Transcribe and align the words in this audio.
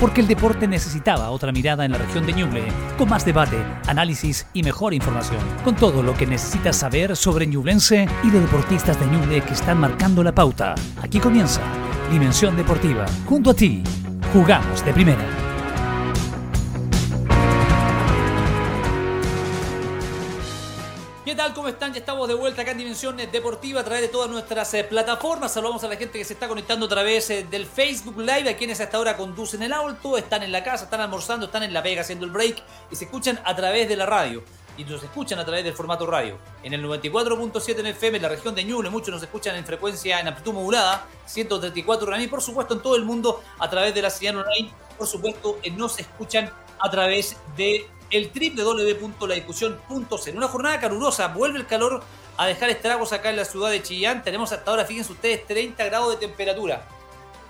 porque 0.00 0.20
el 0.20 0.28
deporte 0.28 0.68
necesitaba 0.68 1.30
otra 1.30 1.52
mirada 1.52 1.84
en 1.84 1.92
la 1.92 1.98
región 1.98 2.26
de 2.26 2.32
Ñuble, 2.32 2.64
con 2.96 3.08
más 3.08 3.24
debate, 3.24 3.56
análisis 3.86 4.46
y 4.52 4.62
mejor 4.62 4.94
información, 4.94 5.40
con 5.64 5.76
todo 5.76 6.02
lo 6.02 6.14
que 6.14 6.26
necesitas 6.26 6.76
saber 6.76 7.16
sobre 7.16 7.46
Ñublense 7.46 8.08
y 8.22 8.30
de 8.30 8.40
deportistas 8.40 8.98
de 9.00 9.06
Ñuble 9.06 9.40
que 9.42 9.54
están 9.54 9.78
marcando 9.78 10.22
la 10.22 10.32
pauta. 10.32 10.74
Aquí 11.02 11.18
comienza 11.18 11.60
Dimensión 12.10 12.56
Deportiva, 12.56 13.06
junto 13.26 13.50
a 13.50 13.54
ti, 13.54 13.82
jugamos 14.32 14.84
de 14.84 14.92
primera. 14.92 15.47
¿Cómo 21.68 21.74
están? 21.74 21.92
Ya 21.92 21.98
estamos 21.98 22.26
de 22.26 22.32
vuelta 22.32 22.62
acá 22.62 22.70
en 22.70 22.78
Dimensión 22.78 23.14
Deportiva 23.30 23.82
a 23.82 23.84
través 23.84 24.00
de 24.00 24.08
todas 24.08 24.30
nuestras 24.30 24.72
eh, 24.72 24.84
plataformas. 24.84 25.52
Saludamos 25.52 25.84
a 25.84 25.88
la 25.88 25.96
gente 25.96 26.16
que 26.16 26.24
se 26.24 26.32
está 26.32 26.48
conectando 26.48 26.86
a 26.86 26.88
través 26.88 27.28
eh, 27.28 27.46
del 27.50 27.66
Facebook 27.66 28.18
Live, 28.18 28.48
a 28.48 28.56
quienes 28.56 28.80
hasta 28.80 28.96
ahora 28.96 29.18
conducen 29.18 29.62
el 29.62 29.74
auto, 29.74 30.16
están 30.16 30.42
en 30.42 30.50
la 30.50 30.64
casa, 30.64 30.84
están 30.84 31.02
almorzando, 31.02 31.44
están 31.44 31.64
en 31.64 31.74
la 31.74 31.82
vega 31.82 32.00
haciendo 32.00 32.24
el 32.24 32.30
break 32.30 32.62
y 32.90 32.96
se 32.96 33.04
escuchan 33.04 33.38
a 33.44 33.54
través 33.54 33.86
de 33.86 33.96
la 33.96 34.06
radio. 34.06 34.42
Y 34.78 34.84
nos 34.84 35.02
escuchan 35.02 35.40
a 35.40 35.44
través 35.44 35.62
del 35.62 35.74
formato 35.74 36.06
radio. 36.06 36.38
En 36.62 36.72
el 36.72 36.82
94.7 36.82 37.80
en 37.80 37.86
FM, 37.88 38.16
en 38.16 38.22
la 38.22 38.30
región 38.30 38.54
de 38.54 38.64
Ñuble, 38.64 38.88
muchos 38.88 39.10
nos 39.10 39.22
escuchan 39.22 39.54
en 39.54 39.66
frecuencia 39.66 40.20
en 40.20 40.28
amplitud 40.28 40.54
modulada, 40.54 41.06
134 41.26 42.18
y 42.18 42.28
por 42.28 42.40
supuesto 42.40 42.72
en 42.72 42.80
todo 42.80 42.96
el 42.96 43.04
mundo 43.04 43.42
a 43.58 43.68
través 43.68 43.94
de 43.94 44.00
la 44.00 44.08
señal 44.08 44.38
online. 44.38 44.70
Por 44.96 45.06
supuesto, 45.06 45.58
eh, 45.62 45.70
nos 45.70 45.98
escuchan 45.98 46.50
a 46.80 46.90
través 46.90 47.36
de 47.58 47.90
el 48.10 48.30
www.ladiscusión.cl. 48.30 50.36
Una 50.36 50.48
jornada 50.48 50.80
calurosa, 50.80 51.28
vuelve 51.28 51.58
el 51.58 51.66
calor 51.66 52.02
a 52.36 52.46
dejar 52.46 52.70
estragos 52.70 53.12
acá 53.12 53.30
en 53.30 53.36
la 53.36 53.44
ciudad 53.44 53.70
de 53.70 53.82
Chillán. 53.82 54.22
Tenemos 54.22 54.52
hasta 54.52 54.70
ahora, 54.70 54.84
fíjense 54.84 55.12
ustedes, 55.12 55.46
30 55.46 55.84
grados 55.84 56.18
de 56.18 56.26
temperatura. 56.26 56.86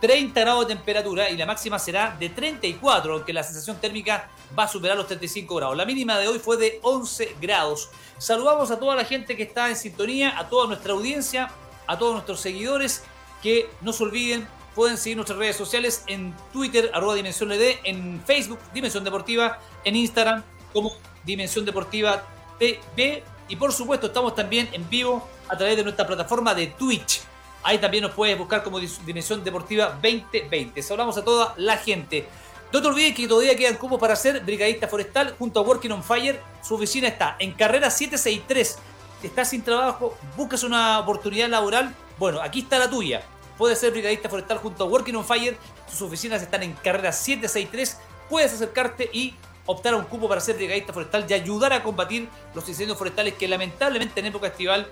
30 0.01 0.41
grados 0.41 0.69
de 0.69 0.75
temperatura 0.75 1.29
y 1.29 1.37
la 1.37 1.45
máxima 1.45 1.79
será 1.79 2.17
de 2.19 2.29
34, 2.29 3.15
aunque 3.15 3.33
la 3.33 3.43
sensación 3.43 3.81
térmica 3.81 4.31
va 4.57 4.65
a 4.65 4.69
superar 4.69 4.97
los 4.97 5.07
35 5.07 5.55
grados. 5.57 5.77
La 5.77 5.85
mínima 5.85 6.19
de 6.19 6.29
hoy 6.29 6.39
fue 6.39 6.57
de 6.57 6.79
11 6.83 7.37
grados. 7.41 7.91
Saludamos 8.17 8.71
a 8.71 8.79
toda 8.79 8.95
la 8.95 9.05
gente 9.05 9.37
que 9.37 9.43
está 9.43 9.69
en 9.69 9.77
sintonía, 9.77 10.39
a 10.39 10.49
toda 10.49 10.69
nuestra 10.69 10.93
audiencia, 10.93 11.51
a 11.87 11.99
todos 11.99 12.13
nuestros 12.13 12.41
seguidores, 12.41 13.03
que 13.43 13.69
no 13.81 13.93
se 13.93 14.05
olviden 14.05 14.49
Pueden 14.75 14.97
seguir 14.97 15.17
nuestras 15.17 15.39
redes 15.39 15.57
sociales 15.57 16.05
en 16.07 16.35
Twitter, 16.53 16.91
arroba 16.95 17.15
Dimensión 17.15 17.49
LD, 17.49 17.81
en 17.85 18.23
Facebook, 18.25 18.59
Dimensión 18.73 19.05
Deportiva, 19.05 19.59
en 19.85 19.97
Instagram 19.97 20.45
como 20.73 20.93
Dimensión 21.25 21.65
Deportiva 21.65 22.25
TV. 22.59 23.25
Y 23.49 23.57
por 23.57 23.73
supuesto, 23.73 24.09
estamos 24.09 24.35
también 24.35 24.69
en 24.73 24.89
vivo 24.89 25.27
a 25.49 25.57
través 25.57 25.77
de 25.77 25.83
nuestra 25.83 26.07
plataforma 26.07 26.55
de 26.55 26.69
Twitch. 26.69 27.23
Ahí 27.63 27.79
también 27.79 28.03
nos 28.03 28.13
puedes 28.13 28.39
buscar 28.39 28.63
como 28.63 28.79
Dimensión 28.79 29.43
Deportiva 29.43 29.99
2020. 30.03 30.81
Saludamos 30.83 31.17
a 31.19 31.25
toda 31.25 31.55
la 31.57 31.77
gente. 31.77 32.29
No 32.73 32.83
te 32.83 32.89
olvides 32.89 33.15
que 33.15 33.27
todavía 33.27 33.57
quedan 33.57 33.77
cupos 33.77 33.99
para 33.99 34.15
ser 34.15 34.41
brigadista 34.45 34.89
forestal 34.89 35.35
junto 35.39 35.59
a 35.59 35.63
Working 35.63 35.93
on 35.93 36.05
Fire. 36.05 36.41
Su 36.63 36.75
oficina 36.75 37.09
está 37.09 37.37
en 37.39 37.53
carrera 37.53 37.91
763. 37.91 38.79
Estás 39.23 39.51
sin 39.51 39.63
trabajo, 39.63 40.17
buscas 40.37 40.63
una 40.63 41.01
oportunidad 41.01 41.49
laboral. 41.49 41.95
Bueno, 42.19 42.41
aquí 42.41 42.61
está 42.61 42.79
la 42.79 42.91
tuya. 42.91 43.23
Puedes 43.59 43.81
ser 43.81 43.91
brigadista 43.91 44.29
forestal 44.29 44.59
junto 44.59 44.85
a 44.85 44.87
Working 44.87 45.17
on 45.17 45.25
Fire. 45.25 45.59
Sus 45.91 46.01
oficinas 46.03 46.41
están 46.41 46.63
en 46.63 46.75
carrera 46.75 47.13
763. 47.13 47.99
Puedes 48.31 48.53
acercarte 48.53 49.11
y 49.13 49.35
optar 49.67 49.95
a 49.95 49.97
un 49.97 50.05
cupo 50.05 50.29
para 50.29 50.41
ser 50.41 50.57
brigadista 50.57 50.93
forestal 50.93 51.27
y 51.29 51.35
ayudar 51.35 51.73
a 51.73 51.83
combatir 51.83 52.29
los 52.55 52.69
incendios 52.69 52.97
forestales 52.97 53.35
que 53.35 53.49
lamentablemente 53.49 54.21
en 54.21 54.27
época 54.27 54.47
estival 54.47 54.89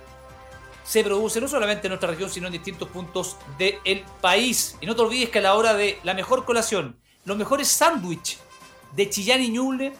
se 0.83 1.03
producen 1.03 1.43
no 1.43 1.49
solamente 1.49 1.87
en 1.87 1.91
nuestra 1.91 2.09
región, 2.09 2.29
sino 2.29 2.47
en 2.47 2.53
distintos 2.53 2.89
puntos 2.89 3.37
del 3.57 4.03
país. 4.21 4.75
Y 4.81 4.85
no 4.85 4.95
te 4.95 5.01
olvides 5.01 5.29
que 5.29 5.39
a 5.39 5.41
la 5.41 5.55
hora 5.55 5.73
de 5.73 5.99
la 6.03 6.13
mejor 6.13 6.43
colación, 6.43 6.97
los 7.25 7.37
mejores 7.37 7.69
sándwiches 7.69 8.39
de 8.93 9.09
Chillán 9.09 9.41
y 9.41 9.49
Ñuble, 9.49 9.93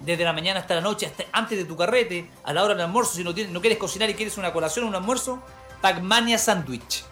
desde 0.00 0.24
la 0.24 0.32
mañana 0.32 0.60
hasta 0.60 0.76
la 0.76 0.80
noche, 0.80 1.06
hasta 1.06 1.24
antes 1.32 1.58
de 1.58 1.64
tu 1.64 1.76
carrete, 1.76 2.30
a 2.44 2.52
la 2.52 2.62
hora 2.62 2.74
del 2.74 2.84
almuerzo, 2.84 3.14
si 3.14 3.24
no, 3.24 3.34
tienes, 3.34 3.52
no 3.52 3.60
quieres 3.60 3.78
cocinar 3.78 4.08
y 4.08 4.14
quieres 4.14 4.38
una 4.38 4.52
colación 4.52 4.84
o 4.84 4.88
un 4.88 4.94
almuerzo, 4.94 5.40
Pacmania 5.80 6.38
Sandwich. 6.38 7.04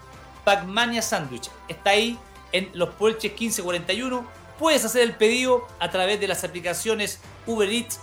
Pacmania 0.47 1.03
Sandwich. 1.03 1.51
Está 1.67 1.91
ahí 1.91 2.17
en 2.53 2.71
los 2.73 2.91
Puelches 2.91 3.33
1541. 3.33 4.25
Puedes 4.61 4.85
hacer 4.85 5.03
el 5.03 5.17
pedido 5.17 5.67
a 5.81 5.91
través 5.91 6.21
de 6.21 6.29
las 6.29 6.45
aplicaciones 6.45 7.19
Uber 7.49 7.69
Eats, 7.69 7.99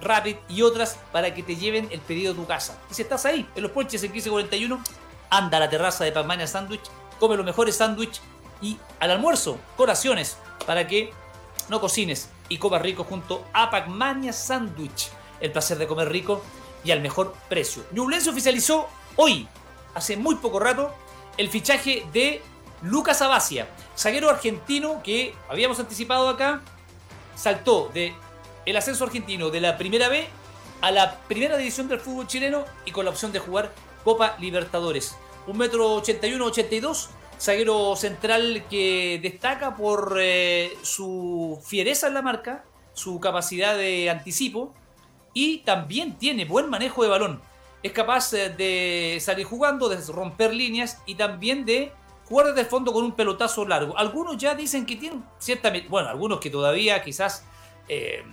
Rapid 0.00 0.34
y 0.48 0.62
otras 0.62 0.98
para 1.12 1.32
que 1.32 1.44
te 1.44 1.54
lleven 1.54 1.86
el 1.92 2.00
pedido 2.00 2.32
a 2.32 2.34
tu 2.36 2.46
casa. 2.46 2.76
Y 2.90 2.94
si 2.94 3.02
estás 3.02 3.24
ahí, 3.26 3.48
en 3.54 3.62
los 3.62 3.70
Puelches 3.70 4.02
en 4.02 4.10
1541, 4.10 4.82
anda 5.30 5.56
a 5.56 5.60
la 5.60 5.70
terraza 5.70 6.02
de 6.02 6.10
Pacmania 6.10 6.48
Sandwich, 6.48 6.82
come 7.20 7.36
los 7.36 7.46
mejores 7.46 7.76
sándwiches 7.76 8.22
y 8.60 8.76
al 8.98 9.12
almuerzo, 9.12 9.56
corazones, 9.76 10.36
para 10.66 10.88
que 10.88 11.12
no 11.68 11.80
cocines 11.80 12.28
y 12.48 12.58
comas 12.58 12.82
rico 12.82 13.04
junto 13.04 13.46
a 13.52 13.70
Pacmania 13.70 14.32
Sandwich. 14.32 15.10
El 15.40 15.52
placer 15.52 15.78
de 15.78 15.86
comer 15.86 16.10
rico 16.10 16.42
y 16.82 16.90
al 16.90 17.00
mejor 17.00 17.36
precio. 17.48 17.84
Ñublense 17.92 18.30
oficializó 18.30 18.88
hoy, 19.14 19.46
hace 19.94 20.16
muy 20.16 20.34
poco 20.34 20.58
rato, 20.58 20.92
el 21.36 21.48
fichaje 21.48 22.04
de 22.12 22.40
Lucas 22.82 23.22
Abacia, 23.22 23.68
zaguero 23.96 24.30
argentino 24.30 25.02
que 25.02 25.34
habíamos 25.48 25.80
anticipado 25.80 26.28
acá, 26.28 26.62
saltó 27.34 27.90
de 27.92 28.14
el 28.66 28.76
ascenso 28.76 29.04
argentino 29.04 29.50
de 29.50 29.60
la 29.60 29.76
primera 29.76 30.08
B 30.08 30.26
a 30.80 30.90
la 30.90 31.18
primera 31.20 31.56
división 31.56 31.88
del 31.88 32.00
fútbol 32.00 32.26
chileno 32.26 32.64
y 32.84 32.90
con 32.90 33.04
la 33.04 33.10
opción 33.10 33.32
de 33.32 33.38
jugar 33.38 33.72
Copa 34.04 34.36
Libertadores. 34.38 35.16
Un 35.46 35.58
metro 35.58 35.94
81, 35.94 36.44
82, 36.44 37.10
zaguero 37.40 37.96
central 37.96 38.64
que 38.68 39.18
destaca 39.22 39.76
por 39.76 40.18
eh, 40.20 40.76
su 40.82 41.60
fiereza 41.64 42.08
en 42.08 42.14
la 42.14 42.22
marca, 42.22 42.64
su 42.92 43.18
capacidad 43.20 43.76
de 43.76 44.10
anticipo 44.10 44.74
y 45.32 45.58
también 45.58 46.16
tiene 46.18 46.44
buen 46.44 46.70
manejo 46.70 47.02
de 47.02 47.08
balón 47.08 47.53
es 47.84 47.92
capaz 47.92 48.32
eh, 48.32 48.48
de 48.48 49.18
salir 49.20 49.44
jugando, 49.44 49.90
de 49.90 50.00
romper 50.10 50.54
líneas 50.54 51.02
y 51.04 51.16
también 51.16 51.66
de 51.66 51.92
jugar 52.24 52.46
desde 52.46 52.62
el 52.62 52.66
fondo 52.66 52.94
con 52.94 53.04
un 53.04 53.12
pelotazo 53.12 53.66
largo. 53.66 53.96
Algunos 53.98 54.38
ya 54.38 54.54
dicen 54.54 54.86
que 54.86 54.96
tienen 54.96 55.22
ciertamente, 55.38 55.86
bueno, 55.90 56.08
algunos 56.08 56.40
que 56.40 56.48
todavía 56.48 57.02
quizás 57.02 57.44
eh, 57.86 58.24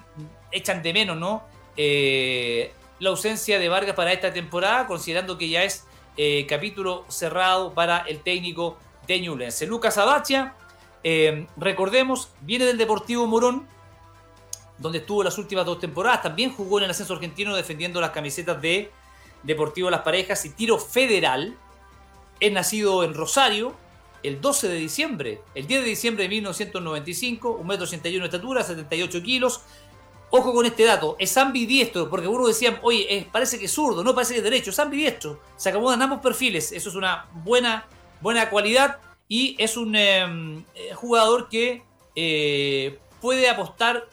echan 0.53 0.81
de 0.81 0.93
menos, 0.93 1.17
¿no? 1.17 1.43
Eh, 1.75 2.71
la 2.99 3.09
ausencia 3.09 3.59
de 3.59 3.67
Vargas 3.67 3.93
para 3.93 4.13
esta 4.13 4.31
temporada, 4.31 4.87
considerando 4.87 5.37
que 5.37 5.49
ya 5.49 5.63
es 5.63 5.85
capítulo 6.47 7.03
cerrado 7.07 7.73
para 7.73 7.99
el 8.07 8.19
técnico 8.19 8.77
de 9.07 9.19
Ñublense. 9.19 9.65
Lucas 9.65 9.97
Abachia, 9.97 10.53
recordemos, 11.57 12.29
viene 12.41 12.65
del 12.65 12.77
Deportivo 12.77 13.25
Morón, 13.25 13.67
donde 14.77 14.99
estuvo 14.99 15.23
las 15.23 15.37
últimas 15.39 15.65
dos 15.65 15.79
temporadas. 15.79 16.21
También 16.21 16.53
jugó 16.53 16.77
en 16.77 16.85
el 16.85 16.91
ascenso 16.91 17.15
argentino 17.15 17.55
defendiendo 17.55 17.99
las 17.99 18.11
camisetas 18.11 18.61
de 18.61 18.91
Deportivo 19.43 19.89
Las 19.89 20.01
Parejas 20.01 20.45
y 20.45 20.49
Tiro 20.49 20.77
Federal. 20.77 21.57
Es 22.39 22.51
nacido 22.51 23.03
en 23.03 23.13
Rosario 23.13 23.75
el 24.23 24.41
12 24.41 24.67
de 24.67 24.75
diciembre, 24.75 25.41
el 25.55 25.67
10 25.67 25.81
de 25.81 25.87
diciembre 25.87 26.23
de 26.23 26.29
1995, 26.29 27.59
1,81 27.63 28.07
m 28.07 28.19
de 28.19 28.25
estatura, 28.25 28.63
78 28.63 29.23
kilos. 29.23 29.61
Ojo 30.29 30.53
con 30.53 30.65
este 30.65 30.85
dato, 30.85 31.17
es 31.19 31.35
ambidiestro, 31.35 32.09
porque 32.09 32.27
uno 32.27 32.47
decía, 32.47 32.79
oye, 32.83 33.27
parece 33.31 33.59
que 33.59 33.65
es 33.65 33.71
zurdo, 33.71 34.01
no 34.01 34.15
parece 34.15 34.33
que 34.33 34.37
es 34.37 34.43
derecho, 34.43 34.69
es 34.69 34.79
ambidiestro. 34.79 35.41
Se 35.57 35.69
acomodan 35.69 36.01
ambos 36.01 36.21
perfiles, 36.21 36.71
eso 36.71 36.89
es 36.89 36.95
una 36.95 37.25
buena, 37.43 37.85
buena 38.21 38.49
cualidad 38.49 38.99
y 39.27 39.55
es 39.59 39.75
un 39.75 39.95
em, 39.95 40.63
eh, 40.73 40.93
jugador 40.93 41.49
que 41.49 41.83
eh, 42.15 42.99
puede 43.19 43.49
apostar 43.49 44.07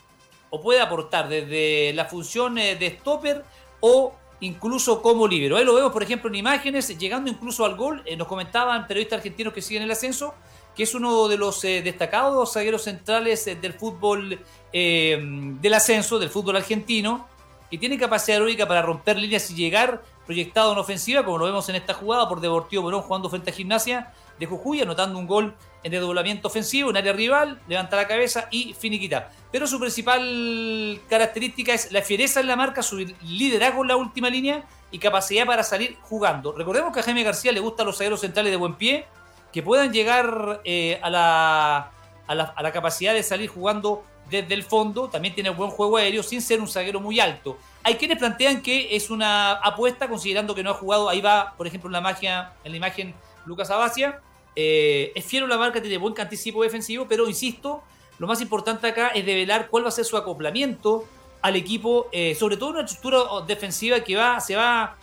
o 0.50 0.60
puede 0.60 0.81
aportar 0.81 1.28
desde 1.28 1.93
la 1.95 2.06
función 2.06 2.59
eh, 2.59 2.75
de 2.75 2.99
stopper 2.99 3.45
o 3.81 4.12
incluso 4.41 5.03
como 5.03 5.26
libero. 5.26 5.56
Ahí 5.56 5.65
lo 5.65 5.75
vemos, 5.75 5.93
por 5.93 6.03
ejemplo, 6.03 6.28
en 6.28 6.37
imágenes, 6.37 6.97
llegando 6.99 7.31
incluso 7.31 7.65
al 7.65 7.76
gol. 7.76 8.03
Eh, 8.04 8.16
nos 8.16 8.28
comentaban 8.28 8.87
periodistas 8.87 9.19
argentinos 9.19 9.53
que 9.53 9.62
siguen 9.62 9.82
el 9.82 9.91
ascenso, 9.91 10.34
que 10.74 10.84
es 10.84 10.95
uno 10.95 11.28
de 11.28 11.36
los 11.36 11.65
eh, 11.65 11.83
destacados 11.83 12.53
zagueros 12.53 12.83
centrales 12.83 13.47
eh, 13.47 13.57
del 13.57 13.74
fútbol 13.74 14.39
del 14.71 15.74
ascenso, 15.74 16.18
del 16.18 16.28
fútbol 16.28 16.57
argentino, 16.57 17.27
que 17.71 17.78
tiene 17.78 17.98
capacidad 17.98 18.36
heroica 18.36 18.68
para 18.68 18.83
romper 18.83 19.18
líneas 19.18 19.51
y 19.51 19.54
llegar 19.54 20.03
proyectado 20.27 20.72
en 20.72 20.78
ofensiva, 20.78 21.24
como 21.24 21.39
lo 21.39 21.47
vemos 21.47 21.66
en 21.71 21.77
esta 21.77 21.95
jugada 21.95 22.28
por 22.28 22.41
Deportivo 22.42 22.83
Morón 22.83 23.01
jugando 23.01 23.30
frente 23.30 23.51
a 23.51 23.54
Gimnasia 23.54 24.12
de 24.38 24.46
Jujuy, 24.46 24.80
anotando 24.80 25.18
un 25.18 25.26
gol 25.26 25.54
en 25.82 25.92
desdoblamiento 25.92 26.48
ofensivo, 26.48 26.90
en 26.90 26.96
área 26.96 27.12
rival, 27.12 27.60
levanta 27.68 27.96
la 27.96 28.06
cabeza 28.06 28.48
y 28.50 28.74
finiquita. 28.74 29.30
Pero 29.50 29.66
su 29.66 29.78
principal 29.78 31.00
característica 31.08 31.72
es 31.72 31.92
la 31.92 32.02
fiereza 32.02 32.40
en 32.40 32.48
la 32.48 32.56
marca, 32.56 32.82
su 32.82 32.98
liderazgo 33.22 33.82
en 33.82 33.88
la 33.88 33.96
última 33.96 34.28
línea 34.28 34.64
y 34.90 34.98
capacidad 34.98 35.46
para 35.46 35.62
salir 35.62 35.96
jugando. 36.02 36.52
Recordemos 36.52 36.92
que 36.92 37.00
a 37.00 37.02
Jaime 37.02 37.22
García 37.22 37.52
le 37.52 37.60
gustan 37.60 37.86
los 37.86 37.96
zagueros 37.96 38.20
centrales 38.20 38.50
de 38.50 38.56
buen 38.56 38.74
pie, 38.74 39.06
que 39.52 39.62
puedan 39.62 39.92
llegar 39.92 40.60
eh, 40.64 40.98
a, 41.02 41.10
la, 41.10 41.90
a, 42.26 42.34
la, 42.34 42.44
a 42.44 42.62
la 42.62 42.72
capacidad 42.72 43.14
de 43.14 43.22
salir 43.22 43.48
jugando 43.48 44.04
desde 44.30 44.54
el 44.54 44.62
fondo, 44.62 45.08
también 45.08 45.34
tiene 45.34 45.50
buen 45.50 45.70
juego 45.70 45.96
aéreo 45.96 46.22
sin 46.22 46.42
ser 46.42 46.60
un 46.60 46.68
zaguero 46.68 47.00
muy 47.00 47.18
alto. 47.18 47.58
Hay 47.82 47.94
quienes 47.94 48.18
plantean 48.18 48.60
que 48.60 48.94
es 48.94 49.08
una 49.08 49.52
apuesta 49.52 50.08
considerando 50.08 50.54
que 50.54 50.62
no 50.62 50.70
ha 50.70 50.74
jugado, 50.74 51.08
ahí 51.08 51.20
va, 51.20 51.54
por 51.56 51.66
ejemplo, 51.66 51.88
en 51.88 51.92
la, 51.94 52.00
magia, 52.00 52.52
en 52.64 52.72
la 52.72 52.76
imagen 52.76 53.14
Lucas 53.46 53.70
Abacia, 53.70 54.20
eh, 54.60 55.13
es 55.15 55.25
fiero 55.25 55.47
la 55.47 55.57
marca, 55.57 55.81
tiene 55.81 55.99
buen 55.99 56.21
anticipo 56.21 56.65
defensivo, 56.65 57.07
pero 57.09 57.28
insisto, 57.28 57.84
lo 58.19 58.27
más 58.27 58.41
importante 58.41 58.89
acá 58.89 59.10
es 59.10 59.25
develar 59.25 59.69
cuál 59.69 59.84
va 59.84 59.89
a 59.89 59.93
ser 59.93 60.05
su 60.05 60.16
acoplamiento 60.16 61.05
al 61.43 61.55
equipo, 61.55 62.09
eh, 62.10 62.34
sobre 62.34 62.57
todo 62.57 62.71
una 62.71 62.81
estructura 62.81 63.21
defensiva 63.47 64.01
que 64.01 64.16
va, 64.16 64.41
se 64.41 64.57
va, 64.57 64.97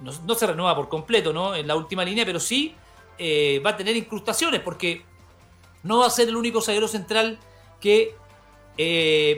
no, 0.00 0.34
se 0.34 0.46
renueva 0.48 0.74
por 0.74 0.88
completo, 0.88 1.32
¿no? 1.32 1.54
En 1.54 1.68
la 1.68 1.76
última 1.76 2.04
línea, 2.04 2.26
pero 2.26 2.40
sí 2.40 2.74
eh, 3.18 3.62
va 3.64 3.70
a 3.70 3.76
tener 3.76 3.94
incrustaciones, 3.94 4.62
porque 4.62 5.04
no 5.84 5.98
va 5.98 6.08
a 6.08 6.10
ser 6.10 6.28
el 6.28 6.34
único 6.34 6.60
zaguero 6.60 6.88
central 6.88 7.38
que 7.80 8.16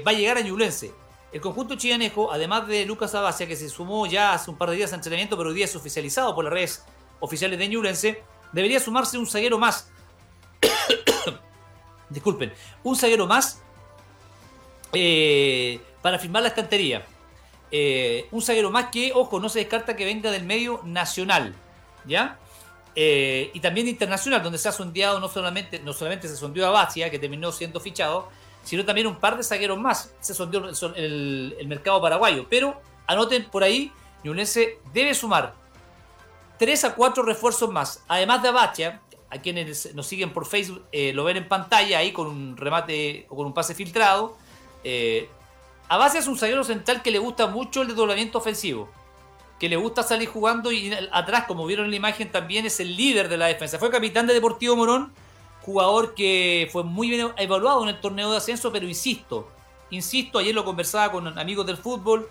va 0.06 0.10
a 0.10 0.14
llegar 0.14 0.38
a 0.38 0.40
Ñublense. 0.40 0.90
El 1.32 1.42
conjunto 1.42 1.74
chianejo, 1.74 2.32
además 2.32 2.66
de 2.66 2.86
Lucas 2.86 3.14
Abacia, 3.14 3.46
que 3.46 3.56
se 3.56 3.68
sumó 3.68 4.06
ya 4.06 4.32
hace 4.32 4.50
un 4.50 4.56
par 4.56 4.70
de 4.70 4.76
días 4.76 4.94
a 4.94 4.96
entrenamiento, 4.96 5.36
pero 5.36 5.50
hoy 5.50 5.54
día 5.54 5.66
es 5.66 5.76
oficializado 5.76 6.34
por 6.34 6.44
las 6.44 6.52
redes 6.54 6.82
oficiales 7.20 7.58
de 7.58 7.68
Ñublense, 7.68 8.22
debería 8.52 8.80
sumarse 8.80 9.18
un 9.18 9.26
zaguero 9.26 9.58
más. 9.58 9.90
Disculpen, 12.10 12.52
un 12.82 12.96
zaguero 12.96 13.26
más 13.26 13.62
eh, 14.92 15.80
para 16.02 16.18
firmar 16.18 16.42
la 16.42 16.48
estantería. 16.48 17.06
Eh, 17.70 18.26
un 18.32 18.42
zaguero 18.42 18.70
más 18.70 18.86
que, 18.90 19.12
ojo, 19.14 19.38
no 19.38 19.48
se 19.48 19.60
descarta 19.60 19.94
que 19.94 20.04
venga 20.04 20.30
del 20.30 20.44
medio 20.44 20.80
nacional, 20.84 21.54
¿ya? 22.04 22.38
Eh, 22.96 23.52
y 23.54 23.60
también 23.60 23.86
internacional, 23.86 24.42
donde 24.42 24.58
se 24.58 24.68
ha 24.68 24.72
sondeado 24.72 25.20
no 25.20 25.28
solamente, 25.28 25.78
no 25.78 25.92
solamente 25.92 26.26
se 26.26 26.36
sondeó 26.36 26.66
a 26.66 26.70
Bacia, 26.70 27.10
que 27.10 27.20
terminó 27.20 27.52
siendo 27.52 27.78
fichado, 27.78 28.28
sino 28.64 28.84
también 28.84 29.06
un 29.06 29.16
par 29.16 29.36
de 29.36 29.44
zagueros 29.44 29.78
más. 29.78 30.12
Se 30.20 30.34
sondeó 30.34 30.68
el, 30.96 31.56
el 31.58 31.68
mercado 31.68 32.02
paraguayo. 32.02 32.46
Pero 32.50 32.80
anoten 33.06 33.44
por 33.44 33.62
ahí, 33.62 33.92
Ñublense 34.24 34.78
debe 34.92 35.14
sumar 35.14 35.54
3 36.60 36.84
a 36.84 36.94
4 36.94 37.22
refuerzos 37.22 37.70
más. 37.70 38.04
Además 38.06 38.42
de 38.42 38.50
Abacha, 38.50 39.00
a 39.30 39.38
quienes 39.38 39.94
nos 39.94 40.06
siguen 40.06 40.30
por 40.30 40.44
Facebook 40.44 40.82
eh, 40.92 41.14
lo 41.14 41.24
ven 41.24 41.38
en 41.38 41.48
pantalla 41.48 41.98
ahí 41.98 42.12
con 42.12 42.26
un 42.26 42.54
remate 42.58 43.24
o 43.30 43.36
con 43.36 43.46
un 43.46 43.54
pase 43.54 43.74
filtrado. 43.74 44.36
Eh, 44.84 45.30
es 46.14 46.26
un 46.26 46.36
zaguero 46.36 46.62
central 46.62 47.00
que 47.00 47.10
le 47.10 47.18
gusta 47.18 47.46
mucho 47.46 47.80
el 47.80 47.88
desdoblamiento 47.88 48.36
ofensivo. 48.36 48.90
Que 49.58 49.70
le 49.70 49.76
gusta 49.76 50.02
salir 50.02 50.28
jugando 50.28 50.70
y 50.70 50.92
atrás, 51.12 51.44
como 51.48 51.64
vieron 51.64 51.86
en 51.86 51.92
la 51.92 51.96
imagen, 51.96 52.30
también 52.30 52.66
es 52.66 52.78
el 52.78 52.94
líder 52.94 53.30
de 53.30 53.38
la 53.38 53.46
defensa. 53.46 53.78
Fue 53.78 53.90
capitán 53.90 54.26
de 54.26 54.34
Deportivo 54.34 54.76
Morón 54.76 55.14
jugador 55.62 56.14
que 56.14 56.68
fue 56.70 56.84
muy 56.84 57.08
bien 57.08 57.32
evaluado 57.38 57.82
en 57.84 57.88
el 57.88 58.00
torneo 58.00 58.30
de 58.30 58.36
ascenso, 58.36 58.70
pero 58.70 58.86
insisto, 58.86 59.48
insisto, 59.90 60.38
ayer 60.38 60.54
lo 60.54 60.64
conversaba 60.64 61.10
con 61.10 61.38
amigos 61.38 61.64
del 61.64 61.78
fútbol 61.78 62.28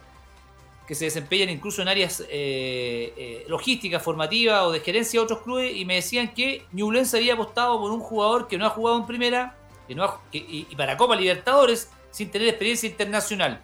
que 0.90 0.96
se 0.96 1.06
desempeñan 1.06 1.50
incluso 1.50 1.84
en 1.84 1.88
áreas 1.88 2.22
eh, 2.32 3.14
eh, 3.16 3.46
logísticas, 3.48 4.02
formativas 4.02 4.64
o 4.64 4.72
de 4.72 4.80
gerencia 4.80 5.20
de 5.20 5.24
otros 5.24 5.42
clubes 5.44 5.72
y 5.76 5.86
me 5.86 5.94
decían 5.94 6.34
que 6.34 6.66
Ñublense 6.72 7.18
había 7.18 7.36
apostado 7.36 7.80
por 7.80 7.92
un 7.92 8.00
jugador 8.00 8.48
que 8.48 8.58
no 8.58 8.66
ha 8.66 8.72
jugado 8.72 8.98
en 8.98 9.06
primera 9.06 9.56
que 9.88 9.94
no 9.94 10.20
y, 10.32 10.64
para 10.76 10.98
Copa 10.98 11.16
Libertadores 11.16 11.92
sin 12.10 12.32
tener 12.32 12.48
experiencia 12.48 12.90
internacional. 12.90 13.64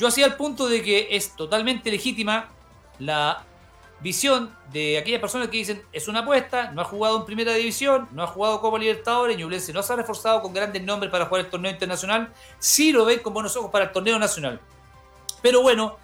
Yo 0.00 0.08
hacía 0.08 0.26
el 0.26 0.34
punto 0.34 0.68
de 0.68 0.82
que 0.82 1.06
es 1.12 1.36
totalmente 1.36 1.92
legítima 1.92 2.48
la 2.98 3.44
visión 4.00 4.52
de 4.72 4.98
aquellas 4.98 5.20
personas 5.20 5.46
que 5.50 5.58
dicen 5.58 5.84
es 5.92 6.08
una 6.08 6.20
apuesta, 6.20 6.72
no 6.72 6.80
ha 6.80 6.84
jugado 6.84 7.18
en 7.18 7.24
primera 7.24 7.54
división, 7.54 8.08
no 8.10 8.24
ha 8.24 8.26
jugado 8.26 8.60
como 8.60 8.78
Libertadores, 8.78 9.38
Ñublense 9.38 9.72
no 9.72 9.84
se 9.84 9.92
ha 9.92 9.96
reforzado 9.96 10.42
con 10.42 10.52
grandes 10.52 10.82
nombres 10.82 11.12
para 11.12 11.26
jugar 11.26 11.44
el 11.44 11.50
torneo 11.52 11.70
internacional, 11.70 12.32
sí 12.58 12.90
lo 12.90 13.04
ven 13.04 13.20
con 13.20 13.32
buenos 13.32 13.56
ojos 13.56 13.70
para 13.70 13.84
el 13.84 13.92
torneo 13.92 14.18
nacional. 14.18 14.60
Pero 15.40 15.62
bueno, 15.62 15.98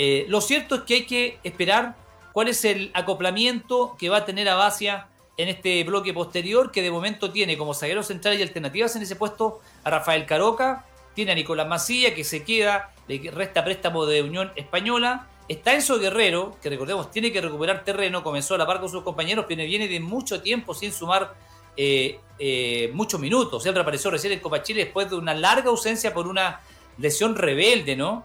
eh, 0.00 0.26
lo 0.28 0.40
cierto 0.40 0.76
es 0.76 0.80
que 0.82 0.94
hay 0.94 1.06
que 1.06 1.38
esperar 1.42 1.96
cuál 2.32 2.46
es 2.46 2.64
el 2.64 2.92
acoplamiento 2.94 3.96
que 3.98 4.08
va 4.08 4.18
a 4.18 4.24
tener 4.24 4.48
Abacia 4.48 5.08
en 5.36 5.48
este 5.48 5.82
bloque 5.82 6.14
posterior, 6.14 6.70
que 6.70 6.82
de 6.82 6.90
momento 6.92 7.32
tiene 7.32 7.58
como 7.58 7.74
zaguero 7.74 8.04
central 8.04 8.38
y 8.38 8.42
alternativas 8.42 8.94
en 8.94 9.02
ese 9.02 9.16
puesto 9.16 9.60
a 9.82 9.90
Rafael 9.90 10.24
Caroca, 10.24 10.84
tiene 11.14 11.32
a 11.32 11.34
Nicolás 11.34 11.66
Masilla 11.66 12.14
que 12.14 12.22
se 12.22 12.44
queda, 12.44 12.92
le 13.08 13.28
resta 13.32 13.64
préstamo 13.64 14.06
de 14.06 14.22
Unión 14.22 14.52
Española, 14.54 15.26
Está 15.48 15.74
Enzo 15.74 15.98
Guerrero, 15.98 16.56
que 16.62 16.70
recordemos 16.70 17.10
tiene 17.10 17.32
que 17.32 17.40
recuperar 17.40 17.82
terreno, 17.82 18.22
comenzó 18.22 18.54
a 18.54 18.58
la 18.58 18.66
par 18.66 18.78
con 18.78 18.88
sus 18.90 19.02
compañeros, 19.02 19.46
pero 19.48 19.64
viene 19.64 19.88
de 19.88 19.98
mucho 19.98 20.42
tiempo 20.42 20.74
sin 20.74 20.92
sumar 20.92 21.34
eh, 21.76 22.20
eh, 22.38 22.90
muchos 22.92 23.18
minutos. 23.18 23.66
Él 23.66 23.74
reapareció 23.74 24.12
recién 24.12 24.34
en 24.34 24.40
Copa 24.40 24.62
Chile 24.62 24.84
después 24.84 25.10
de 25.10 25.16
una 25.16 25.34
larga 25.34 25.70
ausencia 25.70 26.14
por 26.14 26.28
una 26.28 26.60
lesión 26.98 27.34
rebelde, 27.34 27.96
¿no? 27.96 28.24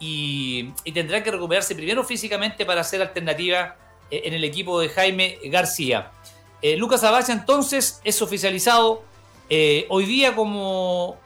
Y, 0.00 0.72
tendrá 0.94 1.22
que 1.22 1.30
recuperarse 1.30 1.74
primero 1.74 2.04
físicamente 2.04 2.64
para 2.64 2.82
hacer 2.82 3.02
alternativa 3.02 3.76
eh, 4.10 4.22
en 4.24 4.34
el 4.34 4.44
equipo 4.44 4.80
de 4.80 4.88
Jaime 4.88 5.38
García. 5.44 6.12
Lucas 6.76 7.04
Abacha 7.04 7.32
entonces 7.32 8.00
es 8.02 8.20
oficializado 8.20 9.04
hoy 9.88 10.06
día 10.06 10.34
como 10.34 11.16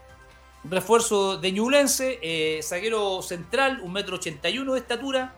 refuerzo 0.64 1.38
de 1.38 1.52
Ñublense, 1.52 2.18
eh, 2.22 2.60
zaguero 2.62 3.22
central, 3.22 3.80
un 3.82 3.92
metro 3.92 4.16
ochenta 4.16 4.48
de 4.48 4.78
estatura, 4.78 5.34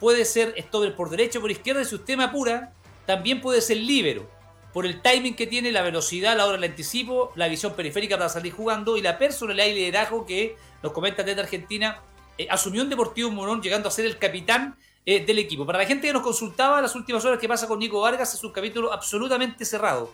puede 0.00 0.24
ser 0.24 0.54
stopper 0.58 0.96
por 0.96 1.10
derecha 1.10 1.38
o 1.38 1.42
por 1.42 1.50
izquierda, 1.50 1.82
y 1.82 1.84
si 1.84 1.94
usted 1.94 2.18
apura, 2.20 2.72
también 3.06 3.40
puede 3.40 3.60
ser 3.60 3.76
líbero, 3.78 4.28
por 4.72 4.86
el 4.86 5.02
timing 5.02 5.34
que 5.34 5.46
tiene, 5.46 5.70
la 5.70 5.82
velocidad, 5.82 6.36
la 6.36 6.46
hora 6.46 6.58
del 6.58 6.70
anticipo, 6.70 7.32
la 7.36 7.48
visión 7.48 7.74
periférica 7.74 8.16
para 8.16 8.30
salir 8.30 8.52
jugando 8.52 8.96
y 8.96 9.02
la 9.02 9.18
personalidad 9.18 9.66
y 9.66 9.74
liderazgo 9.74 10.24
que 10.24 10.56
nos 10.82 10.92
comenta 10.92 11.22
desde 11.22 11.42
Argentina, 11.42 12.00
eh, 12.38 12.46
asumió 12.50 12.82
en 12.82 12.88
Deportivo 12.88 13.30
Morón 13.30 13.62
llegando 13.62 13.88
a 13.88 13.92
ser 13.92 14.06
el 14.06 14.18
capitán 14.18 14.76
eh, 15.06 15.24
del 15.24 15.38
equipo. 15.38 15.66
Para 15.66 15.78
la 15.78 15.86
gente 15.86 16.06
que 16.06 16.12
nos 16.12 16.22
consultaba 16.22 16.80
las 16.80 16.94
últimas 16.94 17.24
horas 17.24 17.38
que 17.38 17.48
pasa 17.48 17.66
con 17.66 17.78
Nico 17.78 18.00
Vargas, 18.00 18.34
es 18.34 18.44
un 18.44 18.52
capítulo 18.52 18.92
absolutamente 18.92 19.64
cerrado, 19.64 20.12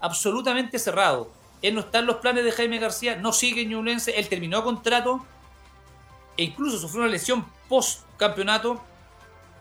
absolutamente 0.00 0.78
cerrado 0.78 1.40
él 1.62 1.74
no 1.74 1.80
está 1.80 1.98
en 1.98 2.06
los 2.06 2.16
planes 2.16 2.44
de 2.44 2.52
Jaime 2.52 2.78
García, 2.78 3.16
no 3.16 3.32
sigue 3.32 3.62
en 3.62 3.70
Ñublense, 3.70 4.18
él 4.18 4.28
terminó 4.28 4.64
contrato 4.64 5.24
e 6.36 6.44
incluso 6.44 6.78
sufrió 6.78 7.02
una 7.02 7.10
lesión 7.10 7.44
post 7.68 8.02
campeonato 8.16 8.82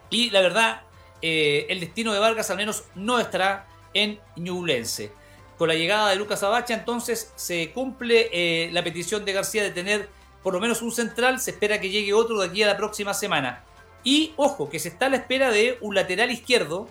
y 0.10 0.30
la 0.30 0.42
verdad 0.42 0.82
eh, 1.22 1.66
el 1.70 1.80
destino 1.80 2.14
de 2.14 2.20
Vargas 2.20 2.50
al 2.50 2.58
menos 2.58 2.86
no 2.96 3.20
estará 3.20 3.68
en 3.94 4.20
Ñublense. 4.38 5.12
Con 5.58 5.68
la 5.68 5.76
llegada 5.76 6.10
de 6.10 6.16
Lucas 6.16 6.42
Abacha 6.42 6.74
entonces 6.74 7.34
se 7.36 7.72
cumple 7.72 8.70
la 8.72 8.82
petición 8.82 9.26
de 9.26 9.34
García 9.34 9.62
de 9.62 9.72
tener 9.72 10.10
por 10.44 10.54
lo 10.54 10.60
menos 10.60 10.82
un 10.82 10.92
central, 10.92 11.40
se 11.40 11.52
espera 11.52 11.80
que 11.80 11.90
llegue 11.90 12.14
otro 12.14 12.40
de 12.40 12.48
aquí 12.48 12.64
a 12.64 12.68
la 12.68 12.78
próxima 12.78 13.14
semana. 13.14 13.64
Y 14.04 14.34
ojo, 14.38 14.70
que 14.70 14.80
se 14.80 14.90
está 14.90 15.08
a 15.08 15.10
la 15.10 15.18
espera 15.18 15.52
de 15.52 15.78
un 15.82 15.96
lateral 15.96 16.32
izquierdo 16.32 16.88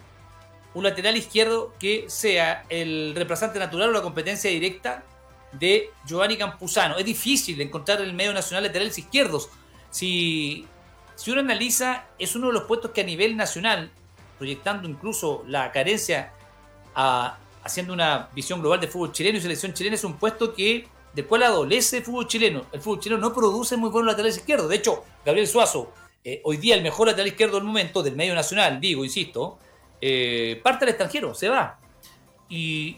un 0.74 0.84
lateral 0.84 1.16
izquierdo 1.16 1.74
que 1.78 2.04
sea 2.08 2.64
el 2.68 3.12
reemplazante 3.14 3.58
natural 3.58 3.88
o 3.88 3.92
la 3.92 4.02
competencia 4.02 4.50
directa 4.50 5.02
de 5.52 5.90
Giovanni 6.06 6.36
Campuzano. 6.36 6.98
Es 6.98 7.04
difícil 7.04 7.60
encontrar 7.60 8.00
en 8.00 8.08
el 8.08 8.14
medio 8.14 8.32
nacional 8.32 8.64
laterales 8.64 8.98
izquierdos. 8.98 9.48
Si, 9.90 10.66
si 11.16 11.30
uno 11.30 11.40
analiza, 11.40 12.06
es 12.18 12.36
uno 12.36 12.48
de 12.48 12.52
los 12.52 12.64
puestos 12.64 12.90
que 12.90 13.00
a 13.00 13.04
nivel 13.04 13.36
nacional, 13.36 13.90
proyectando 14.36 14.88
incluso 14.88 15.42
la 15.46 15.72
carencia, 15.72 16.32
haciendo 16.94 17.92
una 17.92 18.28
visión 18.34 18.60
global 18.60 18.80
de 18.80 18.88
fútbol 18.88 19.12
chileno 19.12 19.38
y 19.38 19.40
selección 19.40 19.72
chilena, 19.72 19.96
es 19.96 20.04
un 20.04 20.16
puesto 20.16 20.54
que 20.54 20.86
del 21.14 21.26
cual 21.26 21.42
adolece 21.42 21.98
el 21.98 22.04
fútbol 22.04 22.26
chileno. 22.26 22.66
El 22.72 22.80
fútbol 22.80 23.00
chileno 23.00 23.20
no 23.20 23.34
produce 23.34 23.76
muy 23.76 23.90
buenos 23.90 24.12
laterales 24.12 24.36
izquierdos. 24.36 24.68
De 24.68 24.76
hecho, 24.76 25.04
Gabriel 25.24 25.46
Suazo, 25.48 25.92
eh, 26.24 26.40
hoy 26.44 26.56
día 26.56 26.74
el 26.74 26.82
mejor 26.82 27.08
lateral 27.08 27.28
izquierdo 27.28 27.56
del 27.56 27.64
momento, 27.64 28.02
del 28.02 28.16
medio 28.16 28.34
nacional, 28.34 28.80
digo, 28.80 29.04
insisto, 29.04 29.58
eh, 30.00 30.60
parte 30.62 30.84
al 30.84 30.90
extranjero, 30.90 31.34
se 31.34 31.48
va. 31.48 31.78
Y 32.48 32.96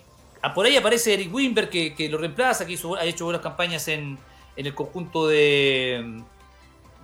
por 0.55 0.67
ahí 0.67 0.76
aparece 0.76 1.14
Eric 1.14 1.33
Wimber 1.33 1.69
que, 1.69 2.09
lo 2.11 2.19
reemplaza, 2.19 2.67
que 2.67 2.79
ha 2.99 3.05
hecho 3.05 3.25
buenas 3.25 3.43
campañas 3.43 3.88
en, 3.88 4.19
el 4.57 4.75
conjunto 4.75 5.26
de, 5.26 6.23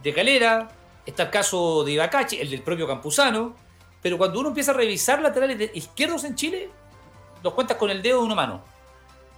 de 0.03 0.13
Calera. 0.13 0.69
Está 1.05 1.25
el 1.25 1.31
caso 1.31 1.85
de 1.85 1.93
Ibacachi, 1.93 2.39
el 2.39 2.51
del 2.51 2.63
propio 2.63 2.87
Campuzano. 2.87 3.55
Pero 4.03 4.19
cuando 4.19 4.41
uno 4.41 4.51
empieza 4.51 4.73
a 4.73 4.75
revisar 4.75 5.21
laterales 5.23 5.71
izquierdos 5.75 6.25
en 6.25 6.35
Chile, 6.35 6.71
los 7.43 7.55
cuentas 7.55 7.77
con 7.77 7.91
el 7.91 8.03
dedo 8.03 8.21
de 8.21 8.27
una 8.27 8.35
mano. 8.35 8.63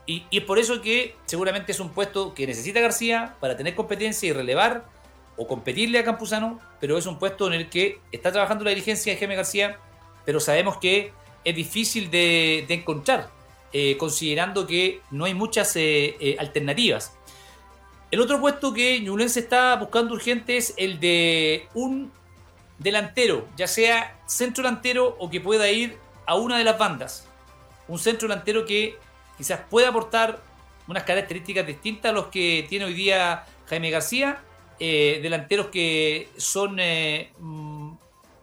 Y, 0.09 0.25
es 0.33 0.43
por 0.43 0.59
eso 0.59 0.81
que 0.81 1.15
seguramente 1.27 1.71
es 1.71 1.79
un 1.79 1.91
puesto 1.91 2.35
que 2.35 2.49
necesita 2.49 2.81
García 2.81 3.37
para 3.39 3.57
tener 3.57 3.77
competencia 3.77 4.29
y 4.29 4.33
relevar 4.33 4.87
o 5.37 5.47
competirle 5.47 6.01
a 6.01 6.05
Campuzano, 6.05 6.59
pero 6.81 6.99
es 6.99 7.07
un 7.07 7.21
puesto 7.21 7.47
en 7.47 7.53
el 7.53 7.69
que 7.69 8.01
está 8.11 8.33
trabajando 8.33 8.65
la 8.65 8.71
dirigencia 8.71 9.13
de 9.13 9.19
Jaime 9.21 9.37
García 9.37 9.79
pero 10.29 10.41
sabemos 10.41 10.77
que 10.77 11.11
es 11.43 11.57
difícil 11.57 12.11
de, 12.11 12.67
encontrar, 12.69 13.31
eh, 13.73 13.97
considerando 13.97 14.67
que 14.67 15.01
no 15.11 15.25
hay 15.25 15.33
muchas 15.33 15.75
eh, 15.77 16.19
eh, 16.21 16.37
alternativas. 16.39 17.15
El 18.11 18.21
otro 18.21 18.39
puesto 18.39 18.75
que 18.75 19.01
Ñublense 19.01 19.41
está 19.41 19.75
buscando 19.77 20.13
urgente 20.13 20.59
es 20.59 20.75
el 20.77 21.01
de 21.01 21.67
un 21.73 22.13
delantero, 22.79 23.49
ya 23.57 23.67
sea 23.67 24.21
centro 24.27 24.63
delantero 24.63 25.17
o 25.19 25.31
que 25.31 25.41
pueda 25.41 25.71
ir 25.71 25.97
a 26.27 26.35
una 26.35 26.59
de 26.59 26.65
las 26.65 26.79
bandas. 26.79 27.27
Un 27.89 27.99
centro 27.99 28.29
delantero 28.29 28.67
que 28.67 28.99
quizás 29.39 29.61
pueda 29.71 29.89
aportar 29.89 30.41
unas 30.87 31.05
características 31.05 31.67
distintas 31.67 32.11
a 32.11 32.13
los 32.13 32.27
que 32.27 32.67
tiene 32.69 32.85
hoy 32.85 32.95
día 32.95 33.47
Jaime 33.67 33.91
García. 33.91 34.43
delanteros 34.79 35.69
que 35.69 36.29
son 36.37 36.79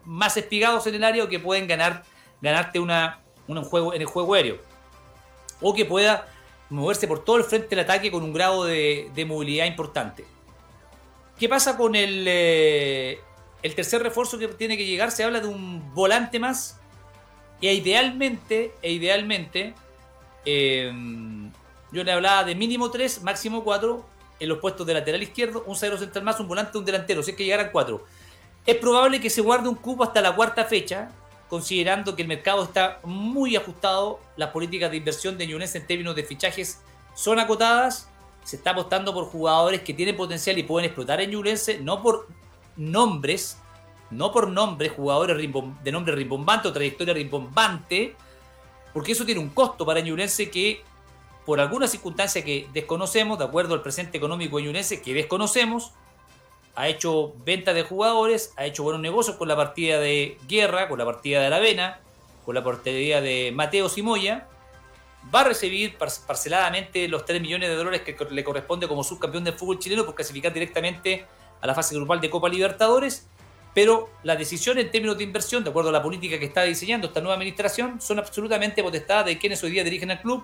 más 0.04 0.36
espigados 0.36 0.86
en 0.86 0.94
el 0.94 1.04
área 1.04 1.24
o 1.24 1.28
que 1.28 1.38
pueden 1.38 1.66
ganar, 1.66 2.04
ganarte 2.40 2.80
una, 2.80 3.20
un 3.46 3.62
juego 3.64 3.92
en 3.92 4.00
el 4.00 4.06
juego 4.06 4.34
aéreo. 4.34 4.58
O 5.60 5.74
que 5.74 5.84
pueda 5.84 6.28
moverse 6.70 7.06
por 7.06 7.24
todo 7.24 7.36
el 7.36 7.44
frente 7.44 7.68
del 7.68 7.80
ataque 7.80 8.10
con 8.10 8.22
un 8.22 8.32
grado 8.32 8.64
de, 8.64 9.24
movilidad 9.26 9.66
importante. 9.66 10.24
¿Qué 11.38 11.48
pasa 11.48 11.76
con 11.76 11.94
el, 11.94 12.24
eh, 12.26 13.20
el 13.62 13.74
tercer 13.74 14.02
refuerzo 14.02 14.38
que 14.38 14.48
tiene 14.48 14.76
que 14.76 14.86
llegar? 14.86 15.10
Se 15.10 15.24
habla 15.24 15.40
de 15.40 15.48
un 15.48 15.94
volante 15.94 16.38
más. 16.38 16.80
E 17.60 17.72
idealmente, 17.72 18.74
e 18.82 18.92
idealmente, 18.92 19.74
em, 20.46 21.50
yo 21.92 22.02
le 22.02 22.12
hablaba 22.12 22.44
de 22.44 22.54
mínimo 22.54 22.90
3, 22.90 23.22
máximo 23.22 23.62
4 23.62 24.04
en 24.38 24.48
los 24.48 24.58
puestos 24.58 24.86
de 24.86 24.94
lateral 24.94 25.22
izquierdo, 25.22 25.64
un 25.66 25.76
zaguero 25.76 25.98
central 25.98 26.24
más, 26.24 26.40
un 26.40 26.48
volante, 26.48 26.78
un 26.78 26.84
delantero, 26.84 27.22
si 27.22 27.32
es 27.32 27.36
que 27.36 27.44
llegaran 27.44 27.70
4. 27.72 28.04
Es 28.66 28.76
probable 28.76 29.20
que 29.20 29.30
se 29.30 29.40
guarde 29.40 29.68
un 29.68 29.76
cupo 29.76 30.04
hasta 30.04 30.20
la 30.20 30.34
cuarta 30.34 30.64
fecha, 30.64 31.10
considerando 31.48 32.16
que 32.16 32.22
el 32.22 32.28
mercado 32.28 32.64
está 32.64 33.00
muy 33.04 33.56
ajustado, 33.56 34.20
las 34.36 34.50
políticas 34.50 34.90
de 34.90 34.96
inversión 34.96 35.38
de 35.38 35.46
Ñublense 35.46 35.78
en 35.78 35.86
términos 35.86 36.16
de 36.16 36.24
fichajes 36.24 36.80
son 37.14 37.38
acotadas, 37.38 38.08
se 38.44 38.56
está 38.56 38.70
apostando 38.70 39.14
por 39.14 39.24
jugadores 39.24 39.80
que 39.80 39.94
tienen 39.94 40.16
potencial 40.16 40.58
y 40.58 40.62
pueden 40.62 40.86
explotar 40.86 41.20
en 41.20 41.30
Ñublense, 41.30 41.78
no 41.80 42.02
por 42.02 42.28
nombres, 42.76 43.58
no 44.10 44.32
por 44.32 44.48
nombres, 44.48 44.92
jugadores 44.92 45.36
de 45.82 45.92
nombre 45.92 46.14
rimbombante 46.14 46.68
o 46.68 46.72
trayectoria 46.72 47.14
rimbombante, 47.14 48.14
porque 48.96 49.12
eso 49.12 49.26
tiene 49.26 49.42
un 49.42 49.50
costo 49.50 49.84
para 49.84 50.00
Ñublense 50.00 50.48
que 50.48 50.82
por 51.44 51.60
alguna 51.60 51.86
circunstancia 51.86 52.42
que 52.42 52.66
desconocemos, 52.72 53.38
de 53.38 53.44
acuerdo 53.44 53.74
al 53.74 53.82
presente 53.82 54.16
económico 54.16 54.56
de 54.56 54.62
Ñublense 54.62 55.02
que 55.02 55.12
desconocemos, 55.12 55.92
ha 56.74 56.88
hecho 56.88 57.34
venta 57.44 57.74
de 57.74 57.82
jugadores, 57.82 58.54
ha 58.56 58.64
hecho 58.64 58.84
buenos 58.84 59.02
negocios 59.02 59.36
con 59.36 59.48
la 59.48 59.54
partida 59.54 59.98
de 59.98 60.38
Guerra, 60.48 60.88
con 60.88 60.98
la 60.98 61.04
partida 61.04 61.40
de 61.40 61.46
Aravena, 61.48 62.00
con 62.46 62.54
la 62.54 62.64
partida 62.64 63.20
de 63.20 63.52
Mateo 63.54 63.90
Simoya. 63.90 64.48
Va 65.34 65.40
a 65.40 65.44
recibir 65.44 65.98
parceladamente 65.98 67.06
los 67.06 67.26
3 67.26 67.42
millones 67.42 67.68
de 67.68 67.74
dólares 67.74 68.00
que 68.00 68.16
le 68.30 68.44
corresponde 68.44 68.88
como 68.88 69.04
subcampeón 69.04 69.44
del 69.44 69.58
fútbol 69.58 69.78
chileno 69.78 70.06
por 70.06 70.14
clasificar 70.14 70.54
directamente 70.54 71.26
a 71.60 71.66
la 71.66 71.74
fase 71.74 71.94
grupal 71.94 72.22
de 72.22 72.30
Copa 72.30 72.48
Libertadores. 72.48 73.28
Pero 73.76 74.08
las 74.22 74.38
decisiones 74.38 74.86
en 74.86 74.90
términos 74.90 75.18
de 75.18 75.24
inversión, 75.24 75.62
de 75.62 75.68
acuerdo 75.68 75.90
a 75.90 75.92
la 75.92 76.02
política 76.02 76.38
que 76.38 76.46
está 76.46 76.62
diseñando 76.62 77.08
esta 77.08 77.20
nueva 77.20 77.34
administración, 77.34 78.00
son 78.00 78.18
absolutamente 78.18 78.82
potestadas 78.82 79.26
de 79.26 79.36
quienes 79.36 79.62
hoy 79.62 79.70
día 79.70 79.84
dirigen 79.84 80.10
el 80.10 80.18
club 80.18 80.42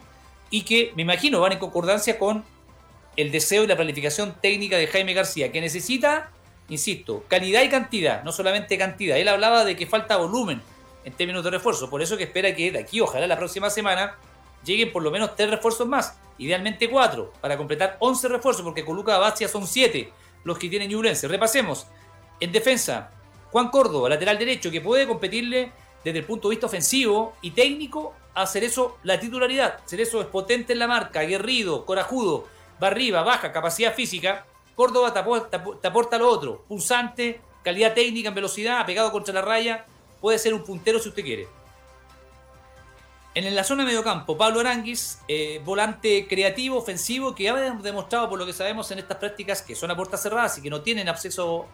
y 0.51 0.65
que, 0.65 0.93
me 0.97 1.01
imagino, 1.01 1.41
van 1.41 1.53
en 1.53 1.59
concordancia 1.59 2.19
con 2.19 2.45
el 3.17 3.33
deseo 3.33 3.65
y 3.65 3.67
la 3.67 3.75
planificación 3.75 4.37
técnica 4.43 4.77
de 4.77 4.87
Jaime 4.87 5.15
García, 5.15 5.51
que 5.51 5.63
necesita, 5.63 6.31
insisto, 6.69 7.25
calidad 7.27 7.63
y 7.63 7.71
cantidad, 7.71 8.23
no 8.23 8.33
solamente 8.33 8.77
cantidad. 8.77 9.17
Él 9.17 9.29
hablaba 9.29 9.65
de 9.65 9.77
que 9.77 9.87
falta 9.87 10.19
volumen 10.19 10.61
en 11.07 11.15
términos 11.15 11.43
de 11.43 11.53
refuerzo, 11.53 11.89
por 11.89 12.03
eso 12.03 12.19
que 12.19 12.25
espera 12.25 12.55
que 12.55 12.71
de 12.71 12.81
aquí, 12.81 13.01
ojalá 13.01 13.27
la 13.27 13.39
próxima 13.39 13.71
semana, 13.71 14.15
lleguen 14.63 14.93
por 14.93 15.03
lo 15.03 15.11
menos 15.11 15.37
tres 15.37 15.49
refuerzos 15.49 15.89
más, 15.89 16.19
idealmente 16.37 16.91
cuatro, 16.91 17.33
para 17.41 17.57
completar 17.57 17.97
11 17.99 18.29
refuerzos, 18.29 18.63
porque 18.63 18.85
con 18.85 18.95
Lucas 18.95 19.19
Bastia 19.19 19.49
son 19.49 19.67
siete 19.67 20.13
los 20.45 20.59
que 20.59 20.69
tienen 20.69 20.91
Ñublense. 20.91 21.29
Repasemos. 21.29 21.87
En 22.39 22.53
defensa, 22.53 23.11
Juan 23.53 23.69
Córdoba, 23.69 24.09
lateral 24.09 24.39
derecho, 24.39 24.71
que 24.71 24.81
puede 24.81 25.07
competirle 25.07 25.73
desde 26.03 26.19
el 26.19 26.25
punto 26.25 26.49
de 26.49 26.55
vista 26.55 26.67
ofensivo 26.67 27.35
y 27.43 27.51
técnico 27.53 28.15
a 28.35 28.45
eso 28.45 28.97
la 29.03 29.21
titularidad. 29.21 29.81
Cerezo 29.85 30.23
es 30.23 30.27
potente 30.27 30.73
en 30.73 30.79
la 30.79 30.89
marca, 30.89 31.21
aguerrido, 31.21 31.85
corajudo, 31.85 32.49
va 32.83 32.87
arriba, 32.89 33.23
baja, 33.23 33.53
capacidad 33.53 33.95
física. 33.95 34.47
Córdoba 34.75 35.13
te 35.13 35.19
aporta, 35.89 36.19
lo 36.19 36.29
otro, 36.29 36.65
pulsante, 36.67 37.43
calidad 37.63 37.93
técnica 37.93 38.31
en 38.31 38.35
velocidad, 38.35 38.87
pegado 38.87 39.13
contra 39.13 39.35
la 39.35 39.43
raya, 39.43 39.85
puede 40.21 40.39
ser 40.39 40.55
un 40.55 40.65
puntero 40.65 40.99
si 40.99 41.11
usted 41.11 41.23
quiere. 41.23 41.47
En 43.35 43.55
la 43.55 43.65
zona 43.65 43.83
de 43.83 43.89
mediocampo, 43.89 44.37
Pablo 44.37 44.61
Aranguis, 44.61 45.19
eh, 45.29 45.61
volante 45.65 46.27
creativo, 46.27 46.79
ofensivo, 46.79 47.35
que 47.35 47.51
ha 47.51 47.55
demostrado 47.55 48.29
por 48.31 48.39
lo 48.39 48.47
que 48.47 48.53
sabemos 48.53 48.91
en 48.91 48.99
estas 48.99 49.19
prácticas 49.19 49.61
que 49.61 49.75
son 49.75 49.91
a 49.91 49.97
puertas 49.97 50.23
cerradas 50.23 50.57
y 50.59 50.63
que 50.63 50.71
no 50.71 50.81
tienen 50.83 51.09
acceso 51.09 51.67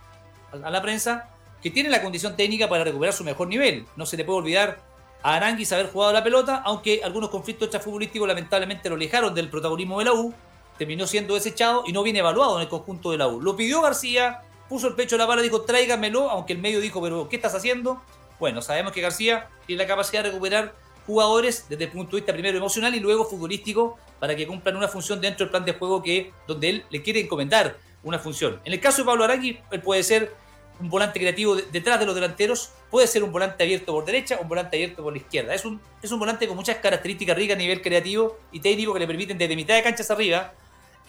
a 0.52 0.70
la 0.70 0.82
prensa, 0.82 1.28
que 1.62 1.70
tiene 1.70 1.88
la 1.88 2.02
condición 2.02 2.36
técnica 2.36 2.68
para 2.68 2.84
recuperar 2.84 3.14
su 3.14 3.24
mejor 3.24 3.48
nivel. 3.48 3.86
No 3.96 4.06
se 4.06 4.16
le 4.16 4.24
puede 4.24 4.38
olvidar 4.38 4.78
a 5.22 5.34
Aranguis 5.34 5.72
haber 5.72 5.90
jugado 5.90 6.12
la 6.12 6.22
pelota, 6.22 6.62
aunque 6.64 7.00
algunos 7.02 7.30
conflictos 7.30 7.66
extrafutbolísticos 7.66 8.28
lamentablemente 8.28 8.88
lo 8.88 8.94
alejaron 8.94 9.34
del 9.34 9.50
protagonismo 9.50 9.98
de 9.98 10.04
la 10.04 10.12
U, 10.12 10.32
terminó 10.78 11.06
siendo 11.06 11.34
desechado 11.34 11.82
y 11.86 11.92
no 11.92 12.02
viene 12.02 12.20
evaluado 12.20 12.56
en 12.56 12.62
el 12.62 12.68
conjunto 12.68 13.10
de 13.10 13.18
la 13.18 13.26
U. 13.26 13.40
Lo 13.40 13.56
pidió 13.56 13.82
García, 13.82 14.42
puso 14.68 14.86
el 14.86 14.94
pecho 14.94 15.16
a 15.16 15.18
la 15.18 15.26
bala, 15.26 15.42
dijo 15.42 15.62
tráigamelo, 15.62 16.30
aunque 16.30 16.52
el 16.52 16.60
medio 16.60 16.80
dijo, 16.80 17.02
pero 17.02 17.28
¿qué 17.28 17.36
estás 17.36 17.54
haciendo? 17.54 18.00
Bueno, 18.38 18.62
sabemos 18.62 18.92
que 18.92 19.00
García 19.00 19.48
tiene 19.66 19.82
la 19.82 19.88
capacidad 19.88 20.22
de 20.22 20.30
recuperar 20.30 20.74
jugadores 21.06 21.66
desde 21.68 21.84
el 21.84 21.90
punto 21.90 22.12
de 22.12 22.20
vista 22.20 22.32
primero 22.32 22.58
emocional 22.58 22.94
y 22.94 23.00
luego 23.00 23.24
futbolístico 23.24 23.98
para 24.20 24.36
que 24.36 24.46
cumplan 24.46 24.76
una 24.76 24.88
función 24.88 25.20
dentro 25.20 25.46
del 25.46 25.50
plan 25.50 25.64
de 25.64 25.72
juego 25.72 26.02
que 26.02 26.32
donde 26.46 26.68
él 26.68 26.84
le 26.90 27.02
quiere 27.02 27.20
encomendar 27.20 27.76
una 28.04 28.18
función. 28.18 28.60
En 28.64 28.72
el 28.72 28.80
caso 28.80 29.02
de 29.02 29.06
Pablo 29.06 29.24
Arangui, 29.24 29.58
él 29.70 29.80
puede 29.80 30.02
ser 30.02 30.34
un 30.80 30.88
volante 30.90 31.18
creativo 31.18 31.56
detrás 31.56 31.99
de 31.99 32.06
los 32.06 32.14
delanteros, 32.14 32.70
puede 32.90 33.06
ser 33.06 33.23
un 33.23 33.32
volante 33.32 33.62
abierto 33.64 33.92
por 33.92 34.04
derecha, 34.04 34.38
un 34.40 34.49
volante 34.49 34.76
abierto 34.76 35.02
por 35.02 35.12
la 35.12 35.18
izquierda. 35.18 35.54
Es 35.54 35.64
un, 35.64 35.80
es 36.02 36.11
un 36.11 36.18
volante 36.18 36.47
con 36.47 36.56
muchas 36.56 36.76
características 36.76 37.37
ricas 37.37 37.56
a 37.56 37.58
nivel 37.58 37.82
creativo 37.82 38.38
y 38.52 38.61
técnico 38.61 38.92
que 38.92 39.00
le 39.00 39.06
permiten 39.06 39.38
desde 39.38 39.56
mitad 39.56 39.75
de 39.75 39.82
cancha 39.82 40.02
hacia 40.02 40.14
arriba 40.14 40.52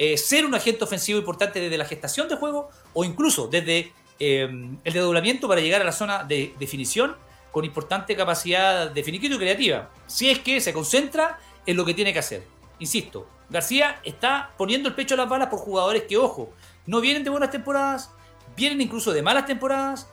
eh, 0.02 0.18
ser 0.18 0.46
un 0.46 0.56
agente 0.56 0.86
ofensivo 0.86 1.20
importante 1.20 1.60
desde 1.60 1.78
la 1.78 1.84
gestación 1.84 2.30
de 2.30 2.38
juego 2.38 2.70
o 2.94 3.04
incluso 3.04 3.48
desde 3.48 3.92
eh, 4.18 4.50
el 4.84 4.94
desdoblamiento 4.94 5.48
para 5.50 5.60
llegar 5.60 5.82
a 5.82 5.84
la 5.84 5.92
zona 5.92 6.24
de 6.24 6.54
definición 6.58 7.18
con 7.52 7.66
importante 7.66 8.16
capacidad 8.16 8.90
de 8.90 9.02
y 9.02 9.38
creativa. 9.38 9.90
Si 10.08 10.30
es 10.30 10.40
que 10.40 10.62
se 10.62 10.72
concentra 10.72 11.40
en 11.66 11.76
lo 11.76 11.84
que 11.84 11.94
tiene 11.94 12.14
que 12.14 12.20
hacer. 12.20 12.44
Insisto, 12.80 13.28
García 13.50 14.00
está 14.06 14.52
poniendo 14.58 14.88
el 14.88 14.96
pecho 14.96 15.16
a 15.16 15.18
las 15.18 15.28
balas 15.28 15.50
por 15.50 15.60
jugadores 15.60 16.04
que, 16.04 16.16
ojo, 16.16 16.54
no 16.86 17.02
vienen 17.02 17.26
de 17.26 17.30
buenas 17.30 17.52
temporadas, 17.52 18.12
vienen 18.56 18.82
incluso 18.82 19.12
de 19.12 19.22
malas 19.22 19.46
temporadas, 19.46 20.08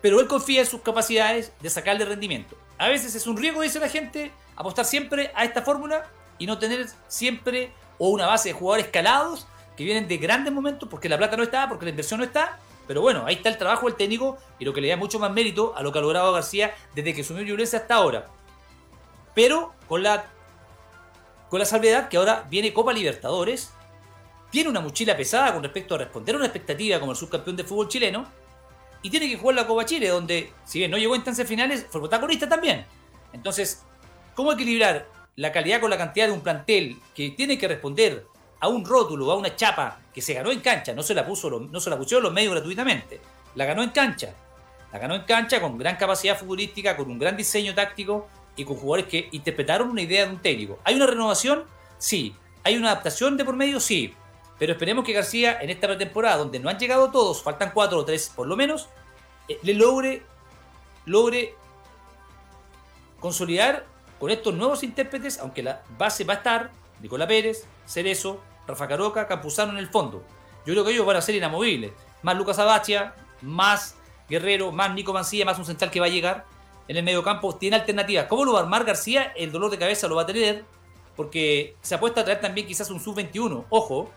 pero 0.00 0.20
él 0.20 0.26
confía 0.26 0.60
en 0.60 0.66
sus 0.66 0.80
capacidades 0.80 1.52
de 1.60 1.70
sacarle 1.70 2.04
rendimiento. 2.04 2.56
A 2.78 2.88
veces 2.88 3.14
es 3.14 3.26
un 3.26 3.36
riesgo, 3.36 3.60
dice 3.60 3.78
la 3.78 3.88
gente, 3.88 4.32
apostar 4.56 4.84
siempre 4.84 5.30
a 5.34 5.44
esta 5.44 5.62
fórmula 5.62 6.06
y 6.38 6.46
no 6.46 6.58
tener 6.58 6.86
siempre 7.08 7.72
o 7.98 8.08
una 8.08 8.26
base 8.26 8.48
de 8.48 8.54
jugadores 8.54 8.88
calados 8.88 9.46
que 9.76 9.84
vienen 9.84 10.08
de 10.08 10.16
grandes 10.16 10.52
momentos 10.52 10.88
porque 10.88 11.08
la 11.08 11.18
plata 11.18 11.36
no 11.36 11.42
está, 11.42 11.68
porque 11.68 11.84
la 11.84 11.90
inversión 11.90 12.20
no 12.20 12.24
está. 12.24 12.58
Pero 12.86 13.02
bueno, 13.02 13.24
ahí 13.26 13.36
está 13.36 13.50
el 13.50 13.58
trabajo 13.58 13.86
del 13.86 13.94
técnico 13.94 14.38
y 14.58 14.64
lo 14.64 14.72
que 14.72 14.80
le 14.80 14.88
da 14.88 14.96
mucho 14.96 15.18
más 15.18 15.30
mérito 15.30 15.74
a 15.76 15.82
lo 15.82 15.92
que 15.92 15.98
ha 15.98 16.02
logrado 16.02 16.32
García 16.32 16.74
desde 16.94 17.14
que 17.14 17.22
sumió 17.22 17.44
Ñublense 17.44 17.76
hasta 17.76 17.94
ahora. 17.94 18.26
Pero 19.34 19.72
con 19.86 20.02
la, 20.02 20.24
con 21.50 21.60
la 21.60 21.66
salvedad 21.66 22.08
que 22.08 22.16
ahora 22.16 22.46
viene 22.50 22.72
Copa 22.72 22.92
Libertadores 22.92 23.72
tiene 24.50 24.68
una 24.68 24.80
mochila 24.80 25.16
pesada 25.16 25.52
con 25.52 25.62
respecto 25.62 25.94
a 25.94 25.98
responder 25.98 26.34
a 26.34 26.38
una 26.38 26.46
expectativa 26.46 26.98
como 26.98 27.12
el 27.12 27.18
subcampeón 27.18 27.56
de 27.56 27.64
fútbol 27.64 27.88
chileno 27.88 28.26
y 29.02 29.10
tiene 29.10 29.28
que 29.28 29.36
jugar 29.36 29.56
la 29.56 29.66
Copa 29.66 29.84
Chile, 29.84 30.08
donde, 30.08 30.52
si 30.64 30.78
bien 30.78 30.90
no 30.90 30.98
llegó 30.98 31.14
a 31.14 31.16
instancias 31.16 31.48
finales, 31.48 31.86
fue 31.88 32.00
protagonista 32.00 32.48
también. 32.48 32.84
Entonces, 33.32 33.82
¿cómo 34.34 34.52
equilibrar 34.52 35.06
la 35.36 35.52
calidad 35.52 35.80
con 35.80 35.90
la 35.90 35.96
cantidad 35.96 36.26
de 36.26 36.32
un 36.32 36.42
plantel 36.42 36.96
que 37.14 37.30
tiene 37.30 37.56
que 37.56 37.68
responder 37.68 38.26
a 38.60 38.68
un 38.68 38.84
rótulo, 38.84 39.30
a 39.30 39.36
una 39.36 39.56
chapa 39.56 40.00
que 40.12 40.20
se 40.20 40.34
ganó 40.34 40.50
en 40.50 40.60
cancha? 40.60 40.92
No 40.92 41.02
se 41.02 41.14
la, 41.14 41.24
puso, 41.24 41.48
no 41.48 41.80
se 41.80 41.88
la 41.88 41.96
pusieron 41.96 42.24
los 42.24 42.32
medios 42.32 42.52
gratuitamente, 42.52 43.20
la 43.54 43.64
ganó 43.64 43.82
en 43.82 43.90
cancha. 43.90 44.34
La 44.92 44.98
ganó 44.98 45.14
en 45.14 45.22
cancha 45.22 45.60
con 45.60 45.78
gran 45.78 45.96
capacidad 45.96 46.36
futbolística, 46.36 46.96
con 46.96 47.10
un 47.10 47.18
gran 47.18 47.36
diseño 47.36 47.74
táctico 47.74 48.28
y 48.56 48.64
con 48.64 48.76
jugadores 48.76 49.06
que 49.06 49.28
interpretaron 49.32 49.88
una 49.88 50.02
idea 50.02 50.26
de 50.26 50.32
un 50.32 50.42
técnico. 50.42 50.80
¿Hay 50.84 50.96
una 50.96 51.06
renovación? 51.06 51.64
Sí. 51.98 52.34
¿Hay 52.64 52.76
una 52.76 52.90
adaptación 52.90 53.36
de 53.36 53.44
por 53.44 53.56
medio? 53.56 53.78
Sí. 53.78 54.12
Pero 54.60 54.74
esperemos 54.74 55.06
que 55.06 55.14
García 55.14 55.58
en 55.62 55.70
esta 55.70 55.86
pretemporada, 55.86 56.36
donde 56.36 56.60
no 56.60 56.68
han 56.68 56.78
llegado 56.78 57.10
todos, 57.10 57.42
faltan 57.42 57.70
cuatro 57.72 57.98
o 57.98 58.04
tres 58.04 58.30
por 58.36 58.46
lo 58.46 58.56
menos, 58.56 58.90
eh, 59.48 59.58
le 59.62 59.72
logre, 59.72 60.22
logre 61.06 61.54
consolidar 63.20 63.86
con 64.18 64.30
estos 64.30 64.54
nuevos 64.54 64.82
intérpretes, 64.82 65.38
aunque 65.38 65.62
la 65.62 65.82
base 65.96 66.24
va 66.24 66.34
a 66.34 66.36
estar, 66.36 66.70
Nicolás 67.00 67.26
Pérez, 67.26 67.64
Cerezo, 67.86 68.42
Rafa 68.68 68.86
Caroca, 68.86 69.26
Campuzano 69.26 69.72
en 69.72 69.78
el 69.78 69.88
fondo. 69.88 70.22
Yo 70.66 70.74
creo 70.74 70.84
que 70.84 70.92
ellos 70.92 71.06
van 71.06 71.16
a 71.16 71.22
ser 71.22 71.36
inamovibles. 71.36 71.92
Más 72.20 72.36
Lucas 72.36 72.58
Abachia, 72.58 73.14
más 73.40 73.96
Guerrero, 74.28 74.72
más 74.72 74.92
Nico 74.92 75.14
Mancilla, 75.14 75.46
más 75.46 75.58
un 75.58 75.64
central 75.64 75.90
que 75.90 76.00
va 76.00 76.06
a 76.06 76.10
llegar 76.10 76.44
en 76.86 76.98
el 76.98 77.02
medio 77.02 77.22
campo. 77.22 77.56
Tiene 77.56 77.76
alternativas. 77.76 78.26
¿Cómo 78.26 78.44
lo 78.44 78.52
va 78.52 78.58
a 78.58 78.62
armar 78.64 78.84
García? 78.84 79.32
El 79.34 79.52
dolor 79.52 79.70
de 79.70 79.78
cabeza 79.78 80.06
lo 80.06 80.16
va 80.16 80.22
a 80.22 80.26
tener, 80.26 80.66
porque 81.16 81.76
se 81.80 81.94
apuesta 81.94 82.20
a 82.20 82.24
traer 82.24 82.42
también 82.42 82.66
quizás 82.66 82.90
un 82.90 83.00
sub-21. 83.00 83.64
Ojo, 83.70 84.10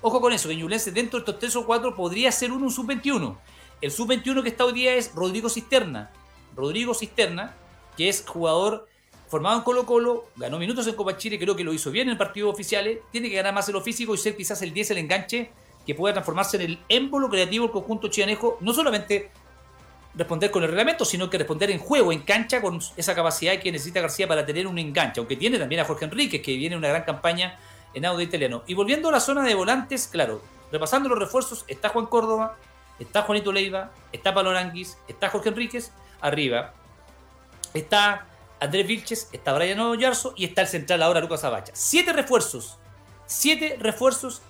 Ojo 0.00 0.20
con 0.20 0.32
eso, 0.32 0.48
que 0.48 0.56
Ñublense 0.56 0.92
dentro 0.92 1.18
de 1.18 1.22
estos 1.22 1.38
3 1.40 1.56
o 1.56 1.66
4 1.66 1.94
podría 1.96 2.30
ser 2.30 2.52
uno 2.52 2.66
un 2.66 2.70
sub-21. 2.70 3.36
El 3.80 3.90
sub-21 3.90 4.42
que 4.42 4.48
está 4.48 4.64
hoy 4.64 4.72
día 4.72 4.94
es 4.94 5.12
Rodrigo 5.14 5.48
Cisterna. 5.48 6.10
Rodrigo 6.54 6.94
Cisterna, 6.94 7.54
que 7.96 8.08
es 8.08 8.24
jugador 8.26 8.88
formado 9.28 9.58
en 9.58 9.62
Colo 9.62 9.86
Colo, 9.86 10.28
ganó 10.36 10.58
minutos 10.58 10.86
en 10.86 10.94
Copa 10.94 11.16
Chile, 11.16 11.38
creo 11.38 11.54
que 11.54 11.64
lo 11.64 11.72
hizo 11.72 11.90
bien 11.90 12.08
en 12.08 12.12
el 12.12 12.18
partido 12.18 12.48
oficiales, 12.48 13.00
tiene 13.10 13.28
que 13.28 13.36
ganar 13.36 13.52
más 13.52 13.68
en 13.68 13.74
lo 13.74 13.82
físico 13.82 14.14
y 14.14 14.18
ser 14.18 14.36
quizás 14.36 14.62
el 14.62 14.72
10 14.72 14.92
el 14.92 14.98
enganche 14.98 15.50
que 15.84 15.94
pueda 15.94 16.14
transformarse 16.14 16.56
en 16.56 16.62
el 16.62 16.78
émbolo 16.88 17.28
creativo 17.28 17.64
del 17.64 17.72
conjunto 17.72 18.08
chianejo, 18.08 18.56
no 18.60 18.72
solamente 18.72 19.30
responder 20.14 20.50
con 20.50 20.62
el 20.62 20.68
reglamento, 20.68 21.04
sino 21.04 21.28
que 21.28 21.38
responder 21.38 21.70
en 21.70 21.78
juego, 21.78 22.12
en 22.12 22.20
cancha, 22.20 22.62
con 22.62 22.80
esa 22.96 23.14
capacidad 23.14 23.58
que 23.58 23.70
necesita 23.70 24.00
García 24.00 24.26
para 24.26 24.46
tener 24.46 24.66
un 24.66 24.78
enganche, 24.78 25.20
aunque 25.20 25.36
tiene 25.36 25.58
también 25.58 25.80
a 25.80 25.84
Jorge 25.84 26.06
Enríquez, 26.06 26.40
que 26.40 26.56
viene 26.56 26.76
una 26.76 26.88
gran 26.88 27.02
campaña 27.02 27.58
en 27.94 28.06
audio 28.06 28.22
italiano. 28.22 28.62
Y 28.66 28.74
volviendo 28.74 29.08
a 29.08 29.12
la 29.12 29.20
zona 29.20 29.42
de 29.42 29.54
volantes, 29.54 30.06
claro, 30.06 30.42
repasando 30.70 31.08
los 31.08 31.18
refuerzos, 31.18 31.64
está 31.68 31.88
Juan 31.88 32.06
Córdoba, 32.06 32.56
está 32.98 33.22
Juanito 33.22 33.52
Leiva, 33.52 33.90
está 34.12 34.34
Palo 34.34 34.50
Aranguis, 34.50 34.98
está 35.08 35.30
Jorge 35.30 35.50
Enríquez, 35.50 35.92
arriba 36.20 36.74
está 37.74 38.26
Andrés 38.60 38.86
Vilches, 38.86 39.28
está 39.32 39.52
Brian 39.52 39.80
Oyarzo 39.80 40.34
y 40.36 40.44
está 40.44 40.62
el 40.62 40.68
central 40.68 41.02
ahora 41.02 41.20
Lucas 41.20 41.44
Abacha. 41.44 41.72
Siete 41.74 42.12
refuerzos, 42.12 42.78
siete 43.26 43.76
refuerzos 43.78 44.42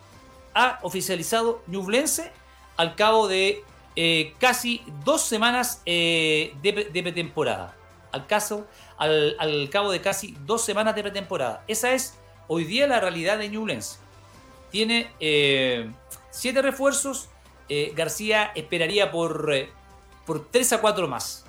ha 0.55 0.79
oficializado 0.83 1.63
Ñublense 1.67 2.33
al 2.77 2.95
cabo 2.95 3.29
de 3.29 3.65
eh, 3.97 4.35
casi 4.39 4.83
dos 5.05 5.23
semanas 5.23 5.83
eh, 5.85 6.55
de, 6.63 7.03
pretemporada. 7.03 7.75
Al, 8.13 8.27
caso, 8.27 8.67
al, 8.97 9.69
cabo 9.71 9.91
de 9.91 10.01
casi 10.01 10.35
dos 10.47 10.65
semanas 10.65 10.95
de 10.95 11.03
pretemporada. 11.03 11.63
Esa 11.69 11.93
es 11.93 12.19
hoy 12.49 12.65
día 12.65 12.87
la 12.87 13.01
realidad 13.01 13.39
de 13.39 13.49
Ñublense. 13.49 13.99
Tiene 14.71 15.11
eh, 15.21 15.91
siete 16.31 16.63
refuerzos. 16.63 17.29
García 17.95 18.51
esperaría 18.55 19.11
por, 19.11 19.53
por 20.25 20.51
tres 20.51 20.73
a 20.73 20.81
cuatro 20.81 21.07
más. 21.07 21.45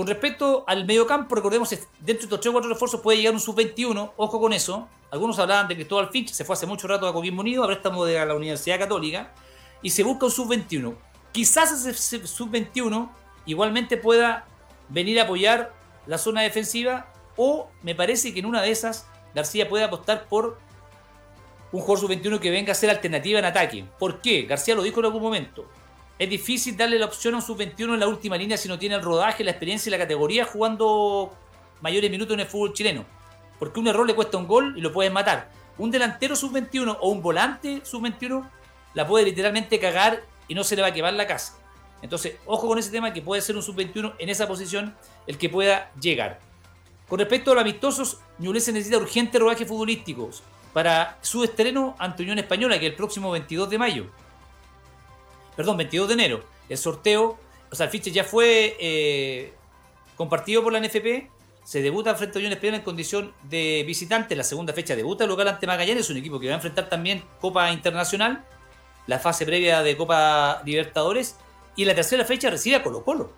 Con 0.00 0.06
respecto 0.06 0.64
al 0.66 0.86
mediocampo, 0.86 1.34
recordemos, 1.34 1.68
dentro 1.68 1.86
de 2.00 2.12
estos 2.12 2.40
3 2.40 2.46
o 2.46 2.52
4 2.52 2.70
refuerzos 2.70 3.00
puede 3.00 3.18
llegar 3.18 3.34
un 3.34 3.40
sub-21, 3.40 4.12
ojo 4.16 4.40
con 4.40 4.52
eso. 4.52 4.88
Algunos 5.10 5.38
hablaban 5.38 5.68
de 5.68 5.74
Cristóbal 5.74 6.08
Finch 6.08 6.30
se 6.30 6.44
fue 6.44 6.54
hace 6.54 6.64
mucho 6.66 6.86
rato 6.86 7.06
a 7.06 7.12
Coquimbo 7.12 7.40
Unido, 7.42 7.64
a 7.64 7.66
préstamo 7.66 8.04
de 8.04 8.24
la 8.24 8.34
Universidad 8.34 8.78
Católica, 8.78 9.34
y 9.82 9.90
se 9.90 10.02
busca 10.02 10.26
un 10.26 10.32
sub-21. 10.32 10.94
Quizás 11.32 11.86
ese 11.86 12.26
sub-21 12.26 13.10
igualmente 13.46 13.96
pueda 13.96 14.46
venir 14.88 15.20
a 15.20 15.24
apoyar 15.24 15.74
la 16.06 16.16
zona 16.16 16.40
defensiva, 16.42 17.12
o 17.36 17.68
me 17.82 17.94
parece 17.94 18.32
que 18.32 18.40
en 18.40 18.46
una 18.46 18.62
de 18.62 18.70
esas 18.70 19.06
García 19.34 19.68
puede 19.68 19.84
apostar 19.84 20.26
por 20.26 20.58
un 21.72 21.80
jugador 21.80 22.08
sub-21 22.08 22.40
que 22.40 22.50
venga 22.50 22.72
a 22.72 22.74
ser 22.74 22.90
alternativa 22.90 23.38
en 23.38 23.44
ataque. 23.44 23.84
¿Por 23.98 24.20
qué? 24.20 24.42
García 24.42 24.74
lo 24.74 24.82
dijo 24.82 25.00
en 25.00 25.06
algún 25.06 25.22
momento. 25.22 25.66
Es 26.18 26.28
difícil 26.28 26.76
darle 26.76 26.98
la 26.98 27.06
opción 27.06 27.34
a 27.34 27.38
un 27.38 27.42
sub-21 27.42 27.94
en 27.94 28.00
la 28.00 28.08
última 28.08 28.36
línea 28.36 28.56
si 28.56 28.68
no 28.68 28.78
tiene 28.78 28.96
el 28.96 29.02
rodaje, 29.02 29.44
la 29.44 29.52
experiencia 29.52 29.88
y 29.88 29.92
la 29.92 29.98
categoría 29.98 30.44
jugando 30.44 31.32
mayores 31.80 32.10
minutos 32.10 32.34
en 32.34 32.40
el 32.40 32.46
fútbol 32.46 32.72
chileno. 32.72 33.04
Porque 33.58 33.80
un 33.80 33.88
error 33.88 34.06
le 34.06 34.14
cuesta 34.14 34.36
un 34.36 34.46
gol 34.46 34.74
y 34.76 34.80
lo 34.80 34.92
pueden 34.92 35.12
matar. 35.12 35.50
Un 35.78 35.90
delantero 35.90 36.36
sub-21 36.36 36.98
o 37.00 37.08
un 37.08 37.22
volante 37.22 37.80
sub-21 37.84 38.48
la 38.94 39.06
puede 39.06 39.24
literalmente 39.24 39.78
cagar 39.78 40.22
y 40.48 40.54
no 40.54 40.64
se 40.64 40.76
le 40.76 40.82
va 40.82 40.88
a 40.88 40.92
quemar 40.92 41.14
la 41.14 41.26
casa. 41.26 41.56
Entonces, 42.02 42.36
ojo 42.46 42.66
con 42.66 42.78
ese 42.78 42.90
tema 42.90 43.12
que 43.12 43.22
puede 43.22 43.40
ser 43.42 43.56
un 43.56 43.62
sub-21 43.62 44.14
en 44.18 44.28
esa 44.28 44.48
posición 44.48 44.96
el 45.26 45.38
que 45.38 45.48
pueda 45.48 45.92
llegar. 46.00 46.40
Con 47.10 47.18
respecto 47.18 47.50
a 47.50 47.54
los 47.54 47.62
amistosos, 47.62 48.18
Ñublense 48.38 48.72
necesita 48.72 48.96
urgente 48.96 49.38
rodaje 49.38 49.66
futbolístico 49.66 50.30
para 50.72 51.18
su 51.20 51.44
estreno 51.44 51.94
ante 51.98 52.22
Unión 52.22 52.38
Española, 52.38 52.78
que 52.78 52.86
es 52.86 52.92
el 52.92 52.96
próximo 52.96 53.30
22 53.30 53.68
de 53.68 53.78
mayo 53.78 54.06
perdón, 55.60 55.76
22 55.76 56.08
de 56.08 56.14
enero. 56.14 56.44
El 56.70 56.78
sorteo, 56.78 57.38
o 57.70 57.74
sea, 57.74 57.84
el 57.84 57.92
fiche 57.92 58.10
ya 58.10 58.24
fue 58.24 58.78
eh, 58.80 59.52
compartido 60.16 60.62
por 60.62 60.72
la 60.72 60.80
NFP. 60.80 61.28
Se 61.64 61.82
debuta 61.82 62.14
frente 62.14 62.38
a 62.38 62.40
Unión 62.40 62.54
Española 62.54 62.78
en 62.78 62.82
condición 62.82 63.34
de 63.42 63.84
visitante. 63.86 64.34
La 64.34 64.42
segunda 64.42 64.72
fecha 64.72 64.96
debuta 64.96 65.26
local 65.26 65.48
ante 65.48 65.66
Magallanes, 65.66 66.08
un 66.08 66.16
equipo 66.16 66.40
que 66.40 66.46
va 66.46 66.54
a 66.54 66.56
enfrentar 66.56 66.88
también 66.88 67.22
Copa 67.42 67.70
Internacional, 67.72 68.42
la 69.06 69.18
fase 69.18 69.44
previa 69.44 69.82
de 69.82 69.98
Copa 69.98 70.62
Libertadores. 70.64 71.36
Y 71.76 71.84
la 71.84 71.94
tercera 71.94 72.24
fecha 72.24 72.48
recibe 72.48 72.76
a 72.76 72.82
Colo 72.82 73.04
Colo, 73.04 73.30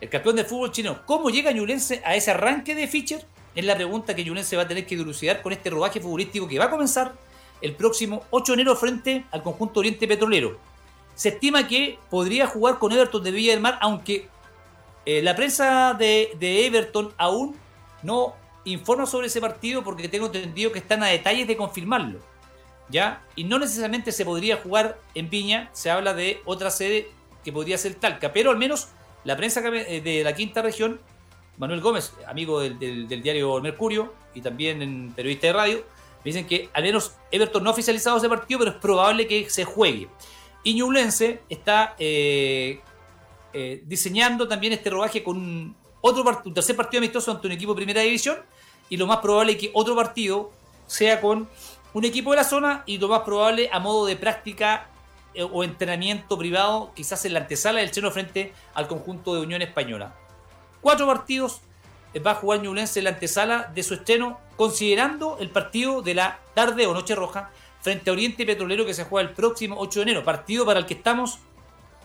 el 0.00 0.08
campeón 0.08 0.36
del 0.36 0.46
fútbol 0.46 0.72
chino. 0.72 1.04
¿Cómo 1.06 1.30
llega 1.30 1.52
Ñulense 1.52 2.02
a 2.04 2.14
ese 2.14 2.30
arranque 2.30 2.74
de 2.74 2.88
Fischer? 2.88 3.26
Es 3.54 3.64
la 3.64 3.74
pregunta 3.74 4.14
que 4.14 4.24
Ñulense 4.24 4.56
va 4.56 4.62
a 4.62 4.68
tener 4.68 4.86
que 4.86 4.96
dilucidar 4.96 5.42
con 5.42 5.52
este 5.52 5.70
rodaje 5.70 6.00
futbolístico 6.00 6.48
que 6.48 6.58
va 6.58 6.66
a 6.66 6.70
comenzar 6.70 7.12
el 7.60 7.74
próximo 7.74 8.24
8 8.30 8.52
de 8.52 8.54
enero 8.54 8.76
frente 8.76 9.24
al 9.30 9.42
conjunto 9.42 9.80
Oriente 9.80 10.08
Petrolero 10.08 10.70
se 11.20 11.28
estima 11.28 11.68
que 11.68 11.98
podría 12.08 12.46
jugar 12.46 12.78
con 12.78 12.92
Everton 12.92 13.22
de 13.22 13.30
Villa 13.30 13.52
del 13.52 13.60
Mar, 13.60 13.76
aunque 13.82 14.26
eh, 15.04 15.20
la 15.20 15.36
prensa 15.36 15.92
de, 15.92 16.30
Everton 16.40 17.12
aún 17.18 17.56
no 18.02 18.34
informa 18.64 19.04
sobre 19.04 19.26
ese 19.26 19.38
partido 19.38 19.84
porque 19.84 20.08
tengo 20.08 20.26
entendido 20.26 20.72
que 20.72 20.78
están 20.78 21.02
a 21.02 21.08
detalles 21.08 21.46
de 21.46 21.58
confirmarlo. 21.58 22.20
¿Ya? 22.88 23.22
Y 23.36 23.44
no 23.44 23.58
necesariamente 23.58 24.12
se 24.12 24.24
podría 24.24 24.56
jugar 24.56 24.98
en 25.14 25.28
Viña, 25.28 25.68
se 25.74 25.90
habla 25.90 26.14
de 26.14 26.40
otra 26.46 26.70
sede 26.70 27.10
que 27.44 27.52
podría 27.52 27.76
ser 27.76 27.96
Talca, 27.96 28.32
pero 28.32 28.50
al 28.50 28.56
menos 28.56 28.88
la 29.24 29.36
prensa 29.36 29.60
eh, 29.66 30.00
de 30.00 30.24
la 30.24 30.34
quinta 30.34 30.62
región, 30.62 31.00
Manuel 31.58 31.80
Gómez, 31.80 32.14
amigo 32.26 32.60
del, 32.60 33.22
diario 33.22 33.60
Mercurio 33.60 34.14
y 34.34 34.40
también 34.40 34.80
en 34.82 35.12
periodista 35.12 35.48
de 35.48 35.52
radio, 35.52 35.76
me 36.24 36.24
dicen 36.24 36.46
que 36.46 36.70
al 36.72 36.82
menos 36.82 37.12
Everton 37.30 37.62
no 37.62 37.70
ha 37.70 37.72
oficializado 37.72 38.16
ese 38.16 38.28
partido, 38.28 38.58
pero 38.60 38.70
es 38.72 38.76
probable 38.78 39.26
que 39.26 39.48
se 39.50 39.64
juegue. 39.64 40.08
Y 40.62 40.80
está 41.48 41.94
eh, 41.98 42.80
eh, 43.52 43.82
diseñando 43.84 44.46
también 44.46 44.72
este 44.72 44.90
rodaje 44.90 45.22
con 45.22 45.74
otro 46.02 46.42
un 46.44 46.54
tercer 46.54 46.76
partido 46.76 46.98
amistoso 46.98 47.30
ante 47.30 47.46
un 47.46 47.52
equipo 47.52 47.72
de 47.72 47.76
primera 47.76 48.02
división. 48.02 48.38
Y 48.88 48.96
lo 48.96 49.06
más 49.06 49.18
probable 49.18 49.52
es 49.52 49.58
que 49.58 49.70
otro 49.72 49.94
partido 49.94 50.50
sea 50.86 51.20
con 51.20 51.48
un 51.92 52.04
equipo 52.04 52.30
de 52.30 52.36
la 52.36 52.44
zona 52.44 52.82
y 52.86 52.98
lo 52.98 53.08
más 53.08 53.20
probable 53.20 53.68
a 53.72 53.78
modo 53.80 54.06
de 54.06 54.16
práctica 54.16 54.88
o 55.38 55.64
entrenamiento 55.64 56.36
privado, 56.36 56.92
quizás 56.94 57.24
en 57.24 57.34
la 57.34 57.40
antesala 57.40 57.80
del 57.80 57.90
cheno 57.90 58.10
frente 58.10 58.52
al 58.74 58.88
conjunto 58.88 59.34
de 59.34 59.40
Unión 59.40 59.62
Española. 59.62 60.14
Cuatro 60.80 61.06
partidos 61.06 61.60
va 62.18 62.32
a 62.32 62.34
jugar 62.34 62.60
Ñublense 62.60 63.00
en 63.00 63.04
la 63.04 63.10
antesala 63.10 63.70
de 63.74 63.82
su 63.82 63.94
estreno, 63.94 64.40
considerando 64.56 65.38
el 65.38 65.50
partido 65.50 66.02
de 66.02 66.14
la 66.14 66.40
tarde 66.54 66.86
o 66.86 66.94
noche 66.94 67.14
roja 67.14 67.50
frente 67.80 68.10
a 68.10 68.12
Oriente 68.12 68.44
Petrolero 68.44 68.84
que 68.84 68.94
se 68.94 69.04
juega 69.04 69.28
el 69.28 69.34
próximo 69.34 69.76
8 69.78 70.00
de 70.00 70.02
enero, 70.02 70.24
partido 70.24 70.66
para 70.66 70.80
el 70.80 70.86
que 70.86 70.94
estamos 70.94 71.38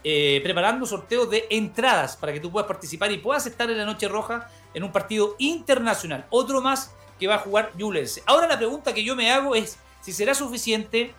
eh, 0.03 0.39
preparando 0.43 0.85
sorteos 0.85 1.29
de 1.29 1.47
entradas 1.49 2.15
para 2.15 2.31
que 2.31 2.39
tú 2.39 2.51
puedas 2.51 2.67
participar 2.67 3.11
y 3.11 3.17
puedas 3.17 3.45
estar 3.47 3.69
en 3.69 3.77
la 3.77 3.85
Noche 3.85 4.07
Roja 4.07 4.49
en 4.73 4.83
un 4.83 4.91
partido 4.91 5.35
internacional, 5.39 6.27
otro 6.29 6.61
más 6.61 6.93
que 7.19 7.27
va 7.27 7.35
a 7.35 7.39
jugar 7.39 7.71
Ñublense. 7.75 8.21
Ahora 8.25 8.47
la 8.47 8.57
pregunta 8.57 8.93
que 8.93 9.03
yo 9.03 9.15
me 9.15 9.31
hago 9.31 9.55
es 9.55 9.79
si 10.01 10.13
será 10.13 10.35
suficiente 10.35 11.13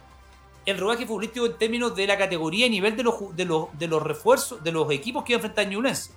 el 0.67 0.79
rodaje 0.79 1.07
futbolístico 1.07 1.47
en 1.47 1.57
términos 1.57 1.95
de 1.95 2.07
la 2.07 2.19
categoría 2.19 2.67
y 2.67 2.71
nivel 2.71 2.97
de 2.97 3.05
los, 3.05 3.37
de 3.37 3.45
los, 3.45 3.79
de 3.79 3.87
los 3.87 4.03
refuerzos, 4.03 4.63
de 4.63 4.73
los 4.73 4.91
equipos 4.91 5.25
que 5.25 5.35
va 5.35 5.37
a 5.37 5.41
enfrentar 5.41 5.69
Ñublense. 5.69 6.11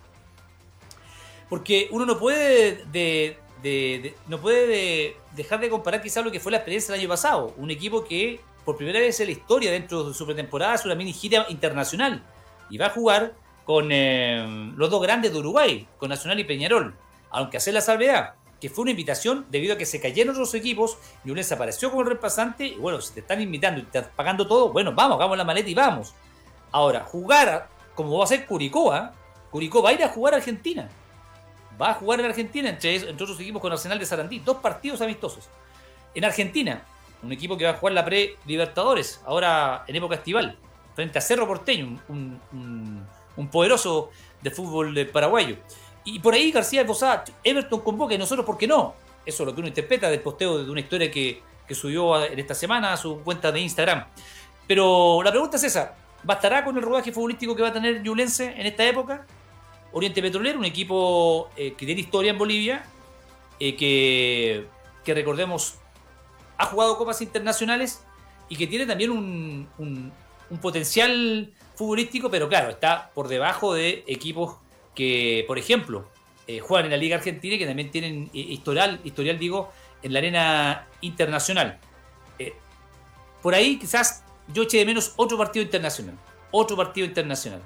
Porque 1.48 1.88
uno 1.92 2.06
no 2.06 2.18
puede 2.18 2.84
de, 2.86 3.38
no 4.28 4.40
puede 4.40 5.16
dejar 5.36 5.60
de 5.60 5.70
comparar 5.70 6.02
quizás 6.02 6.24
lo 6.26 6.32
que 6.32 6.40
fue 6.40 6.52
la 6.52 6.58
experiencia 6.58 6.94
del 6.94 7.02
año 7.02 7.10
pasado. 7.10 7.54
Un 7.58 7.70
equipo 7.70 8.04
que 8.04 8.40
por 8.66 8.76
primera 8.76 9.00
vez 9.00 9.20
en 9.20 9.28
la 9.28 9.32
historia 9.32 9.72
dentro 9.72 10.04
de 10.04 10.14
su 10.14 10.26
pretemporada 10.26 10.76
es 10.76 10.86
una 10.86 10.96
mini 10.96 11.14
gira 11.14 11.46
internacional 11.50 12.24
y 12.70 12.78
va 12.78 12.88
a 12.88 12.92
jugar 12.92 13.34
con 13.66 13.90
eh, 13.92 14.72
los 14.76 14.90
dos 14.90 15.02
grandes 15.02 15.32
de 15.32 15.40
Uruguay, 15.40 15.88
con 15.98 16.10
Nacional 16.10 16.40
y 16.40 16.44
Peñarol. 16.44 16.96
Aunque 17.32 17.58
hacer 17.58 17.76
la 17.76 17.82
salvedad, 17.82 18.34
que 18.60 18.70
fue 18.70 18.84
una 18.84 18.92
invitación 18.92 19.46
debido 19.50 19.76
a 19.76 19.78
que 19.78 19.86
se 19.86 20.02
cayeron 20.02 20.38
los 20.38 20.54
equipos, 20.54 20.98
y 21.24 21.28
Ñublense 21.28 21.54
apareció 21.54 21.90
como 21.90 22.04
reemplazante, 22.04 22.68
y 22.68 22.76
bueno, 22.76 23.02
si 23.02 23.14
te 23.14 23.20
están 23.22 23.42
invitando 23.42 23.80
y 23.80 23.84
te 23.84 24.00
están 24.00 24.14
pagando 24.16 24.48
todo, 24.48 24.72
bueno, 24.72 24.94
vamos, 24.94 25.18
hagamos 25.18 25.38
la 25.38 25.44
maleta 25.44 25.70
y 25.70 25.76
vamos. 25.76 26.14
Ahora, 26.72 27.02
jugar 27.02 27.70
como 27.96 28.18
va 28.18 28.24
a 28.24 28.28
ser 28.28 28.46
Curicó, 28.46 28.94
¿ah? 28.94 29.14
Curicó 29.52 29.82
va 29.82 29.90
a 29.90 29.94
ir 29.94 30.04
a 30.04 30.10
jugar 30.10 30.34
a 30.34 30.38
Argentina 30.38 30.90
va 31.80 31.92
a 31.92 31.94
jugar 31.94 32.20
en 32.20 32.26
Argentina, 32.26 32.70
entre, 32.70 32.96
entre 32.96 33.12
otros 33.12 33.40
equipos 33.40 33.62
con 33.62 33.72
Arsenal 33.72 34.00
de 34.00 34.06
Sarandí, 34.06 34.40
dos 34.40 34.58
partidos 34.58 35.02
amistosos. 35.02 35.50
En 36.14 36.26
Argentina, 36.26 36.84
un 37.24 37.32
equipo 37.32 37.58
que 37.58 37.66
va 37.66 37.72
a 37.72 37.74
jugar 37.76 37.94
la 37.94 38.06
pre-Libertadores, 38.06 39.22
ahora 39.26 39.86
en 39.88 39.96
época 39.96 40.16
estival, 40.16 40.58
frente 40.96 41.18
a 41.18 41.22
Cerro 41.22 41.48
Porteño, 41.48 42.00
un, 42.10 43.08
poderoso 43.52 44.10
de 44.42 44.52
fútbol 44.52 45.08
paraguayo. 45.08 45.58
Y 46.04 46.20
por 46.20 46.34
ahí 46.34 46.52
García 46.52 46.84
Bosá, 46.84 47.24
Everton 47.44 47.82
convoca 47.82 48.14
y 48.14 48.18
nosotros, 48.18 48.46
¿por 48.46 48.58
qué 48.58 48.68
no? 48.68 48.96
Eso 49.26 49.44
es 49.44 49.48
lo 49.48 49.54
que 49.54 49.62
uno 49.62 49.68
interpreta 49.68 50.10
del 50.10 50.22
posteo 50.22 50.64
de 50.64 50.72
una 50.72 50.80
historia 50.80 51.12
que, 51.12 51.44
subió 51.72 52.26
en 52.26 52.40
esta 52.40 52.56
semana 52.56 52.94
a 52.94 52.98
su 52.98 53.20
cuenta 53.20 53.52
de 53.52 53.60
Instagram. 53.60 54.06
Pero 54.68 55.22
la 55.22 55.30
pregunta 55.30 55.58
es 55.58 55.64
esa, 55.64 55.96
¿bastará 56.24 56.66
con 56.66 56.76
el 56.76 56.82
rodaje 56.82 57.12
futbolístico 57.12 57.56
que 57.56 57.62
va 57.62 57.68
a 57.68 57.74
tener 57.74 58.02
Yulense 58.02 58.56
en 58.58 58.66
esta 58.66 58.84
época? 58.88 59.28
Oriente 59.92 60.22
Petrolero, 60.22 60.58
un 60.58 60.66
equipo 60.66 61.50
eh, 61.56 61.74
que 61.78 61.86
tiene 61.86 62.02
historia 62.02 62.32
en 62.32 62.38
Bolivia, 62.38 62.84
eh, 63.60 63.76
que, 63.76 64.66
recordemos 65.14 65.76
ha 66.58 66.66
jugado 66.66 66.98
copas 66.98 67.20
internacionales 67.22 68.04
y 68.48 68.56
que 68.56 68.68
tiene 68.68 68.86
también 68.86 69.10
un, 69.10 70.12
potencial 70.62 71.52
futbolístico, 71.76 72.30
pero 72.30 72.48
claro, 72.48 72.70
está 72.70 73.10
por 73.16 73.28
debajo 73.28 73.74
de 73.74 74.04
equipos 74.08 74.58
que, 74.96 75.44
por 75.48 75.58
ejemplo, 75.58 76.08
eh, 76.48 76.60
juegan 76.60 76.86
en 76.86 76.92
la 76.92 76.98
Liga 76.98 77.18
Argentina 77.18 77.56
y 77.56 77.60
que 77.60 77.66
también 77.66 77.92
tienen 77.92 78.30
historial, 78.34 79.00
historial 79.04 79.38
digo, 79.38 79.72
en 80.02 80.14
la 80.14 80.20
arena 80.20 80.88
internacional. 81.02 81.80
por 83.42 83.54
ahí 83.54 83.78
quizás 83.78 84.24
yo 84.54 84.64
eche 84.64 84.78
de 84.78 84.86
menos 84.86 85.14
otro 85.16 85.38
partido 85.38 85.64
internacional, 85.64 86.16
otro 86.52 86.76
partido 86.76 87.06
internacional 87.06 87.62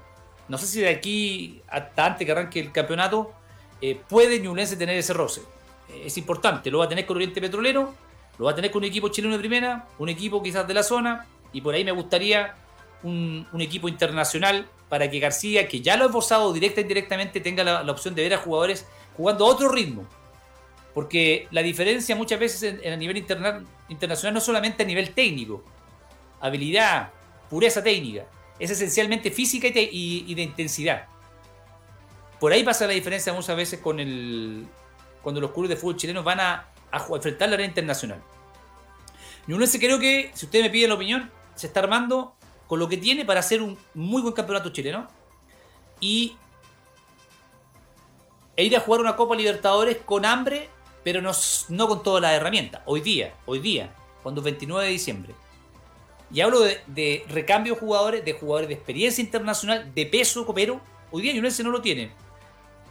no 0.48 0.58
sé 0.58 0.68
si 0.68 0.82
de 0.82 0.90
aquí 0.90 1.62
hasta 1.70 2.06
antes 2.06 2.26
que 2.26 2.32
arranque 2.32 2.60
el 2.60 2.72
campeonato, 2.72 3.34
eh, 3.82 4.00
puede 4.08 4.40
Ñublense 4.40 4.76
tener 4.76 4.98
ese 4.98 5.14
roce. 5.14 5.42
Eh, 5.90 6.04
es 6.06 6.18
importante, 6.18 6.70
lo 6.70 6.80
va 6.80 6.86
a 6.86 6.90
tener 6.90 7.06
con 7.06 7.18
Oriente 7.18 7.42
Petrolero, 7.42 7.94
lo 8.38 8.46
va 8.46 8.52
a 8.52 8.56
tener 8.56 8.72
con 8.72 8.80
un 8.84 8.90
equipo 8.90 9.10
chileno 9.10 9.34
de 9.34 9.40
primera, 9.40 9.88
un 10.00 10.10
equipo 10.10 10.42
quizás 10.42 10.68
de 10.68 10.74
la 10.74 10.84
zona, 10.84 11.26
y 11.52 11.62
por 11.62 11.74
ahí 11.76 11.84
me 11.84 11.92
gustaría 11.92 12.56
un, 13.04 13.48
equipo 13.60 13.88
internacional 13.88 14.68
para 14.94 15.10
que 15.10 15.18
García, 15.18 15.68
que 15.68 15.82
ya 15.82 15.98
lo 15.98 16.04
ha 16.04 16.06
esforzado 16.06 16.54
directa 16.54 16.80
e 16.80 16.84
indirectamente, 16.84 17.40
tenga 17.40 17.64
la, 17.64 17.92
opción 17.92 18.14
de 18.14 18.22
ver 18.22 18.36
a 18.36 18.38
jugadores 18.38 18.86
jugando 19.18 19.44
a 19.44 19.50
otro 19.50 19.68
ritmo. 19.70 20.06
Porque 20.94 21.48
la 21.50 21.64
diferencia 21.64 22.16
muchas 22.16 22.40
veces 22.40 22.80
en, 22.80 22.94
a 22.94 22.96
nivel 22.96 23.18
internacional 23.18 24.36
no 24.36 24.40
solamente 24.40 24.84
a 24.84 24.86
nivel 24.86 25.16
técnico, 25.16 25.64
habilidad, 26.40 27.10
pureza 27.50 27.82
técnica, 27.82 28.28
es 28.60 28.70
esencialmente 28.70 29.32
física 29.32 29.68
y, 29.68 30.32
de 30.36 30.44
intensidad. 30.44 31.08
Por 32.40 32.52
ahí 32.52 32.64
pasa 32.64 32.86
la 32.86 32.94
diferencia 32.94 33.34
muchas 33.34 33.58
veces 33.58 33.80
con 33.80 34.00
el 34.00 34.68
cuando 35.24 35.42
los 35.42 35.54
clubes 35.54 35.70
de 35.70 35.76
fútbol 35.76 35.98
chilenos 35.98 36.24
van 36.24 36.40
a, 36.40 36.68
enfrentar 37.16 37.50
la 37.50 37.56
arena 37.56 37.70
internacional. 37.70 38.22
Ñublense 39.48 39.80
creo 39.80 39.98
que, 39.98 40.30
si 40.36 40.46
ustedes 40.46 40.66
me 40.66 40.70
piden 40.70 40.90
la 40.90 40.96
opinión, 40.98 41.32
se 41.56 41.66
está 41.66 41.80
armando 41.80 42.36
con 42.74 42.80
lo 42.80 42.90
que 42.90 42.98
tiene 42.98 43.24
para 43.24 43.40
hacer 43.40 43.62
un 43.62 43.78
muy 43.94 44.24
buen 44.24 44.34
campeonato 44.34 44.72
chileno 44.72 45.08
y 46.00 46.36
e 48.56 48.64
ir 48.66 48.76
a 48.76 48.80
jugar 48.80 49.00
una 49.00 49.16
Copa 49.16 49.36
Libertadores 49.36 49.98
con 50.04 50.26
hambre, 50.26 50.70
pero 51.04 51.22
no, 51.22 51.88
con 51.88 52.02
todas 52.02 52.24
las 52.24 52.34
herramientas. 52.34 52.82
Hoy 52.88 53.02
día, 53.02 53.36
hoy 53.46 53.60
día, 53.60 53.94
cuando 54.24 54.42
es 54.42 54.46
29 54.46 54.88
de 54.88 54.92
diciembre. 54.92 55.36
Y 56.32 56.42
hablo 56.42 56.62
de, 56.62 57.24
recambio 57.30 57.76
de 57.76 57.80
jugadores, 57.80 58.26
de 58.26 58.34
jugadores 58.34 58.70
de 58.70 58.74
experiencia 58.74 59.22
internacional, 59.22 59.94
de 59.94 60.08
peso 60.08 60.44
copero. 60.44 60.82
Hoy 61.12 61.22
día 61.22 61.34
Ñublense 61.34 61.64
no 61.64 61.70
lo 61.70 61.80
tiene. 61.80 62.12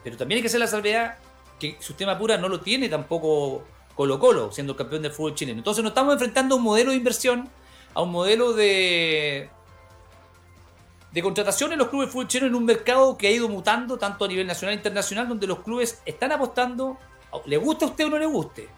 Pero 0.04 0.16
también 0.16 0.36
hay 0.36 0.42
que 0.42 0.46
hacer 0.46 0.60
la 0.60 0.68
salvedad 0.68 1.18
que 1.58 1.76
su 1.80 1.94
tema 1.94 2.16
pura 2.16 2.38
no 2.38 2.48
lo 2.48 2.60
tiene 2.60 2.88
tampoco 2.88 3.64
Colo 3.96 4.20
Colo, 4.20 4.52
siendo 4.52 4.76
campeón 4.76 5.02
del 5.02 5.10
fútbol 5.10 5.34
chileno. 5.34 5.58
Entonces 5.58 5.82
nos 5.82 5.90
estamos 5.90 6.12
enfrentando 6.12 6.54
a 6.54 6.58
un 6.58 6.62
modelo 6.62 6.92
de 6.92 6.98
inversión, 6.98 7.50
a 7.94 8.02
un 8.02 8.12
modelo 8.12 8.52
de, 8.52 9.50
de 11.12 11.22
contratación 11.22 11.72
en 11.72 11.78
los 11.78 11.88
clubes 11.88 12.08
fútbol 12.08 12.28
chileno 12.28 12.48
en 12.48 12.54
un 12.54 12.64
mercado 12.64 13.18
que 13.18 13.28
ha 13.28 13.30
ido 13.30 13.48
mutando 13.48 13.98
tanto 13.98 14.24
a 14.24 14.28
nivel 14.28 14.46
nacional 14.46 14.72
e 14.72 14.76
internacional, 14.76 15.28
donde 15.28 15.46
los 15.46 15.60
clubes 15.60 16.00
están 16.06 16.32
apostando, 16.32 16.98
le 17.44 17.56
gusta 17.58 17.84
a 17.84 17.88
usted 17.88 18.06
o 18.06 18.10
no 18.10 18.18
le 18.18 18.26
guste, 18.26 18.68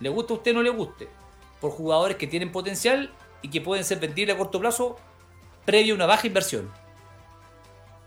le 0.00 0.08
gusta 0.08 0.32
a 0.32 0.36
usted 0.36 0.52
o 0.52 0.54
no 0.54 0.62
le 0.62 0.70
guste, 0.70 1.08
por 1.60 1.70
jugadores 1.72 2.16
que 2.16 2.26
tienen 2.26 2.50
potencial 2.50 3.12
y 3.42 3.50
que 3.50 3.60
pueden 3.60 3.84
ser 3.84 3.98
vendibles 3.98 4.34
a 4.34 4.38
corto 4.38 4.58
plazo 4.58 4.96
previo 5.66 5.94
a 5.94 5.96
una 5.96 6.06
baja 6.06 6.26
inversión. 6.26 6.70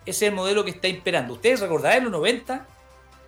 Ese 0.06 0.26
es 0.26 0.30
el 0.32 0.36
modelo 0.36 0.66
que 0.66 0.72
está 0.72 0.88
imperando. 0.88 1.36
Ustedes 1.36 1.60
recordarán 1.60 2.00
en 2.00 2.04
los 2.06 2.14
90, 2.14 2.66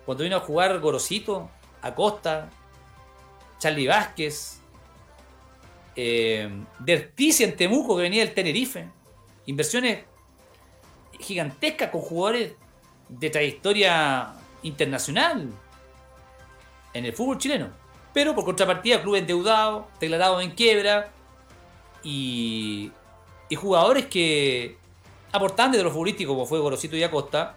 cuando 0.04 0.24
vino 0.24 0.36
a 0.36 0.40
jugar 0.40 0.80
Gorosito, 0.80 1.48
Acosta, 1.82 2.50
Charlie 3.60 3.86
Vázquez, 3.86 4.58
eh, 5.94 6.50
Derticia 6.80 7.46
en 7.46 7.54
Temuco, 7.54 7.96
que 7.96 8.02
venía 8.02 8.24
del 8.24 8.34
Tenerife. 8.34 8.88
Inversiones 9.46 10.04
gigantescas 11.22 11.90
con 11.90 12.00
jugadores 12.00 12.52
de 13.08 13.30
trayectoria 13.30 14.32
internacional 14.62 15.48
en 16.94 17.04
el 17.04 17.12
fútbol 17.12 17.38
chileno. 17.38 17.68
Pero 18.12 18.34
por 18.34 18.44
contrapartida, 18.44 19.00
clubes 19.00 19.22
endeudados, 19.22 19.86
declarados 19.98 20.42
en 20.42 20.50
quiebra, 20.50 21.10
y, 22.02 22.92
jugadores 23.56 24.06
que 24.06 24.76
aportaban 25.30 25.72
desde 25.72 25.84
lo 25.84 25.90
futbolístico, 25.90 26.32
como 26.32 26.46
fue 26.46 26.58
Gorosito 26.58 26.96
y 26.96 27.02
Acosta, 27.02 27.54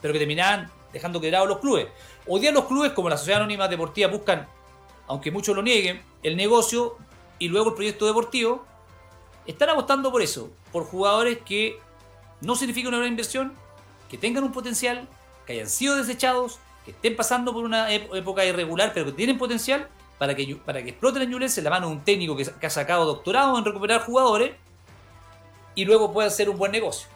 pero 0.00 0.12
que 0.12 0.18
terminaban 0.18 0.70
dejando 0.92 1.20
quebrados 1.20 1.48
los 1.48 1.58
clubes. 1.58 1.88
Hoy 2.26 2.40
día 2.40 2.50
los 2.50 2.64
clubes, 2.64 2.92
como 2.92 3.08
la 3.08 3.16
Sociedad 3.16 3.40
Anónima 3.40 3.68
Deportiva, 3.68 4.08
buscan, 4.08 4.48
aunque 5.06 5.30
muchos 5.30 5.54
lo 5.54 5.62
nieguen, 5.62 6.00
el 6.22 6.36
negocio 6.36 6.96
y 7.38 7.48
luego 7.48 7.70
el 7.70 7.74
proyecto 7.74 8.06
deportivo. 8.06 8.64
Están 9.46 9.68
apostando 9.70 10.10
por 10.10 10.22
eso, 10.22 10.50
por 10.72 10.84
jugadores 10.84 11.38
que 11.44 11.78
no 12.40 12.54
significan 12.56 12.88
una 12.88 12.98
gran 12.98 13.10
inversión, 13.10 13.54
que 14.08 14.18
tengan 14.18 14.44
un 14.44 14.52
potencial, 14.52 15.08
que 15.46 15.54
hayan 15.54 15.68
sido 15.68 15.96
desechados, 15.96 16.58
que 16.84 16.90
estén 16.92 17.16
pasando 17.16 17.52
por 17.52 17.64
una 17.64 17.92
época 17.92 18.44
irregular, 18.44 18.92
pero 18.94 19.06
que 19.06 19.12
tienen 19.12 19.38
potencial 19.38 19.88
para 20.18 20.34
que, 20.34 20.56
para 20.56 20.82
que 20.82 20.90
exploten 20.90 21.22
en 21.22 21.30
Ñublense 21.30 21.60
la 21.62 21.70
mano 21.70 21.88
de 21.88 21.94
un 21.94 22.04
técnico 22.04 22.36
que, 22.36 22.66
ha 22.66 22.70
sacado 22.70 23.04
doctorado 23.04 23.58
en 23.58 23.64
recuperar 23.64 24.02
jugadores 24.02 24.52
y 25.74 25.84
luego 25.84 26.12
pueda 26.12 26.28
hacer 26.28 26.48
un 26.48 26.56
buen 26.56 26.72
negocio. 26.72 27.08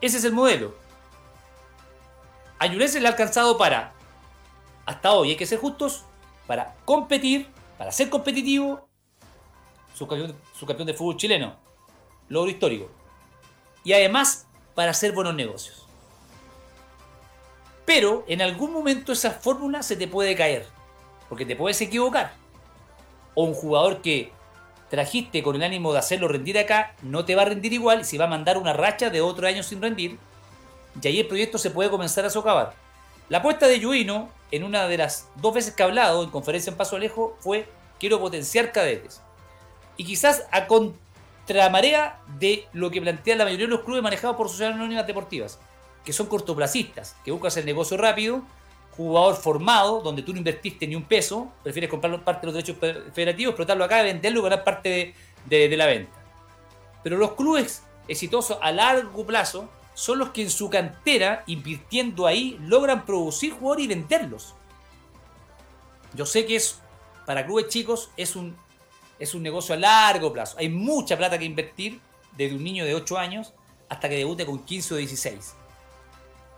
Ese 0.00 0.18
es 0.18 0.24
el 0.24 0.32
modelo. 0.32 0.74
A 2.58 2.66
Ñublense 2.66 3.00
le 3.00 3.06
ha 3.06 3.10
alcanzado 3.10 3.56
para, 3.56 3.92
hasta 4.86 5.12
hoy 5.12 5.30
hay 5.30 5.36
que 5.36 5.46
ser 5.46 5.58
justos, 5.58 6.04
para 6.46 6.74
competir, 6.84 7.48
para 7.76 7.92
ser 7.92 8.08
competitivo, 8.08 8.88
su 9.94 10.06
campeón 10.06 10.86
de 10.86 10.94
fútbol 10.94 11.16
chileno, 11.16 11.56
logro 12.28 12.50
histórico. 12.50 12.97
Y 13.84 13.92
además 13.92 14.46
para 14.74 14.90
hacer 14.90 15.12
buenos 15.12 15.34
negocios. 15.34 15.86
Pero 17.84 18.24
en 18.28 18.42
algún 18.42 18.72
momento 18.72 19.12
esa 19.12 19.30
fórmula 19.30 19.82
se 19.82 19.96
te 19.96 20.06
puede 20.06 20.36
caer 20.36 20.66
porque 21.28 21.44
te 21.44 21.56
puedes 21.56 21.80
equivocar. 21.80 22.32
O 23.34 23.44
un 23.44 23.54
jugador 23.54 24.00
que 24.02 24.32
trajiste 24.90 25.42
con 25.42 25.56
el 25.56 25.62
ánimo 25.62 25.92
de 25.92 25.98
hacerlo 25.98 26.28
rendir 26.28 26.58
acá, 26.58 26.94
no 27.02 27.24
te 27.24 27.34
va 27.34 27.42
a 27.42 27.46
rendir 27.46 27.72
igual 27.72 28.04
si 28.04 28.16
va 28.16 28.24
a 28.24 28.28
mandar 28.28 28.56
una 28.56 28.72
racha 28.72 29.10
de 29.10 29.20
otro 29.20 29.46
año 29.46 29.62
sin 29.62 29.82
rendir. 29.82 30.18
Y 31.00 31.06
ahí 31.06 31.20
el 31.20 31.28
proyecto 31.28 31.58
se 31.58 31.70
puede 31.70 31.90
comenzar 31.90 32.24
a 32.24 32.30
socavar. 32.30 32.74
La 33.28 33.38
apuesta 33.38 33.66
de 33.66 33.78
Yuino, 33.78 34.30
en 34.50 34.64
una 34.64 34.88
de 34.88 34.96
las 34.96 35.28
dos 35.36 35.54
veces 35.54 35.74
que 35.74 35.82
ha 35.82 35.86
hablado 35.86 36.22
en 36.24 36.30
conferencia 36.30 36.70
en 36.70 36.76
Paso 36.76 36.96
Alejo, 36.96 37.36
fue 37.40 37.68
quiero 38.00 38.18
potenciar 38.18 38.72
cadetes. 38.72 39.20
Y 39.96 40.04
quizás 40.04 40.46
a 40.50 40.66
contramarea 41.48 42.20
de 42.38 42.66
lo 42.74 42.90
que 42.90 43.00
plantean 43.00 43.38
la 43.38 43.44
mayoría 43.44 43.66
de 43.66 43.70
los 43.70 43.80
clubes 43.80 44.02
manejados 44.02 44.36
por 44.36 44.48
sociedades 44.48 44.76
anónimas 44.76 45.06
deportivas, 45.06 45.58
que 46.04 46.12
son 46.12 46.26
cortoplacistas, 46.26 47.16
que 47.24 47.30
buscan 47.30 47.48
hacer 47.48 47.64
negocio 47.64 47.96
rápido 47.96 48.42
jugador 48.90 49.36
formado, 49.36 50.00
donde 50.00 50.22
tú 50.22 50.32
no 50.32 50.38
invertiste 50.38 50.86
ni 50.86 50.96
un 50.96 51.04
peso, 51.04 51.52
prefieres 51.62 51.88
comprar 51.88 52.22
parte 52.24 52.46
de 52.46 52.52
los 52.52 52.54
derechos 52.54 52.76
federativos, 53.14 53.52
explotarlo 53.52 53.84
acá, 53.84 54.02
venderlo 54.02 54.40
y 54.40 54.42
ganar 54.42 54.64
parte 54.64 55.14
de, 55.46 55.76
la 55.76 55.86
venta. 55.86 56.12
Pero 57.04 57.16
los 57.16 57.32
clubes 57.34 57.84
exitosos 58.08 58.58
a 58.60 58.72
largo 58.72 59.24
plazo 59.24 59.70
son 59.94 60.18
los 60.18 60.30
que 60.30 60.42
en 60.42 60.50
su 60.50 60.68
cantera, 60.68 61.44
invirtiendo 61.46 62.26
ahí, 62.26 62.58
logran 62.60 63.06
producir 63.06 63.52
jugadores 63.52 63.84
y 63.84 63.88
venderlos. 63.88 64.54
Yo 66.14 66.26
sé 66.26 66.44
que 66.44 66.56
es, 66.56 66.80
para 67.24 67.46
clubes 67.46 67.68
chicos, 67.68 68.10
es 68.16 68.34
un, 68.34 68.56
es 69.18 69.34
un 69.34 69.42
negocio 69.42 69.74
a 69.74 69.78
largo 69.78 70.32
plazo. 70.32 70.56
Hay 70.58 70.68
mucha 70.68 71.16
plata 71.16 71.38
que 71.38 71.44
invertir 71.44 72.00
desde 72.36 72.54
un 72.54 72.64
niño 72.64 72.84
de 72.84 72.94
8 72.94 73.18
años 73.18 73.52
hasta 73.88 74.08
que 74.08 74.16
debute 74.16 74.46
con 74.46 74.64
15 74.64 74.94
o 74.94 74.96
16 74.98 75.54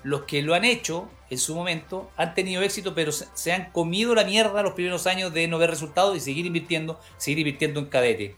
los 0.03 0.23
que 0.23 0.43
lo 0.43 0.55
han 0.55 0.65
hecho 0.65 1.09
en 1.29 1.39
su 1.39 1.55
momento 1.55 2.11
han 2.17 2.35
tenido 2.35 2.63
éxito, 2.63 2.95
pero 2.95 3.13
se, 3.13 3.53
han 3.53 3.71
comido 3.71 4.15
la 4.15 4.25
mierda 4.25 4.63
los 4.63 4.73
primeros 4.73 5.07
años 5.07 5.33
de 5.33 5.47
no 5.47 5.59
ver 5.59 5.71
resultados 5.71 6.17
y 6.17 6.21
seguir 6.21 6.47
invirtiendo, 6.47 6.99
seguir 7.19 7.41
invirtiendo 7.41 7.81
en 7.81 7.87
cadete. 7.87 8.37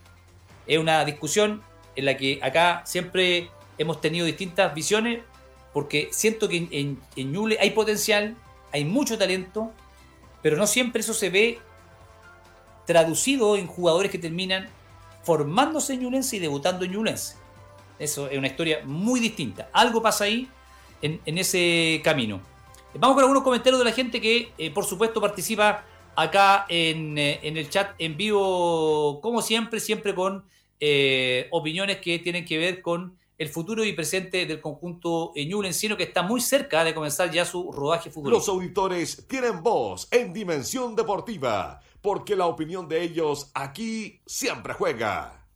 Es 0.67 0.79
una 0.79 1.05
discusión 1.05 1.63
en 1.97 2.05
la 2.05 2.17
que 2.17 2.41
acá 2.43 2.83
siempre 2.85 3.51
hemos 3.79 4.01
tenido 4.01 4.27
distintas 4.27 4.75
visiones, 4.75 5.21
porque 5.73 6.09
siento 6.13 6.49
que 6.49 6.69
en, 6.71 7.01
en, 7.17 7.57
hay 7.59 7.71
potencial, 7.71 8.37
hay 8.73 8.85
mucho 8.85 9.17
talento, 9.17 9.73
pero 10.43 10.57
no 10.57 10.67
siempre 10.67 11.01
eso 11.01 11.15
se 11.15 11.31
ve 11.31 11.61
traducido 12.87 13.57
en 13.57 13.67
jugadores 13.67 14.11
que 14.11 14.19
terminan 14.19 14.69
formándose 15.23 15.95
en 15.95 16.01
Ñublense 16.01 16.37
y 16.37 16.39
debutando 16.41 16.85
en 16.85 16.93
Ñublense. 16.93 17.37
Eso 17.99 18.29
es 18.29 18.39
una 18.39 18.49
historia 18.49 18.81
muy 18.85 19.21
distinta. 19.21 19.71
Algo 19.73 20.03
pasa 20.03 20.25
ahí 20.25 20.49
en, 21.01 21.39
ese 21.39 22.01
camino. 22.03 22.41
Vamos 22.95 23.15
con 23.15 23.23
algunos 23.25 23.43
comentarios 23.43 23.79
de 23.79 23.85
la 23.85 23.93
gente 23.93 24.21
que, 24.21 24.53
eh, 24.59 24.71
por 24.71 24.85
supuesto, 24.85 25.21
participa 25.21 25.85
acá 26.15 26.67
en, 26.69 27.17
eh, 27.17 27.41
en, 27.43 27.57
el 27.57 27.71
chat 27.71 27.95
en 27.99 28.17
vivo, 28.17 29.21
como 29.21 29.41
siempre, 29.41 29.81
siempre 29.81 30.15
con 30.15 30.45
eh, 30.81 31.49
opiniones 31.53 31.99
que 31.99 32.19
tienen 32.19 32.45
que 32.45 32.59
ver 32.59 32.83
con 32.83 33.17
el 33.39 33.49
futuro 33.49 33.85
y 33.85 33.93
presente 33.93 34.47
del 34.47 34.61
conjunto 34.61 35.33
Ñublencino 35.35 35.97
que 35.97 36.05
está 36.05 36.23
muy 36.23 36.41
cerca 36.41 36.85
de 36.85 36.95
comenzar 36.95 37.31
ya 37.31 37.45
su 37.45 37.73
rodaje 37.73 38.11
futbolístico. 38.11 38.39
Los 38.39 38.49
auditores 38.49 39.27
tienen 39.27 39.63
voz 39.63 40.07
en 40.11 40.33
Dimensión 40.33 40.95
Deportiva, 40.95 41.81
porque 42.03 42.37
la 42.37 42.47
opinión 42.47 42.89
de 42.89 43.03
ellos 43.03 43.51
aquí 43.55 44.21
siempre 44.27 44.75
juega. 44.75 45.47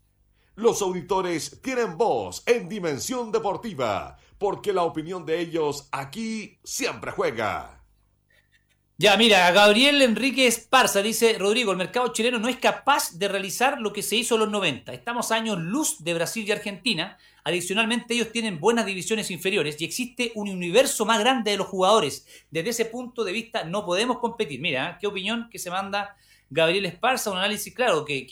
Los 0.55 0.81
auditores 0.81 1.61
tienen 1.61 1.99
voz 1.99 2.43
en 2.47 2.69
Dimensión 2.69 3.31
Deportiva, 3.31 4.17
porque 4.39 4.73
la 4.73 4.85
opinión 4.85 5.27
de 5.27 5.41
ellos 5.41 5.89
aquí 5.93 6.59
siempre 6.65 7.11
juega. 7.11 7.83
Ya, 8.99 9.15
mira, 9.19 9.51
Gabriel 9.51 10.01
Enrique 10.01 10.47
Esparza 10.47 11.03
dice, 11.03 11.37
Rodrigo, 11.39 11.71
el 11.71 11.77
mercado 11.77 12.15
chileno 12.15 12.39
no 12.39 12.49
es 12.49 12.57
capaz 12.57 13.19
de 13.19 13.29
realizar 13.29 13.79
lo 13.79 13.93
que 13.93 14.03
se 14.03 14.17
hizo 14.17 14.37
en 14.37 14.41
los 14.41 14.51
90. 14.51 14.95
Estamos 14.95 15.33
años 15.33 15.59
luz 15.59 16.03
de 16.03 16.15
Brasil 16.15 16.47
y 16.49 16.53
Argentina. 16.53 17.19
Adicionalmente, 17.45 18.15
ellos 18.15 18.33
tienen 18.33 18.59
buenas 18.59 18.87
divisiones 18.87 19.31
inferiores 19.31 19.79
y 19.79 19.85
existe 19.85 20.33
un 20.35 20.49
universo 20.49 21.05
más 21.05 21.21
grande 21.21 21.51
de 21.51 21.59
los 21.59 21.67
jugadores. 21.67 22.27
Desde 22.51 22.71
ese 22.71 22.87
punto 22.87 23.23
de 23.23 23.33
vista 23.33 23.65
no 23.65 23.85
podemos 23.85 24.19
competir. 24.19 24.61
Mira, 24.61 24.93
¿eh? 24.93 24.97
qué 24.99 25.07
opinión 25.07 25.51
que 25.51 25.59
se 25.59 25.71
manda 25.71 26.17
Gabriel 26.51 26.87
Esparza, 26.87 27.31
un 27.31 27.39
análisis 27.39 27.75
claro, 27.75 28.05
que, 28.05 28.27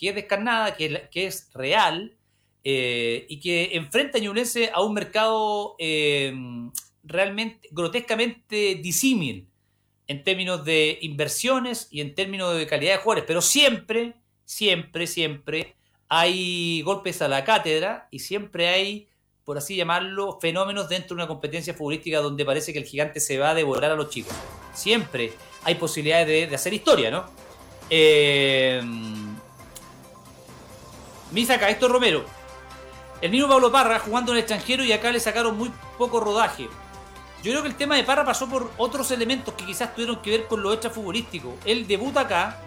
es 0.00 0.14
descarnada, 0.14 0.76
que, 0.76 1.08
es 1.12 1.50
real 1.54 2.16
eh, 2.62 3.26
y 3.28 3.40
que 3.40 3.70
enfrenta 3.72 4.18
a 4.18 4.20
Ñublense 4.20 4.70
a 4.72 4.82
un 4.82 4.94
mercado 4.94 5.76
eh, 5.78 6.32
realmente, 7.02 7.68
grotescamente 7.70 8.76
disímil 8.76 9.48
en 10.06 10.22
términos 10.22 10.64
de 10.64 10.98
inversiones 11.02 11.88
y 11.90 12.00
en 12.00 12.14
términos 12.14 12.56
de 12.56 12.66
calidad 12.66 12.92
de 12.92 12.98
jugadores, 12.98 13.24
pero 13.26 13.40
siempre, 13.40 14.14
siempre, 14.44 15.06
siempre 15.06 15.76
hay 16.08 16.82
golpes 16.82 17.22
a 17.22 17.28
la 17.28 17.44
cátedra 17.44 18.08
y 18.10 18.18
siempre 18.18 18.68
hay, 18.68 19.08
por 19.44 19.56
así 19.56 19.76
llamarlo, 19.76 20.38
fenómenos 20.40 20.88
dentro 20.88 21.08
de 21.16 21.22
una 21.22 21.26
competencia 21.26 21.74
futbolística 21.74 22.20
donde 22.20 22.44
parece 22.44 22.72
que 22.72 22.78
el 22.78 22.84
gigante 22.84 23.20
se 23.20 23.38
va 23.38 23.50
a 23.50 23.54
devorar 23.54 23.90
a 23.90 23.96
los 23.96 24.10
chicos. 24.10 24.34
Siempre 24.74 25.32
hay 25.62 25.76
posibilidades 25.76 26.50
de, 26.50 26.54
hacer 26.54 26.74
historia, 26.74 27.10
¿no? 27.10 27.24
Eh, 27.96 28.82
Misa 31.30 31.54
acá, 31.54 31.70
Héctor 31.70 31.92
Romero. 31.92 32.24
El 33.20 33.30
mismo 33.30 33.46
Pablo 33.46 33.70
Parra 33.70 34.00
jugando 34.00 34.32
en 34.32 34.38
el 34.38 34.40
extranjero 34.40 34.82
y 34.82 34.90
acá 34.90 35.12
le 35.12 35.20
sacaron 35.20 35.56
muy 35.56 35.70
poco 35.96 36.18
rodaje. 36.18 36.64
Yo 37.44 37.52
creo 37.52 37.62
que 37.62 37.68
el 37.68 37.76
tema 37.76 37.94
de 37.94 38.02
Parra 38.02 38.24
pasó 38.24 38.48
por 38.48 38.72
otros 38.78 39.12
elementos 39.12 39.54
que 39.54 39.64
quizás 39.64 39.94
tuvieron 39.94 40.20
que 40.22 40.30
ver 40.30 40.46
con 40.48 40.60
lo 40.60 40.72
extrafutbolístico. 40.72 41.54
Él 41.64 41.86
debuta 41.86 42.22
acá, 42.22 42.60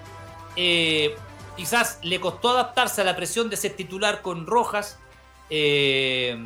eh, 0.56 1.18
quizás 1.58 2.00
le 2.04 2.22
costó 2.22 2.52
adaptarse 2.52 3.02
a 3.02 3.04
la 3.04 3.18
presión 3.18 3.50
de 3.50 3.58
ser 3.58 3.74
titular 3.74 4.22
con 4.22 4.48
Rojas, 4.48 4.98
eh, 5.50 6.38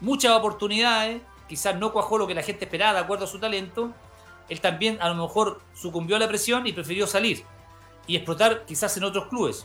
muchas 0.00 0.32
oportunidades, 0.32 1.20
quizás 1.46 1.76
no 1.76 1.92
cuajó 1.92 2.16
lo 2.16 2.26
que 2.26 2.34
la 2.34 2.42
gente 2.42 2.64
esperaba 2.64 2.94
de 2.94 3.00
acuerdo 3.00 3.26
a 3.26 3.28
su 3.28 3.38
talento. 3.38 3.92
Él 4.48 4.62
también 4.62 4.96
a 5.02 5.10
lo 5.10 5.26
mejor 5.26 5.60
sucumbió 5.74 6.16
a 6.16 6.18
la 6.18 6.26
presión 6.26 6.66
y 6.66 6.72
prefirió 6.72 7.06
salir 7.06 7.44
y 8.10 8.16
explotar 8.16 8.64
quizás 8.66 8.96
en 8.96 9.04
otros 9.04 9.28
clubes. 9.28 9.64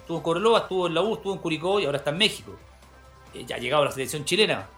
Estuvo 0.00 0.18
en 0.18 0.22
Corloa, 0.22 0.58
estuvo 0.60 0.86
en 0.86 0.94
la 0.94 1.00
U, 1.00 1.14
estuvo 1.14 1.32
en 1.32 1.38
Curicó 1.38 1.80
y 1.80 1.86
ahora 1.86 1.98
está 1.98 2.10
en 2.10 2.18
México. 2.18 2.52
Eh, 3.32 3.44
ya 3.46 3.56
ha 3.56 3.58
llegado 3.58 3.84
la 3.84 3.90
selección 3.90 4.26
chilena. 4.26 4.68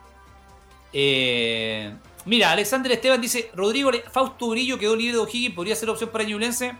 Eh, 0.92 1.92
Mira, 2.24 2.52
Alexander 2.52 2.92
Esteban 2.92 3.20
dice, 3.20 3.50
Rodrigo 3.54 3.90
Fausto 4.12 4.50
Brillo 4.50 4.78
quedó 4.78 4.94
libre 4.94 5.14
de 5.14 5.22
O'Higgins, 5.22 5.54
podría 5.54 5.74
ser 5.74 5.90
opción 5.90 6.10
para 6.10 6.24
Ñublense. 6.24 6.76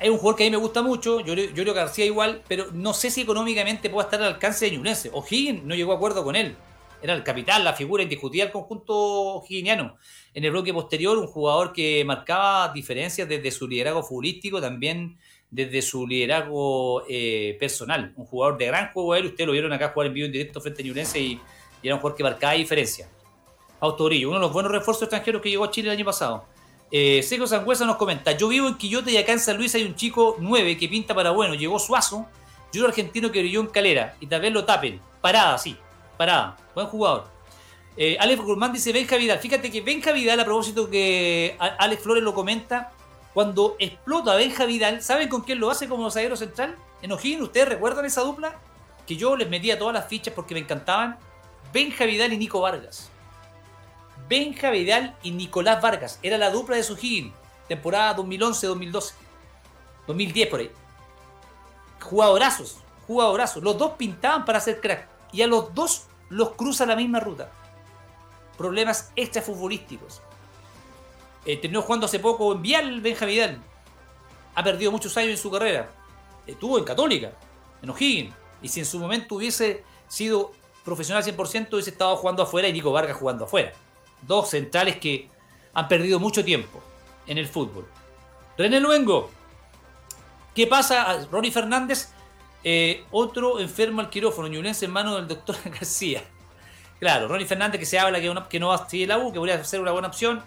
Es 0.00 0.10
un 0.10 0.16
jugador 0.16 0.36
que 0.36 0.44
a 0.44 0.46
mí 0.46 0.50
me 0.50 0.56
gusta 0.56 0.82
mucho, 0.82 1.20
yo, 1.20 1.34
yo 1.34 1.52
creo 1.52 1.66
que 1.66 1.72
García 1.80 2.04
igual, 2.04 2.42
pero 2.48 2.66
no 2.72 2.94
sé 2.94 3.10
si 3.10 3.20
económicamente 3.20 3.90
pueda 3.90 4.06
estar 4.06 4.22
al 4.22 4.34
alcance 4.34 4.64
de 4.64 4.72
Ñublense. 4.72 5.10
O'Higgins 5.12 5.62
no 5.62 5.74
llegó 5.74 5.92
a 5.92 5.96
acuerdo 5.96 6.24
con 6.24 6.34
él. 6.34 6.56
Era 7.00 7.14
el 7.14 7.22
capital, 7.22 7.62
la 7.64 7.74
figura 7.74 8.02
indiscutida 8.02 8.44
del 8.44 8.52
conjunto 8.52 8.94
o'higginiano. 8.94 9.96
En 10.34 10.44
el 10.44 10.50
bloque 10.50 10.74
posterior, 10.74 11.16
un 11.18 11.26
jugador 11.26 11.72
que 11.72 12.04
marcaba 12.04 12.72
diferencias 12.72 13.28
desde 13.28 13.50
su 13.50 13.68
liderazgo 13.68 14.02
futbolístico, 14.02 14.60
también 14.60 15.16
desde 15.50 15.80
su 15.80 16.06
liderazgo 16.06 17.04
eh, 17.08 17.56
personal. 17.58 18.12
Un 18.16 18.26
jugador 18.26 18.58
de 18.58 18.66
gran 18.66 18.92
juego 18.92 19.14
él, 19.14 19.26
ustedes 19.26 19.46
lo 19.46 19.52
vieron 19.52 19.72
acá 19.72 19.90
jugar 19.90 20.08
en 20.08 20.14
vivo 20.14 20.26
en 20.26 20.32
directo 20.32 20.60
frente 20.60 20.82
a 20.82 20.86
Ñublense 20.86 21.20
y 21.20 21.40
era 21.82 21.94
un 21.94 22.00
jugador 22.00 22.16
que 22.16 22.24
marcaba 22.24 22.52
diferencia. 22.54 23.08
Autorillo, 23.80 24.28
uno 24.28 24.38
de 24.38 24.42
los 24.42 24.52
buenos 24.52 24.72
refuerzos 24.72 25.04
extranjeros 25.04 25.40
que 25.40 25.50
llegó 25.50 25.64
a 25.64 25.70
Chile 25.70 25.88
el 25.88 25.96
año 25.96 26.04
pasado. 26.04 26.46
Eh, 26.90 27.22
Seco 27.22 27.46
Sangüesa 27.46 27.84
nos 27.84 27.96
comenta, 27.96 28.32
yo 28.32 28.48
vivo 28.48 28.66
en 28.66 28.76
Quillote 28.76 29.12
y 29.12 29.18
acá 29.18 29.32
en 29.32 29.40
San 29.40 29.56
Luis 29.56 29.74
hay 29.74 29.84
un 29.84 29.94
chico 29.94 30.36
9 30.40 30.76
que 30.78 30.88
pinta 30.88 31.14
para 31.14 31.30
bueno, 31.30 31.54
llegó 31.54 31.78
Suazo, 31.78 32.26
y 32.72 32.78
un 32.78 32.86
argentino 32.86 33.30
que 33.30 33.40
brilló 33.40 33.60
en 33.60 33.66
Calera, 33.66 34.16
y 34.20 34.26
tal 34.26 34.40
vez 34.40 34.52
lo 34.52 34.64
tapen. 34.64 35.00
Parada, 35.20 35.58
sí, 35.58 35.76
parada, 36.18 36.56
buen 36.74 36.86
jugador. 36.88 37.28
Eh, 37.96 38.16
Alex 38.20 38.42
Guzmán 38.42 38.72
dice 38.72 38.92
Benja 38.92 39.16
Vidal, 39.16 39.38
fíjate 39.38 39.70
que 39.70 39.80
Benja 39.80 40.12
Vidal, 40.12 40.38
a 40.38 40.44
propósito 40.44 40.90
que 40.90 41.56
Alex 41.58 42.02
Flores 42.02 42.22
lo 42.22 42.34
comenta, 42.34 42.92
cuando 43.32 43.76
explota 43.78 44.34
Benja 44.34 44.66
Vidal, 44.66 45.02
¿saben 45.02 45.28
con 45.28 45.42
quién 45.42 45.58
lo 45.58 45.70
hace 45.70 45.88
como 45.88 46.10
zaguero 46.10 46.36
central? 46.36 46.76
En 47.02 47.12
O'Higgins, 47.12 47.42
¿ustedes 47.42 47.68
recuerdan 47.68 48.04
esa 48.04 48.22
dupla? 48.22 48.58
Que 49.06 49.16
yo 49.16 49.36
les 49.36 49.48
metía 49.48 49.78
todas 49.78 49.94
las 49.94 50.06
fichas 50.06 50.34
porque 50.34 50.54
me 50.54 50.60
encantaban 50.60 51.18
Benja 51.72 52.04
Vidal 52.04 52.32
y 52.32 52.38
Nico 52.38 52.60
Vargas. 52.60 53.10
Benja 54.28 54.70
Vidal 54.70 55.16
y 55.22 55.30
Nicolás 55.30 55.80
Vargas. 55.80 56.18
Era 56.22 56.36
la 56.36 56.50
dupla 56.50 56.76
de 56.76 56.82
su 56.82 56.94
Higgins. 56.94 57.34
Temporada 57.66 58.16
2011-2012. 58.16 59.12
2010 60.06 60.48
por 60.48 60.60
ahí. 60.60 60.70
Jugadorazos. 62.00 62.78
Jugadorazos. 63.06 63.62
Los 63.62 63.78
dos 63.78 63.92
pintaban 63.92 64.44
para 64.44 64.58
hacer 64.58 64.80
crack. 64.80 65.08
Y 65.32 65.42
a 65.42 65.46
los 65.46 65.74
dos 65.74 66.07
los 66.30 66.50
cruza 66.52 66.86
la 66.86 66.96
misma 66.96 67.20
ruta. 67.20 67.50
Problemas 68.56 69.12
extrafutbolísticos. 69.16 70.20
Eh, 71.44 71.56
terminó 71.56 71.82
jugando 71.82 72.06
hace 72.06 72.18
poco 72.18 72.52
en 72.52 72.62
Vial 72.62 73.00
Benja 73.00 73.26
Vidal. 73.26 73.60
Ha 74.54 74.64
perdido 74.64 74.90
muchos 74.90 75.16
años 75.16 75.30
en 75.30 75.38
su 75.38 75.50
carrera. 75.50 75.90
Estuvo 76.46 76.78
en 76.78 76.84
Católica, 76.84 77.32
en 77.82 77.90
O'Higgins. 77.90 78.34
Y 78.60 78.68
si 78.68 78.80
en 78.80 78.86
su 78.86 78.98
momento 78.98 79.36
hubiese 79.36 79.84
sido 80.08 80.52
profesional 80.84 81.22
100% 81.22 81.72
hubiese 81.72 81.90
estado 81.90 82.16
jugando 82.16 82.42
afuera 82.42 82.66
y 82.66 82.72
Nico 82.72 82.90
Vargas 82.90 83.16
jugando 83.16 83.44
afuera. 83.44 83.72
Dos 84.22 84.50
centrales 84.50 84.96
que 84.96 85.28
han 85.74 85.86
perdido 85.86 86.18
mucho 86.18 86.44
tiempo 86.44 86.82
en 87.26 87.38
el 87.38 87.46
fútbol. 87.46 87.86
René 88.56 88.80
Luengo. 88.80 89.30
¿Qué 90.54 90.66
pasa? 90.66 91.26
Ronnie 91.30 91.52
Fernández, 91.52 92.10
eh, 92.64 93.04
otro 93.10 93.60
enfermo 93.60 94.00
al 94.00 94.10
quirófano, 94.10 94.48
ñulense 94.48 94.86
en 94.86 94.90
manos 94.92 95.16
del 95.16 95.28
doctor 95.28 95.56
García. 95.64 96.22
Claro, 96.98 97.28
Ronnie 97.28 97.46
Fernández 97.46 97.78
que 97.78 97.86
se 97.86 97.98
habla 97.98 98.20
que, 98.20 98.58
no 98.58 98.68
va 98.68 98.74
a 98.74 98.88
seguir 98.88 99.08
la 99.08 99.18
U, 99.18 99.32
que 99.32 99.38
podría 99.38 99.62
ser 99.64 99.80
una 99.80 99.92
buena 99.92 100.08
opción. 100.08 100.42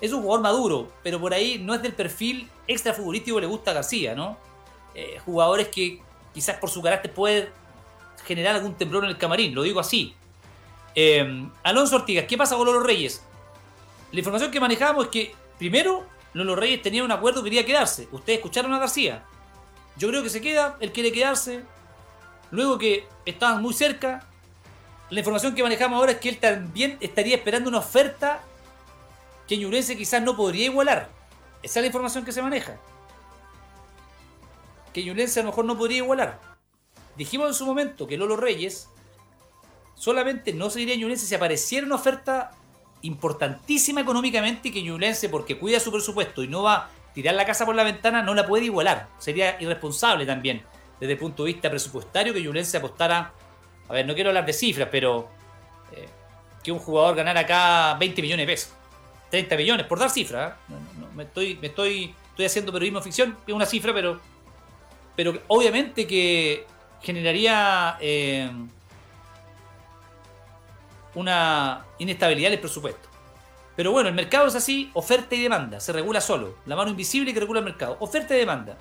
Es 0.00 0.12
un 0.12 0.22
jugador 0.22 0.42
maduro, 0.42 0.92
pero 1.02 1.18
por 1.18 1.32
ahí 1.32 1.58
no 1.58 1.74
es 1.74 1.80
del 1.80 1.94
perfil 1.94 2.50
extra 2.68 2.92
futbolístico 2.92 3.36
que 3.36 3.42
le 3.42 3.46
gusta 3.46 3.70
a 3.70 3.74
García, 3.74 4.14
¿no? 4.14 4.36
Eh, 4.94 5.18
jugadores 5.24 5.68
que 5.68 6.02
quizás 6.34 6.58
por 6.58 6.68
su 6.68 6.82
carácter 6.82 7.14
pueden 7.14 7.48
generar 8.26 8.56
algún 8.56 8.74
temblor 8.74 9.04
en 9.04 9.10
el 9.10 9.16
camarín, 9.16 9.54
lo 9.54 9.62
digo 9.62 9.80
así. 9.80 10.14
Eh, 10.94 11.48
Alonso 11.62 11.96
Ortigas, 11.96 12.26
¿qué 12.26 12.36
pasa 12.36 12.56
con 12.56 12.66
Lolo 12.66 12.80
Reyes? 12.80 13.22
La 14.12 14.18
información 14.18 14.50
que 14.50 14.60
manejamos 14.60 15.06
es 15.06 15.10
que, 15.10 15.34
primero, 15.58 16.04
Lolo 16.34 16.56
Reyes 16.56 16.82
tenía 16.82 17.02
un 17.02 17.12
acuerdo 17.12 17.42
que 17.42 17.50
quería 17.50 17.64
quedarse. 17.64 18.08
Ustedes 18.12 18.38
escucharon 18.38 18.72
a 18.74 18.78
García. 18.78 19.24
Yo 19.98 20.08
creo 20.08 20.22
que 20.22 20.30
se 20.30 20.40
queda, 20.40 20.76
él 20.80 20.92
quiere 20.92 21.12
quedarse. 21.12 21.62
Luego 22.50 22.78
que 22.78 23.06
estaban 23.24 23.62
muy 23.62 23.74
cerca. 23.74 24.26
La 25.10 25.20
información 25.20 25.54
que 25.54 25.62
manejamos 25.62 25.98
ahora 25.98 26.12
es 26.12 26.18
que 26.18 26.28
él 26.28 26.38
también 26.38 26.98
estaría 27.00 27.36
esperando 27.36 27.68
una 27.68 27.78
oferta 27.78 28.42
que 29.46 29.56
Ñurense 29.56 29.96
quizás 29.96 30.22
no 30.22 30.36
podría 30.36 30.66
igualar. 30.66 31.08
Esa 31.62 31.78
es 31.80 31.84
la 31.84 31.86
información 31.86 32.24
que 32.24 32.32
se 32.32 32.42
maneja. 32.42 32.76
Que 34.92 35.04
Ñurense 35.04 35.40
a 35.40 35.42
lo 35.44 35.50
mejor 35.50 35.64
no 35.64 35.78
podría 35.78 35.98
igualar. 35.98 36.40
Dijimos 37.16 37.48
en 37.48 37.54
su 37.54 37.64
momento 37.64 38.06
que 38.06 38.16
Lolo 38.16 38.36
Reyes 38.36 38.88
solamente 39.94 40.52
no 40.52 40.70
seguiría 40.70 40.94
en 40.94 41.00
Ñublense 41.00 41.26
si 41.26 41.34
apareciera 41.34 41.86
una 41.86 41.94
oferta 41.94 42.52
importantísima 43.02 44.00
económicamente 44.00 44.68
y 44.68 44.72
que 44.72 44.82
Ñublense, 44.82 45.28
porque 45.28 45.58
cuida 45.58 45.80
su 45.80 45.90
presupuesto 45.90 46.42
y 46.42 46.48
no 46.48 46.62
va 46.62 46.74
a 46.76 46.90
tirar 47.16 47.34
la 47.34 47.46
casa 47.46 47.64
por 47.64 47.74
la 47.74 47.82
ventana, 47.82 48.20
no 48.20 48.34
la 48.34 48.46
puede 48.46 48.66
igualar. 48.66 49.08
Sería 49.18 49.56
irresponsable 49.58 50.26
también 50.26 50.62
desde 51.00 51.14
el 51.14 51.18
punto 51.18 51.44
de 51.44 51.54
vista 51.54 51.70
presupuestario 51.70 52.34
que 52.34 52.42
Ñublense 52.42 52.76
apostara, 52.76 53.32
a 53.88 53.92
ver, 53.92 54.06
no 54.06 54.14
quiero 54.14 54.28
hablar 54.28 54.44
de 54.44 54.52
cifras, 54.52 54.88
pero 54.92 55.30
eh, 55.92 56.06
que 56.62 56.70
un 56.70 56.78
jugador 56.78 57.16
ganara 57.16 57.40
acá 57.40 57.94
20 57.94 58.20
millones 58.20 58.46
de 58.46 58.52
pesos, 58.52 58.72
30 59.30 59.56
millones, 59.56 59.86
por 59.86 59.98
dar 59.98 60.10
cifras. 60.10 60.52
¿eh? 60.52 60.74
me, 61.14 61.22
estoy, 61.22 61.56
me 61.56 61.68
estoy, 61.68 62.14
estoy 62.28 62.44
haciendo 62.44 62.70
periodismo 62.70 63.00
ficción, 63.00 63.34
es 63.46 63.54
una 63.54 63.64
cifra, 63.64 63.94
pero, 63.94 64.20
pero 65.16 65.40
obviamente 65.48 66.06
que 66.06 66.66
generaría 67.00 67.96
eh, 67.98 68.50
una 71.14 71.86
inestabilidad 71.96 72.48
en 72.48 72.54
el 72.54 72.60
presupuesto. 72.60 73.08
Pero 73.76 73.92
bueno, 73.92 74.08
el 74.08 74.14
mercado 74.14 74.46
es 74.46 74.54
así, 74.54 74.90
oferta 74.94 75.34
y 75.34 75.42
demanda, 75.42 75.80
se 75.80 75.92
regula 75.92 76.20
solo. 76.20 76.56
La 76.66 76.74
mano 76.76 76.90
invisible 76.90 77.32
que 77.32 77.40
regula 77.40 77.60
el 77.60 77.64
mercado, 77.64 77.96
oferta 78.00 78.34
y 78.34 78.38
demanda. 78.38 78.76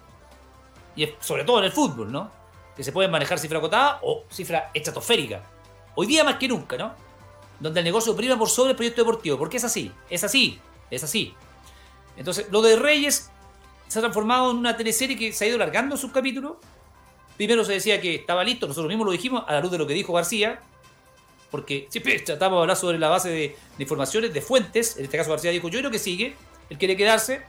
Y 0.95 1.10
sobre 1.19 1.43
todo 1.43 1.60
en 1.60 1.65
el 1.65 1.71
fútbol, 1.71 2.12
¿no? 2.12 2.31
Que 2.75 2.84
se 2.84 2.91
pueden 2.91 3.12
manejar 3.12 3.38
cifra 3.38 3.60
acotada 3.60 3.99
o 4.03 4.23
cifra 4.29 4.71
estratosférica. 4.73 5.43
Hoy 5.95 6.08
día 6.08 6.23
más 6.23 6.38
que 6.38 6.47
nunca, 6.47 6.77
¿no? 6.77 6.93
Donde 7.60 7.81
el 7.81 7.84
negocio 7.84 8.15
prima 8.15 8.38
por 8.38 8.49
sobre 8.49 8.71
el 8.71 8.75
proyecto 8.77 9.01
deportivo. 9.01 9.38
Porque 9.38 9.58
es 9.58 9.63
así, 9.65 9.91
es 10.10 10.23
así, 10.23 10.60
es 10.89 11.03
así. 11.03 11.34
Entonces, 12.15 12.47
lo 12.49 12.62
de 12.62 12.77
Reyes 12.77 13.29
se 13.88 13.99
ha 13.99 14.01
transformado 14.01 14.51
en 14.51 14.58
una 14.58 14.77
teleserie 14.77 15.17
que 15.17 15.34
se 15.34 15.45
ha 15.45 15.47
ido 15.49 15.58
largando 15.58 15.97
sus 15.97 16.12
capítulos 16.12 16.58
Primero 17.38 17.65
se 17.65 17.73
decía 17.73 17.99
que 17.99 18.15
estaba 18.15 18.43
listo, 18.43 18.67
nosotros 18.67 18.88
mismos 18.88 19.05
lo 19.05 19.12
dijimos, 19.12 19.43
a 19.47 19.53
la 19.53 19.62
luz 19.62 19.71
de 19.71 19.77
lo 19.77 19.86
que 19.86 19.93
dijo 19.93 20.13
García. 20.13 20.62
Porque 21.51 21.88
siempre 21.89 22.19
tratamos 22.19 22.58
de 22.58 22.62
hablar 22.62 22.77
sobre 22.77 22.99
la 22.99 23.10
base 23.10 23.29
de, 23.29 23.55
informaciones, 23.79 24.34
de 24.34 24.41
fuentes. 24.41 24.97
En 24.97 25.05
este 25.05 25.17
caso 25.17 25.31
García 25.31 25.51
dijo, 25.51 25.69
yo 25.69 25.79
creo 25.79 25.91
que 25.91 25.99
sigue, 25.99 26.36
él 26.69 26.77
quiere 26.77 26.97
quedarse, 26.97 27.41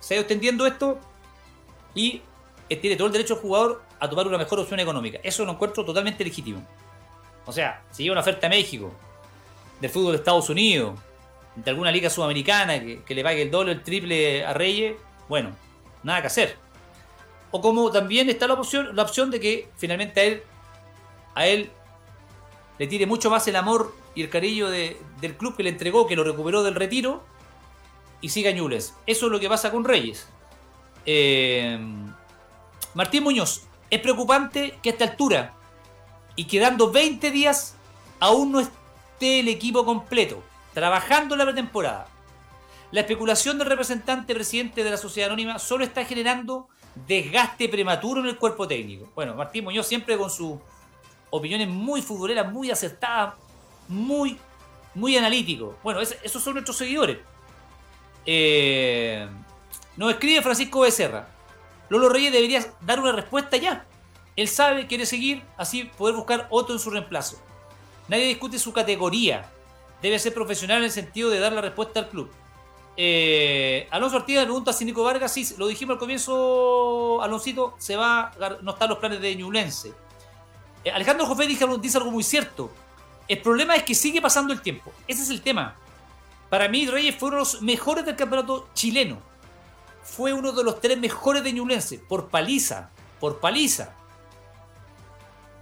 se 0.00 0.14
ha 0.14 0.16
ido 0.16 0.22
extendiendo 0.22 0.66
esto 0.66 0.98
y 1.94 2.22
tiene 2.68 2.96
todo 2.96 3.06
el 3.06 3.12
derecho 3.12 3.34
el 3.34 3.40
jugador 3.40 3.82
a 3.98 4.08
tomar 4.08 4.26
una 4.26 4.38
mejor 4.38 4.60
opción 4.60 4.80
económica. 4.80 5.18
Eso 5.22 5.44
lo 5.44 5.52
encuentro 5.52 5.84
totalmente 5.84 6.24
legítimo. 6.24 6.64
O 7.46 7.52
sea, 7.52 7.82
si 7.90 8.02
llega 8.02 8.12
una 8.12 8.20
oferta 8.20 8.46
a 8.46 8.50
México, 8.50 8.92
del 9.80 9.90
fútbol 9.90 10.12
de 10.12 10.18
Estados 10.18 10.50
Unidos, 10.50 10.98
de 11.54 11.70
alguna 11.70 11.90
liga 11.90 12.10
sudamericana 12.10 12.80
que, 12.80 13.14
le 13.14 13.22
pague 13.22 13.42
el 13.42 13.50
doble, 13.50 13.72
el 13.72 13.82
triple 13.82 14.44
a 14.44 14.52
Reyes, 14.52 14.96
bueno, 15.28 15.50
nada 16.02 16.20
que 16.20 16.26
hacer. 16.28 16.56
O 17.50 17.60
como 17.60 17.90
también 17.90 18.28
está 18.28 18.46
la 18.46 18.54
opción, 18.54 18.94
la 18.94 19.02
opción 19.02 19.30
de 19.30 19.40
que 19.40 19.68
finalmente 19.76 20.20
a 20.20 20.24
él, 20.24 20.42
a 21.34 21.46
él 21.46 21.70
le 22.78 22.86
tire 22.86 23.06
mucho 23.06 23.30
más 23.30 23.46
el 23.48 23.56
amor 23.56 23.94
y 24.14 24.22
el 24.22 24.30
cariño 24.30 24.70
del 24.70 25.36
club 25.36 25.56
que 25.56 25.62
le 25.62 25.70
entregó, 25.70 26.06
que 26.06 26.16
lo 26.16 26.24
recuperó 26.24 26.62
del 26.62 26.74
retiro, 26.74 27.22
y 28.20 28.30
siga 28.30 28.50
Ñules. 28.50 28.94
Eso 29.06 29.26
es 29.26 29.32
lo 29.32 29.40
que 29.40 29.48
pasa 29.48 29.70
con 29.70 29.84
Reyes. 29.84 30.28
Eh, 31.06 31.78
Martín 32.94 33.24
Muñoz, 33.24 33.62
es 33.90 34.00
preocupante 34.00 34.78
que 34.82 34.90
a 34.90 34.92
esta 34.92 35.04
altura, 35.04 35.54
y 36.36 36.44
quedando 36.44 36.90
20 36.90 37.30
días, 37.30 37.74
aún 38.20 38.52
no 38.52 38.60
esté 38.60 39.40
el 39.40 39.48
equipo 39.48 39.84
completo, 39.84 40.42
trabajando 40.74 41.36
la 41.36 41.44
pretemporada. 41.44 42.06
La 42.90 43.00
especulación 43.00 43.58
del 43.58 43.68
representante 43.68 44.34
presidente 44.34 44.82
de 44.82 44.90
la 44.90 44.96
sociedad 44.96 45.28
anónima 45.28 45.58
solo 45.58 45.84
está 45.84 46.04
generando 46.04 46.68
desgaste 47.06 47.68
prematuro 47.68 48.20
en 48.20 48.28
el 48.28 48.38
cuerpo 48.38 48.66
técnico. 48.66 49.08
Bueno, 49.14 49.34
Martín 49.34 49.64
Muñoz 49.64 49.86
siempre 49.86 50.16
con 50.16 50.30
sus 50.30 50.58
opiniones 51.30 51.68
muy 51.68 52.02
futboleras, 52.02 52.52
muy 52.52 52.70
acertadas, 52.70 53.34
muy, 53.88 54.38
muy 54.94 55.16
analíticos. 55.16 55.74
Bueno, 55.82 56.00
esos 56.00 56.42
son 56.42 56.54
nuestros 56.54 56.76
seguidores. 56.76 57.18
Eh, 58.26 59.26
nos 59.96 60.10
escribe 60.10 60.42
Francisco 60.42 60.80
Becerra. 60.80 61.28
Lolo 61.88 62.08
Reyes 62.08 62.32
debería 62.32 62.64
dar 62.82 63.00
una 63.00 63.12
respuesta 63.12 63.56
ya. 63.56 63.84
Él 64.36 64.48
sabe, 64.48 64.86
quiere 64.86 65.06
seguir, 65.06 65.42
así 65.56 65.84
poder 65.84 66.14
buscar 66.14 66.46
otro 66.50 66.74
en 66.74 66.78
su 66.78 66.90
reemplazo. 66.90 67.40
Nadie 68.08 68.26
discute 68.26 68.58
su 68.58 68.72
categoría. 68.72 69.50
Debe 70.02 70.18
ser 70.18 70.32
profesional 70.32 70.78
en 70.78 70.84
el 70.84 70.90
sentido 70.90 71.30
de 71.30 71.40
dar 71.40 71.52
la 71.52 71.60
respuesta 71.60 72.00
al 72.00 72.08
club. 72.08 72.30
Eh, 72.96 73.86
Alonso 73.90 74.16
Ortiz 74.16 74.38
pregunta 74.40 74.72
a 74.72 74.84
Nico 74.84 75.02
Vargas. 75.02 75.32
Sí, 75.32 75.54
lo 75.56 75.66
dijimos 75.66 75.94
al 75.94 75.98
comienzo, 75.98 77.22
Aloncito, 77.22 77.74
se 77.78 77.96
va, 77.96 78.32
no 78.62 78.72
están 78.72 78.88
los 78.90 78.98
planes 78.98 79.20
de 79.20 79.34
Ñulense. 79.36 79.92
Eh, 80.84 80.90
Alejandro 80.90 81.26
Jofé 81.26 81.46
dice, 81.46 81.66
dice 81.80 81.98
algo 81.98 82.10
muy 82.10 82.22
cierto. 82.22 82.70
El 83.26 83.40
problema 83.42 83.76
es 83.76 83.82
que 83.82 83.94
sigue 83.94 84.22
pasando 84.22 84.52
el 84.52 84.62
tiempo. 84.62 84.92
Ese 85.06 85.22
es 85.22 85.30
el 85.30 85.42
tema. 85.42 85.76
Para 86.48 86.68
mí, 86.68 86.86
Reyes 86.86 87.14
fueron 87.16 87.40
los 87.40 87.60
mejores 87.60 88.06
del 88.06 88.16
campeonato 88.16 88.68
chileno 88.74 89.20
fue 90.08 90.32
uno 90.32 90.52
de 90.52 90.64
los 90.64 90.80
tres 90.80 90.98
mejores 90.98 91.44
de 91.44 91.52
Ñublense, 91.52 91.98
por 91.98 92.28
paliza, 92.28 92.90
por 93.20 93.40
paliza. 93.40 93.94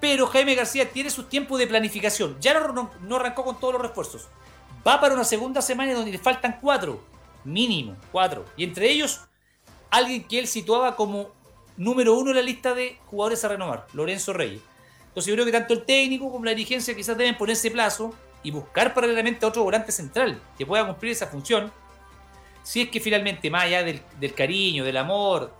Pero 0.01 0.29
Jaime 0.29 0.55
García 0.55 0.91
tiene 0.91 1.11
su 1.11 1.25
tiempo 1.25 1.59
de 1.59 1.67
planificación. 1.67 2.37
Ya 2.41 2.55
no, 2.61 3.17
arrancó 3.17 3.45
con 3.45 3.59
todos 3.59 3.75
los 3.75 3.83
refuerzos. 3.83 4.29
Va 4.87 5.01
para 5.01 5.15
una 5.15 5.25
segunda 5.25 5.61
semana 5.61 5.95
donde 5.95 6.13
le 6.13 6.19
faltan 6.19 6.59
cuatro, 6.61 7.03
mínimo, 7.45 7.97
cuatro. 8.13 8.45
Y 8.57 8.63
entre 8.63 8.89
ellos, 8.91 9.23
alguien 9.91 10.27
que 10.29 10.39
él 10.39 10.47
situaba 10.47 10.95
como 10.95 11.31
número 11.77 12.15
uno 12.15 12.31
en 12.31 12.37
la 12.37 12.43
lista 12.43 12.73
de 12.73 12.99
jugadores 13.07 13.45
a 13.45 13.49
renovar, 13.49 13.89
Lorenzo 13.95 14.33
Reyes. 14.33 14.63
Entonces 15.17 15.31
yo 15.31 15.35
creo 15.35 15.47
que 15.47 15.53
tanto 15.53 15.73
el 15.73 15.87
técnico 15.87 16.31
como 16.31 16.45
la 16.45 16.51
dirigencia 16.51 16.95
quizás 16.95 17.17
deben 17.17 17.39
ponerse 17.39 17.71
plazo 17.71 18.15
y 18.43 18.51
buscar 18.51 18.93
paralelamente 18.93 19.47
a 19.47 19.49
otro 19.49 19.63
volante 19.63 19.91
central 19.91 20.39
que 20.59 20.67
pueda 20.67 20.87
cumplir 20.87 21.13
esa 21.13 21.27
función 21.27 21.73
si 22.63 22.83
es 22.83 22.91
que 22.91 23.01
finalmente, 23.01 23.49
más 23.49 23.63
allá 23.63 23.83
del, 23.83 24.35
cariño, 24.35 24.85
del 24.85 24.99
amor, 24.99 25.55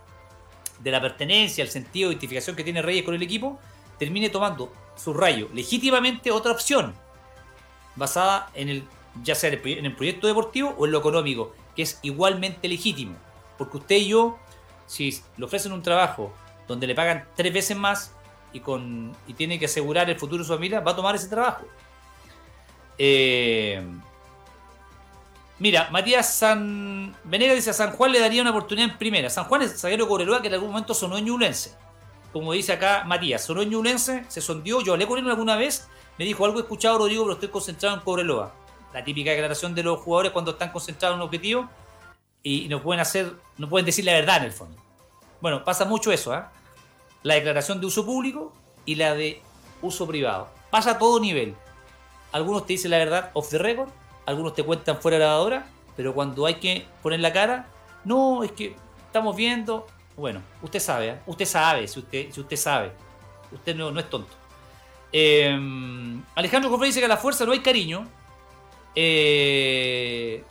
de 0.79 0.91
la 0.91 1.01
pertenencia, 1.01 1.63
el 1.63 1.71
sentido 1.71 2.09
de 2.09 2.13
identificación 2.13 2.55
que 2.55 2.63
tiene 2.63 2.83
Reyes 2.83 3.03
con 3.03 3.15
el 3.15 3.23
equipo, 3.23 3.57
termine 3.97 4.29
tomando 4.29 4.71
su 4.95 5.11
rayo 5.11 5.49
legítimamente 5.55 6.29
otra 6.29 6.51
opción, 6.51 6.93
basada 7.95 8.51
en 8.53 8.69
el, 8.69 8.83
ya 9.23 9.33
sea 9.33 9.49
en 9.51 9.85
el 9.87 9.95
proyecto 9.95 10.27
deportivo 10.27 10.75
o 10.77 10.85
en 10.85 10.91
lo 10.91 10.99
económico, 10.99 11.55
que 11.75 11.81
es 11.81 11.97
igualmente 12.03 12.67
legítimo. 12.67 13.15
Porque 13.57 13.77
usted 13.77 13.95
y 13.95 14.09
yo, 14.09 14.37
si 14.85 15.19
le 15.35 15.45
ofrecen 15.45 15.71
un 15.71 15.81
trabajo 15.81 16.31
donde 16.67 16.85
le 16.85 16.93
pagan 16.93 17.25
tres 17.35 17.51
veces 17.51 17.75
más 17.75 18.11
y, 18.53 18.59
con, 18.59 19.15
y 19.27 19.33
tiene 19.33 19.59
que 19.59 19.65
asegurar 19.65 20.09
el 20.09 20.19
futuro 20.19 20.43
de 20.43 20.47
su 20.47 20.53
familia, 20.53 20.79
va 20.79 20.91
a 20.91 20.95
tomar 20.95 21.15
ese 21.15 21.27
trabajo. 21.27 21.65
Eh, 22.97 23.81
Mira, 25.59 25.89
Matías 25.91 26.35
San 26.35 27.15
Venega 27.23 27.55
dice 27.55 27.71
a 27.71 27.73
San 27.73 27.91
Juan 27.91 28.11
le 28.11 28.19
daría 28.19 28.43
una 28.43 28.51
oportunidad 28.51 28.91
en 28.91 28.97
primera. 28.97 29.29
San 29.29 29.45
Juan 29.45 29.63
es 29.63 29.79
zaguero 29.79 30.07
Cobreloa 30.07 30.41
que 30.41 30.49
en 30.49 30.53
algún 30.53 30.69
momento 30.69 30.93
sonó 30.93 31.17
en 31.17 31.25
Ñublense. 31.25 31.75
Como 32.31 32.53
dice 32.53 32.73
acá 32.73 33.03
Matías, 33.07 33.43
sonó 33.43 33.63
en 33.63 33.71
Ñublense, 33.71 34.25
se 34.27 34.39
sondió. 34.39 34.81
Yo 34.81 34.93
hablé 34.93 35.07
con 35.07 35.17
él 35.17 35.27
alguna 35.27 35.55
vez, 35.55 35.87
me 36.19 36.25
dijo 36.25 36.45
algo 36.45 36.59
he 36.59 36.61
escuchado 36.61 36.99
Rodrigo, 36.99 37.23
pero 37.23 37.33
estoy 37.33 37.49
concentrado 37.49 37.95
en 37.95 38.01
Cobreloa. 38.01 38.53
La 38.93 39.03
típica 39.03 39.31
declaración 39.31 39.73
de 39.73 39.81
los 39.81 39.99
jugadores 39.99 40.31
cuando 40.31 40.51
están 40.51 40.71
concentrados 40.71 41.15
en 41.15 41.21
un 41.21 41.25
objetivo 41.25 41.67
y 42.43 42.67
no 42.69 42.83
pueden 42.83 43.01
hacer, 43.01 43.33
no 43.57 43.67
pueden 43.67 43.85
decir 43.87 44.05
la 44.05 44.13
verdad 44.13 44.37
en 44.37 44.43
el 44.43 44.51
fondo. 44.51 44.77
Bueno, 45.41 45.63
pasa 45.63 45.85
mucho 45.85 46.11
eso, 46.11 46.35
¿eh? 46.35 46.43
La 47.23 47.35
declaración 47.35 47.79
de 47.79 47.87
uso 47.87 48.05
público 48.05 48.53
y 48.85 48.95
la 48.95 49.13
de 49.15 49.41
uso 49.81 50.07
privado. 50.07 50.49
Pasa 50.69 50.91
a 50.91 50.97
todo 50.97 51.19
nivel. 51.19 51.55
Algunos 52.31 52.65
te 52.65 52.73
dicen 52.73 52.91
la 52.91 52.97
verdad 52.97 53.31
off 53.33 53.49
the 53.49 53.57
record 53.57 53.89
algunos 54.27 54.53
te 54.53 54.63
cuentan 54.63 55.01
fuera 55.01 55.17
de 55.17 55.23
la 55.23 55.27
grabadora, 55.27 55.67
pero 55.95 56.13
cuando 56.13 56.45
hay 56.45 56.55
que 56.55 56.85
poner 57.01 57.21
la 57.21 57.31
cara, 57.31 57.69
no, 58.03 58.43
es 58.43 58.51
que 58.51 58.75
estamos 59.05 59.35
viendo. 59.37 59.87
Bueno, 60.17 60.41
usted 60.61 60.81
sabe, 60.81 61.07
¿eh? 61.07 61.19
usted 61.25 61.45
sabe, 61.45 61.87
si 61.87 61.99
usted, 61.99 62.29
si 62.31 62.41
usted 62.41 62.57
sabe. 62.57 62.91
Usted 63.53 63.73
no, 63.73 63.89
no 63.89 64.01
es 64.01 64.09
tonto. 64.09 64.35
Em, 65.13 66.21
Alejandro 66.35 66.69
Cofre 66.69 66.87
dice 66.87 66.99
que 66.99 67.05
a 67.05 67.09
la 67.09 67.15
fuerza 67.15 67.45
no 67.45 67.53
hay 67.53 67.61
cariño. 67.61 68.05
Eh, 68.93 70.43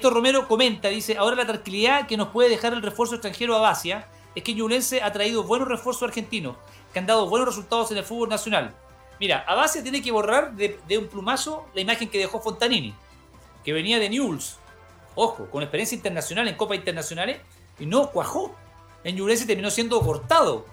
Romero 0.00 0.46
comenta, 0.46 0.88
dice, 0.88 1.16
ahora 1.16 1.34
la 1.34 1.46
tranquilidad 1.46 2.06
que 2.06 2.16
nos 2.16 2.28
puede 2.28 2.48
dejar 2.48 2.72
el 2.72 2.82
refuerzo 2.82 3.16
extranjero 3.16 3.56
a 3.56 3.58
Basia 3.58 4.06
es 4.34 4.42
que 4.42 4.54
Ñublense 4.54 5.02
ha 5.02 5.12
traído 5.12 5.44
buenos 5.44 5.68
refuerzos 5.68 6.02
argentinos, 6.02 6.56
que 6.92 6.98
han 6.98 7.06
dado 7.06 7.28
buenos 7.28 7.48
resultados 7.48 7.90
en 7.90 7.98
el 7.98 8.04
fútbol 8.04 8.28
nacional. 8.28 8.74
Mira, 9.20 9.44
a 9.46 9.54
Basia 9.54 9.82
tiene 9.82 10.02
que 10.02 10.10
borrar 10.10 10.54
de, 10.54 10.78
un 10.98 11.06
plumazo 11.06 11.66
la 11.74 11.80
imagen 11.80 12.08
que 12.08 12.18
dejó 12.18 12.40
Fontanini 12.40 12.94
que 13.64 13.72
venía 13.72 13.98
de 13.98 14.10
Newell's, 14.10 14.58
ojo, 15.14 15.48
con 15.50 15.62
experiencia 15.62 15.96
internacional 15.96 16.46
en 16.46 16.54
Copas 16.54 16.76
Internacionales, 16.76 17.40
y 17.78 17.86
no 17.86 18.10
cuajó. 18.10 18.54
En 19.02 19.16
Ñublense 19.16 19.46
terminó 19.46 19.70
siendo 19.70 20.00
cortado. 20.00 20.66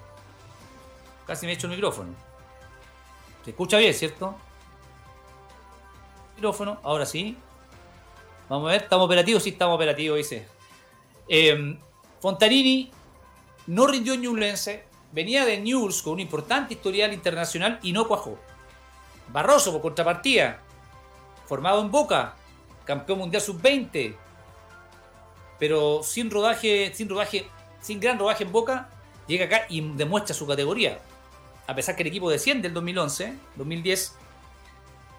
Casi 1.26 1.46
me 1.46 1.52
he 1.52 1.54
hecho 1.54 1.66
el 1.68 1.72
micrófono. 1.72 2.10
Se 3.44 3.50
escucha 3.50 3.78
bien, 3.78 3.94
¿cierto? 3.94 4.34
Micrófono, 6.36 6.80
ahora 6.82 7.06
sí. 7.06 7.36
Vamos 8.48 8.68
a 8.68 8.72
ver, 8.72 8.82
¿estamos 8.82 9.06
operativos? 9.06 9.42
Sí, 9.42 9.50
estamos 9.50 9.76
operativos, 9.76 10.18
dice. 10.18 10.46
Eh, 11.28 11.78
Fontanini 12.20 12.90
no 13.66 13.86
rindió 13.86 14.14
en 14.14 14.22
Ñublense, 14.22 14.84
venía 15.12 15.44
de 15.44 15.60
Newell's 15.60 16.02
con 16.02 16.14
un 16.14 16.20
importante 16.20 16.74
historial 16.74 17.12
internacional 17.12 17.78
y 17.82 17.92
no 17.92 18.08
cuajó. 18.08 18.38
Barroso, 19.28 19.72
por 19.72 19.82
contrapartida, 19.82 20.60
formado 21.46 21.80
en 21.80 21.90
Boca, 21.90 22.34
campeón 22.84 23.18
mundial 23.18 23.42
sub-20, 23.42 24.16
pero 25.58 26.02
sin 26.02 26.30
rodaje, 26.30 26.92
sin 26.94 27.08
rodaje, 27.08 27.46
sin 27.80 28.00
gran 28.00 28.18
rodaje 28.18 28.44
en 28.44 28.52
Boca, 28.52 28.90
llega 29.26 29.46
acá 29.46 29.66
y 29.68 29.80
demuestra 29.80 30.34
su 30.34 30.46
categoría. 30.46 30.98
A 31.66 31.74
pesar 31.74 31.94
que 31.94 32.02
el 32.02 32.08
equipo 32.08 32.28
desciende 32.30 32.68
el 32.68 32.74
2011, 32.74 33.34
2010, 33.56 34.16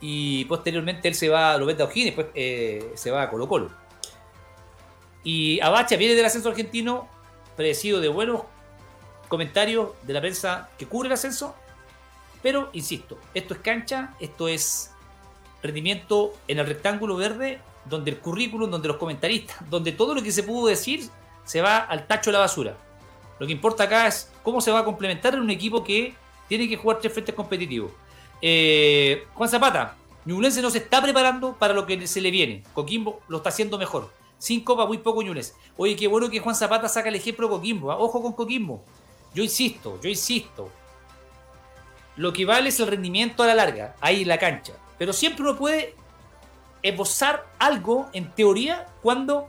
y 0.06 0.44
posteriormente 0.46 1.08
él 1.08 1.16
se 1.16 1.30
va, 1.30 1.58
lo 1.58 1.66
vende 1.66 1.82
a 1.82 1.88
después 1.88 2.28
eh, 2.36 2.92
se 2.96 3.10
va 3.10 3.22
a 3.22 3.30
Colo 3.30 3.48
Colo. 3.48 3.72
Y 5.24 5.62
Abacha 5.62 5.96
viene 5.96 6.14
del 6.14 6.26
ascenso 6.26 6.50
argentino, 6.50 7.08
predecido 7.56 8.00
de 8.02 8.08
buenos 8.08 8.42
comentarios 9.28 9.90
de 10.04 10.14
la 10.14 10.22
prensa 10.22 10.70
que 10.78 10.86
cubre 10.86 11.08
el 11.08 11.14
ascenso, 11.14 11.56
pero 12.42 12.70
insisto, 12.74 13.18
esto 13.34 13.54
es 13.54 13.60
cancha, 13.62 14.14
esto 14.20 14.48
es 14.48 14.92
rendimiento 15.62 16.34
en 16.48 16.60
el 16.60 16.68
rectángulo 16.68 17.16
verde, 17.16 17.60
donde 17.86 18.12
el 18.12 18.20
currículum, 18.20 18.70
donde 18.70 18.88
los 18.88 18.98
comentaristas, 18.98 19.58
donde 19.70 19.92
todo 19.92 20.14
lo 20.14 20.22
que 20.22 20.32
se 20.32 20.44
pudo 20.44 20.68
decir 20.68 21.10
se 21.46 21.62
va 21.62 21.78
al 21.78 22.06
tacho 22.08 22.30
de 22.30 22.34
la 22.34 22.40
basura. 22.40 22.78
Lo 23.40 23.48
que 23.48 23.54
importa 23.54 23.86
acá 23.86 24.08
es 24.08 24.32
cómo 24.44 24.62
se 24.62 24.72
va 24.72 24.80
a 24.80 24.86
complementar 24.86 25.34
en 25.34 25.42
un 25.42 25.50
equipo 25.50 25.84
que 25.84 26.14
tiene 26.48 26.70
que 26.70 26.78
jugar 26.78 27.00
tres 27.00 27.12
frentes 27.12 27.34
competitivos. 27.34 27.92
Eh, 28.42 29.26
Juan 29.34 29.50
Zapata, 29.50 29.96
Ñublense 30.26 30.62
no 30.62 30.70
se 30.70 30.78
está 30.78 31.02
preparando 31.02 31.54
para 31.54 31.74
lo 31.74 31.86
que 31.86 32.08
se 32.08 32.22
le 32.22 32.32
viene. 32.32 32.64
Coquimbo 32.74 33.22
lo 33.28 33.38
está 33.38 33.50
haciendo 33.50 33.78
mejor. 33.78 34.10
Sin 34.44 34.62
copa, 34.62 34.86
muy 34.86 34.98
poco 34.98 35.22
Ñublense. 35.22 35.54
Oye, 35.78 35.96
qué 35.96 36.06
bueno 36.06 36.30
que 36.30 36.42
Juan 36.42 36.54
Zapata 36.54 36.90
saca 36.90 37.08
el 37.08 37.16
ejemplo 37.16 37.48
de 37.48 37.54
Coquimbo. 37.54 37.94
¿ah? 37.94 37.98
Ojo 37.98 38.22
con 38.22 38.34
Coquimbo. 38.34 38.84
Yo 39.34 39.42
insisto, 39.42 40.02
yo 40.02 40.10
insisto. 40.10 40.70
Lo 42.18 42.34
que 42.34 42.44
vale 42.44 42.68
es 42.68 42.78
el 42.82 42.88
rendimiento 42.88 43.42
a 43.42 43.48
la 43.48 43.56
larga, 43.56 43.96
ahí 44.02 44.24
en 44.24 44.28
la 44.28 44.38
cancha 44.38 44.74
Pero 44.98 45.14
siempre 45.14 45.44
uno 45.44 45.56
puede 45.56 45.96
esbozar 46.82 47.54
algo 47.58 48.10
en 48.12 48.32
teoría 48.32 48.86
cuando 49.02 49.48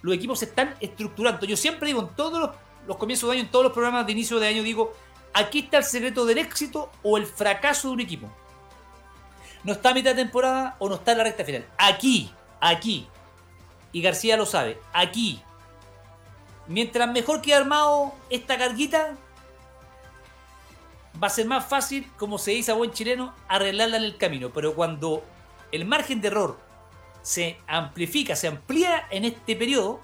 los 0.00 0.14
equipos 0.14 0.38
se 0.38 0.46
están 0.46 0.76
estructurando. 0.80 1.44
Yo 1.44 1.58
siempre 1.58 1.88
digo 1.88 2.00
en 2.00 2.16
todos 2.16 2.56
los 2.86 2.96
comienzos 2.96 3.28
de 3.28 3.34
año, 3.34 3.44
en 3.44 3.50
todos 3.50 3.66
los 3.66 3.72
programas 3.74 4.06
de 4.06 4.12
inicio 4.12 4.40
de 4.40 4.46
año, 4.46 4.62
digo, 4.62 4.94
aquí 5.34 5.58
está 5.58 5.76
el 5.76 5.84
secreto 5.84 6.24
del 6.24 6.38
éxito 6.38 6.90
o 7.02 7.18
el 7.18 7.26
fracaso 7.26 7.88
de 7.88 7.94
un 7.94 8.00
equipo. 8.00 8.30
No 9.62 9.74
está 9.74 9.90
a 9.90 9.94
mitad 9.94 10.12
de 10.14 10.22
temporada 10.22 10.76
o 10.78 10.88
no 10.88 10.94
está 10.94 11.12
en 11.12 11.18
la 11.18 11.24
recta 11.24 11.44
final. 11.44 11.66
Aquí, 11.76 12.32
aquí. 12.62 13.06
Y 13.92 14.02
García 14.02 14.36
lo 14.36 14.46
sabe. 14.46 14.80
Aquí. 14.92 15.42
Mientras 16.66 17.10
mejor 17.10 17.42
quede 17.42 17.56
armado 17.56 18.12
esta 18.30 18.56
carguita, 18.56 19.16
va 21.22 21.26
a 21.26 21.30
ser 21.30 21.46
más 21.46 21.66
fácil, 21.66 22.10
como 22.16 22.38
se 22.38 22.52
dice 22.52 22.72
a 22.72 22.74
buen 22.74 22.92
chileno, 22.92 23.34
arreglarla 23.48 23.96
en 23.96 24.04
el 24.04 24.16
camino. 24.16 24.50
Pero 24.52 24.74
cuando 24.74 25.24
el 25.70 25.84
margen 25.84 26.20
de 26.20 26.28
error 26.28 26.58
se 27.22 27.58
amplifica, 27.66 28.36
se 28.36 28.48
amplía 28.48 29.06
en 29.10 29.24
este 29.24 29.56
periodo, 29.56 30.00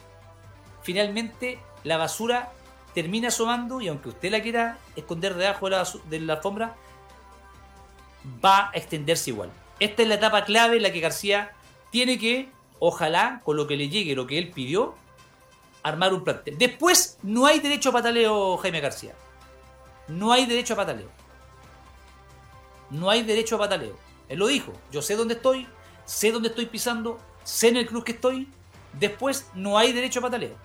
finalmente 0.83 1.59
la 1.85 1.97
basura 1.97 2.53
termina 2.95 3.29
asomando 3.29 3.81
y 3.81 3.89
aunque 3.89 4.09
usted 4.09 4.31
la 4.31 4.43
quiera 4.43 4.79
esconder 4.97 5.35
debajo 5.35 5.67
de 5.67 5.71
la, 5.71 5.89
de 6.09 6.21
la 6.21 6.35
alfombra, 6.35 6.77
va 8.45 8.71
a 8.71 8.73
extenderse 8.75 9.31
igual. 9.31 9.51
Esta 9.81 10.03
es 10.03 10.09
la 10.09 10.17
etapa 10.17 10.45
clave 10.45 10.77
en 10.77 10.83
la 10.83 10.93
que 10.93 11.01
García 11.01 11.53
tiene 11.91 12.19
que, 12.19 12.49
ojalá, 12.79 13.41
con 13.45 13.57
lo 13.57 13.67
que 13.67 13.77
le 13.77 13.89
llegue, 13.89 14.15
lo 14.15 14.27
que 14.27 14.39
él 14.39 14.51
pidió, 14.51 14.95
armar 15.83 16.13
un 16.13 16.25
plantel. 16.25 16.59
Después 16.59 17.19
no 17.23 17.47
hay 17.47 17.61
derecho 17.61 17.91
a 17.91 17.93
pataleo, 17.93 18.57
Jaime 18.59 18.81
García. 18.81 19.15
No 20.09 20.33
hay 20.33 20.47
derecho 20.47 20.75
a 20.75 20.77
pataleo. 20.77 21.09
No 22.91 23.11
hay 23.11 23.23
derecho 23.23 23.57
a 23.57 23.59
pataleo. 23.59 23.97
Él 24.29 24.39
lo 24.39 24.47
dijo. 24.47 24.73
Yo 24.91 25.03
sé 25.03 25.17
dónde 25.17 25.35
estoy, 25.35 25.67
sé 26.05 26.33
dónde 26.33 26.49
estoy 26.49 26.67
pisando, 26.67 27.19
sé 27.45 27.69
en 27.69 27.77
el 27.77 27.87
club 27.87 28.05
que 28.05 28.13
estoy. 28.13 28.49
Después 28.93 29.51
no 29.55 29.79
hay 29.79 29.93
derecho 29.93 30.21
a 30.21 30.23
pataleo. 30.23 30.57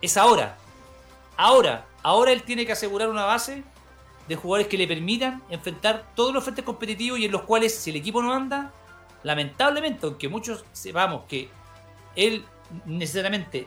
Es 0.00 0.16
ahora. 0.16 0.56
Ahora. 1.36 1.86
Ahora 2.02 2.32
él 2.32 2.42
tiene 2.42 2.64
que 2.64 2.72
asegurar 2.72 3.08
una 3.10 3.24
base 3.24 3.64
de 4.28 4.36
jugadores 4.36 4.68
que 4.68 4.78
le 4.78 4.86
permitan 4.86 5.42
enfrentar 5.50 6.12
todos 6.14 6.32
los 6.32 6.44
frentes 6.44 6.64
competitivos 6.64 7.18
y 7.18 7.24
en 7.24 7.32
los 7.32 7.42
cuales 7.42 7.74
si 7.74 7.90
el 7.90 7.96
equipo 7.96 8.22
no 8.22 8.32
anda, 8.32 8.72
lamentablemente, 9.22 10.06
aunque 10.06 10.28
muchos 10.28 10.64
sepamos 10.72 11.24
que 11.28 11.48
él 12.16 12.44
necesariamente 12.84 13.66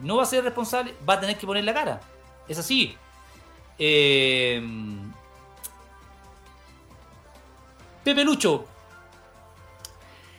no 0.00 0.16
va 0.16 0.22
a 0.22 0.26
ser 0.26 0.44
responsable, 0.44 0.94
va 1.08 1.14
a 1.14 1.20
tener 1.20 1.36
que 1.36 1.46
poner 1.46 1.64
la 1.64 1.74
cara. 1.74 2.00
Es 2.48 2.58
así. 2.58 2.96
Eh... 3.78 4.62
Pepe 8.04 8.24
Lucho. 8.24 8.64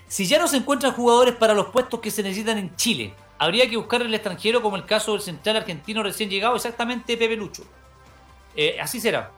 Si 0.07 0.25
ya 0.25 0.39
no 0.39 0.47
se 0.47 0.57
encuentran 0.57 0.91
jugadores 0.93 1.35
para 1.35 1.53
los 1.53 1.67
puestos 1.67 1.99
que 2.01 2.11
se 2.11 2.21
necesitan 2.21 2.57
en 2.57 2.75
Chile, 2.75 3.13
habría 3.37 3.69
que 3.69 3.77
buscar 3.77 4.01
el 4.01 4.13
extranjero 4.13 4.61
como 4.61 4.75
el 4.75 4.85
caso 4.85 5.13
del 5.13 5.21
central 5.21 5.57
argentino 5.57 6.03
recién 6.03 6.29
llegado, 6.29 6.55
exactamente 6.55 7.15
Pepe 7.15 7.37
Lucho. 7.37 7.63
Eh, 8.55 8.77
así 8.81 8.99
será. 8.99 9.31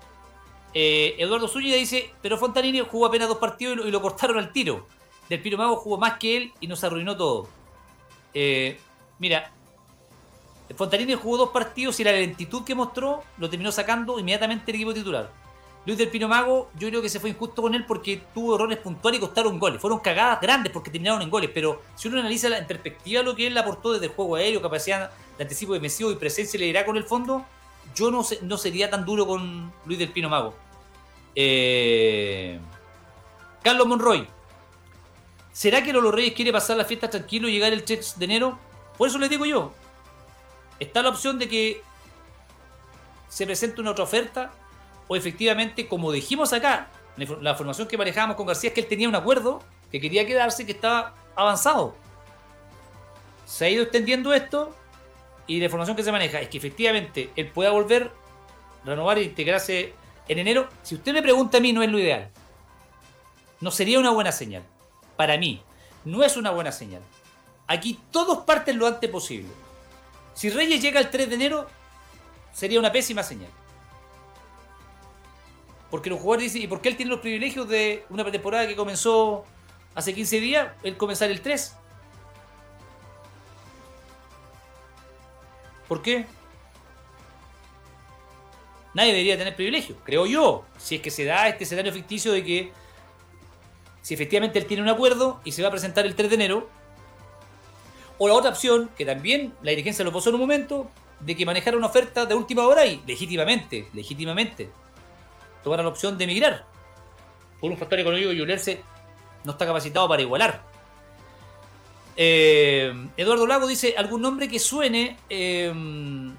Eh, 0.74 1.16
Eduardo 1.20 1.48
Zúñiga 1.48 1.78
dice, 1.78 2.12
pero 2.22 2.38
Fontanini 2.38 2.80
jugó 2.80 3.06
apenas 3.06 3.28
dos 3.28 3.38
partidos 3.38 3.86
y 3.86 3.92
lo, 3.92 4.02
cortaron 4.02 4.40
al 4.40 4.52
tiro. 4.52 4.88
Del 5.30 5.42
Pino 5.42 5.58
Mago 5.58 5.76
jugó 5.78 5.98
más 5.98 6.18
que 6.18 6.38
él 6.38 6.54
y 6.60 6.68
nos 6.68 6.84
arruinó 6.84 7.16
todo. 7.16 7.48
Eh, 8.34 8.80
mira, 9.20 9.52
Fontanini 10.76 11.14
jugó 11.14 11.38
dos 11.38 11.50
partidos 11.50 12.00
y 12.00 12.04
la 12.04 12.12
lentitud 12.12 12.64
que 12.64 12.76
mostró 12.76 13.24
lo 13.38 13.50
terminó 13.50 13.72
sacando 13.72 14.20
inmediatamente 14.20 14.72
el 14.72 14.76
equipo 14.76 14.94
titular. 14.94 15.30
Luis 15.86 15.98
del 15.98 16.08
Pino 16.08 16.30
Mago, 16.30 16.70
yo 16.80 16.88
creo 16.88 17.02
que 17.02 17.10
se 17.10 17.20
fue 17.20 17.32
injusto 17.32 17.62
con 17.62 17.76
él 17.76 17.86
porque 17.86 18.22
tuvo 18.34 18.56
errores 18.56 18.78
puntuales 18.78 19.18
y 19.18 19.22
costaron 19.22 19.60
goles. 19.60 19.82
Fueron 19.82 20.00
cagadas 20.00 20.40
grandes 20.40 20.72
porque 20.72 20.90
terminaron 20.90 21.22
en 21.22 21.30
goles, 21.30 21.52
pero 21.54 21.82
si 21.96 22.08
uno 22.08 22.20
analiza 22.20 22.58
en 22.58 22.66
perspectiva 22.66 23.22
lo 23.22 23.36
que 23.36 23.48
él 23.48 23.58
aportó 23.58 23.92
desde 23.92 24.06
el 24.06 24.14
juego 24.14 24.38
aéreo, 24.38 24.62
capacidad 24.62 25.12
de 25.38 25.44
anticipo 25.44 25.74
defensivo 25.74 26.10
y 26.12 26.16
presencia 26.16 26.58
le 26.58 26.68
dirá 26.68 26.86
con 26.86 26.96
el 26.96 27.04
fondo, 27.04 27.46
yo 27.94 28.12
no, 28.12 28.26
no 28.44 28.58
sería 28.58 28.90
tan 28.90 29.04
duro 29.04 29.28
con 29.28 29.74
Luis 29.86 30.00
del 30.00 30.10
Pino 30.10 30.30
Mago. 30.30 30.54
Eh... 31.36 32.60
Carlos 33.62 33.88
Monroy. 33.88 34.28
¿Será 35.54 35.84
que 35.84 35.94
Lolo 35.94 36.12
Reyes 36.12 36.34
quiere 36.34 36.52
pasar 36.52 36.76
la 36.76 36.84
fiesta 36.84 37.10
tranquilo 37.10 37.48
y 37.48 37.54
llegar 37.54 37.72
el 37.72 37.84
3 37.84 38.18
de 38.18 38.26
enero? 38.26 38.60
Por 38.98 39.08
eso 39.08 39.20
les 39.20 39.30
digo 39.30 39.46
yo. 39.46 39.72
Está 40.80 41.04
la 41.04 41.10
opción 41.10 41.38
de 41.38 41.48
que 41.48 41.82
se 43.30 43.46
presente 43.46 43.80
una 43.80 43.92
otra 43.92 44.04
oferta 44.04 44.52
o 45.08 45.16
efectivamente, 45.16 45.88
como 45.88 46.12
dijimos 46.12 46.54
acá, 46.54 46.90
la 47.18 47.54
formación 47.54 47.88
que 47.88 47.98
manejábamos 47.98 48.36
con 48.36 48.48
García 48.48 48.70
es 48.70 48.74
que 48.74 48.82
él 48.82 48.88
tenía 48.88 49.08
un 49.08 49.16
acuerdo 49.16 49.62
que 49.92 50.02
quería 50.02 50.26
quedarse, 50.26 50.66
que 50.66 50.72
estaba 50.72 51.14
avanzado. 51.36 51.96
Se 53.46 53.66
ha 53.66 53.70
ido 53.70 53.84
extendiendo 53.84 54.34
esto 54.34 54.76
y 55.46 55.60
la 55.60 55.66
información 55.66 55.96
que 55.96 56.04
se 56.04 56.12
maneja 56.12 56.42
es 56.42 56.50
que 56.50 56.58
efectivamente 56.58 57.30
él 57.36 57.50
pueda 57.50 57.70
volver, 57.70 58.12
renovar 58.84 59.20
e 59.20 59.24
integrarse 59.24 59.94
en 60.28 60.40
enero. 60.40 60.68
Si 60.82 60.96
usted 60.96 61.14
me 61.14 61.22
pregunta 61.22 61.60
a 61.60 61.62
mí, 61.62 61.74
no 61.74 61.84
es 61.84 61.92
lo 61.92 62.00
ideal. 62.00 62.32
No 63.62 63.70
sería 63.70 64.00
una 64.00 64.10
buena 64.10 64.32
señal. 64.32 64.64
Para 65.16 65.38
mí, 65.38 65.62
no 66.06 66.24
es 66.24 66.38
una 66.38 66.52
buena 66.52 66.72
señal. 66.72 67.02
Aquí 67.68 68.00
todos 68.12 68.40
parten 68.40 68.78
lo 68.78 68.88
antes 68.88 69.10
posible. 69.10 69.50
Si 70.34 70.50
Reyes 70.50 70.82
llega 70.82 71.00
el 71.00 71.10
3 71.10 71.30
de 71.30 71.36
enero, 71.36 71.68
sería 72.52 72.80
una 72.80 72.92
pésima 72.92 73.24
señal. 73.24 73.50
Porque 75.90 76.10
los 76.10 76.20
jugadores 76.20 76.52
dicen, 76.52 76.64
¿y 76.64 76.68
por 76.68 76.82
qué 76.82 76.90
él 76.90 76.98
tiene 76.98 77.12
los 77.12 77.20
privilegios 77.20 77.70
de 77.70 78.06
una 78.10 78.24
pretemporada 78.24 78.68
que 78.68 78.76
comenzó 78.76 79.46
hace 79.94 80.14
15 80.14 80.40
días? 80.40 80.72
Él 80.82 80.98
comenzar 80.98 81.30
el 81.30 81.42
3. 81.42 81.76
¿Por 85.88 86.02
qué? 86.02 86.26
Nadie 88.94 89.12
debería 89.12 89.38
tener 89.38 89.56
privilegio, 89.56 89.98
creo 90.04 90.26
yo. 90.26 90.66
Si 90.78 90.96
es 90.96 91.02
que 91.02 91.12
se 91.12 91.26
da 91.26 91.48
este 91.48 91.64
escenario 91.64 91.94
ficticio 91.94 92.32
de 92.32 92.44
que 92.44 92.72
si 94.04 94.14
efectivamente 94.14 94.60
él 94.60 94.66
tiene 94.66 94.84
un 94.84 94.90
acuerdo 94.90 95.40
y 95.46 95.54
se 95.54 95.62
va 95.62 95.70
a 95.70 95.72
presentar 95.72 96.06
el 96.06 96.14
3 96.14 96.30
de 96.30 96.36
enero, 96.36 96.70
o 98.18 98.28
la 98.28 98.36
otra 98.36 98.52
opción, 98.52 98.92
que 98.98 99.06
también 99.06 99.54
la 99.64 99.72
dirigencia 99.72 100.06
lo 100.06 100.12
posó 100.12 100.30
en 100.30 100.36
un 100.36 100.42
momento, 100.42 100.92
de 101.22 101.36
que 101.36 101.46
manejara 101.46 101.78
una 101.78 101.88
oferta 101.88 102.26
de 102.26 102.36
última 102.36 102.68
hora 102.68 102.86
y 102.86 103.02
legítimamente, 103.08 103.88
legítimamente, 103.94 104.70
tomara 105.64 105.84
la 105.84 105.90
opción 105.90 106.18
de 106.18 106.26
emigrar. 106.26 106.66
Por 107.62 107.72
un 107.72 107.78
factor 107.78 107.98
económico 107.98 108.34
y 108.34 108.38
Julerse 108.38 108.82
no 109.46 109.54
está 109.54 109.66
capacitado 109.66 110.08
para 110.10 110.22
igualar. 110.22 110.62
Eh, 112.18 112.94
Eduardo 113.16 113.48
Lago 113.48 113.68
dice, 113.68 113.96
¿algún 113.98 114.22
nombre 114.22 114.50
que 114.50 114.60
suene 114.60 115.18
eh, 115.30 115.70
en 115.70 116.38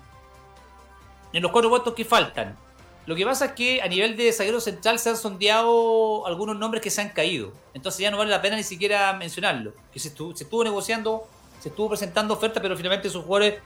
los 1.32 1.50
cuatro 1.50 1.70
puestos 1.70 1.94
que 1.94 2.04
faltan? 2.04 2.58
Lo 3.06 3.14
que 3.14 3.24
pasa 3.26 3.46
es 3.46 3.52
que 3.52 3.82
a 3.82 3.88
nivel 3.88 4.16
de 4.16 4.32
zaguero 4.32 4.60
central 4.60 4.98
se 4.98 5.10
han 5.10 5.16
sondeado 5.16 6.26
algunos 6.26 6.56
nombres 6.56 6.82
que 6.82 6.88
se 6.90 7.02
han 7.02 7.10
caído. 7.10 7.52
Entonces 7.74 8.00
ya 8.00 8.10
no 8.10 8.16
vale 8.16 8.30
la 8.30 8.40
pena 8.40 8.56
ni 8.56 8.62
siquiera 8.62 9.12
mencionarlo. 9.12 9.74
Que 9.92 10.00
se 10.00 10.08
estuvo, 10.08 10.64
negociando, 10.64 11.28
se 11.60 11.68
estuvo 11.68 11.90
presentando 11.90 12.32
ofertas, 12.32 12.62
pero 12.62 12.76
finalmente 12.76 13.10
sus 13.10 13.22
jugadores, 13.24 13.60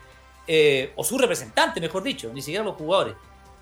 eh, 0.45 0.91
o 0.97 1.05
su 1.05 1.17
representante, 1.17 1.79
mejor 1.79 2.03
dicho, 2.03 2.31
ni 2.33 2.41
siquiera 2.41 2.65
los 2.65 2.75
jugadores, 2.75 3.15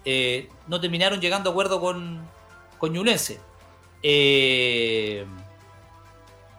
eh, 0.04 0.50
no 0.68 0.82
terminaron 0.82 1.22
llegando 1.22 1.50
a 1.50 1.52
acuerdo 1.52 1.80
con, 1.80 2.28
con. 2.80 2.96
Eh, 4.02 5.26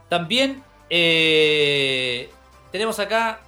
también 0.08 0.62
tenemos 2.70 2.98
acá 3.00 3.40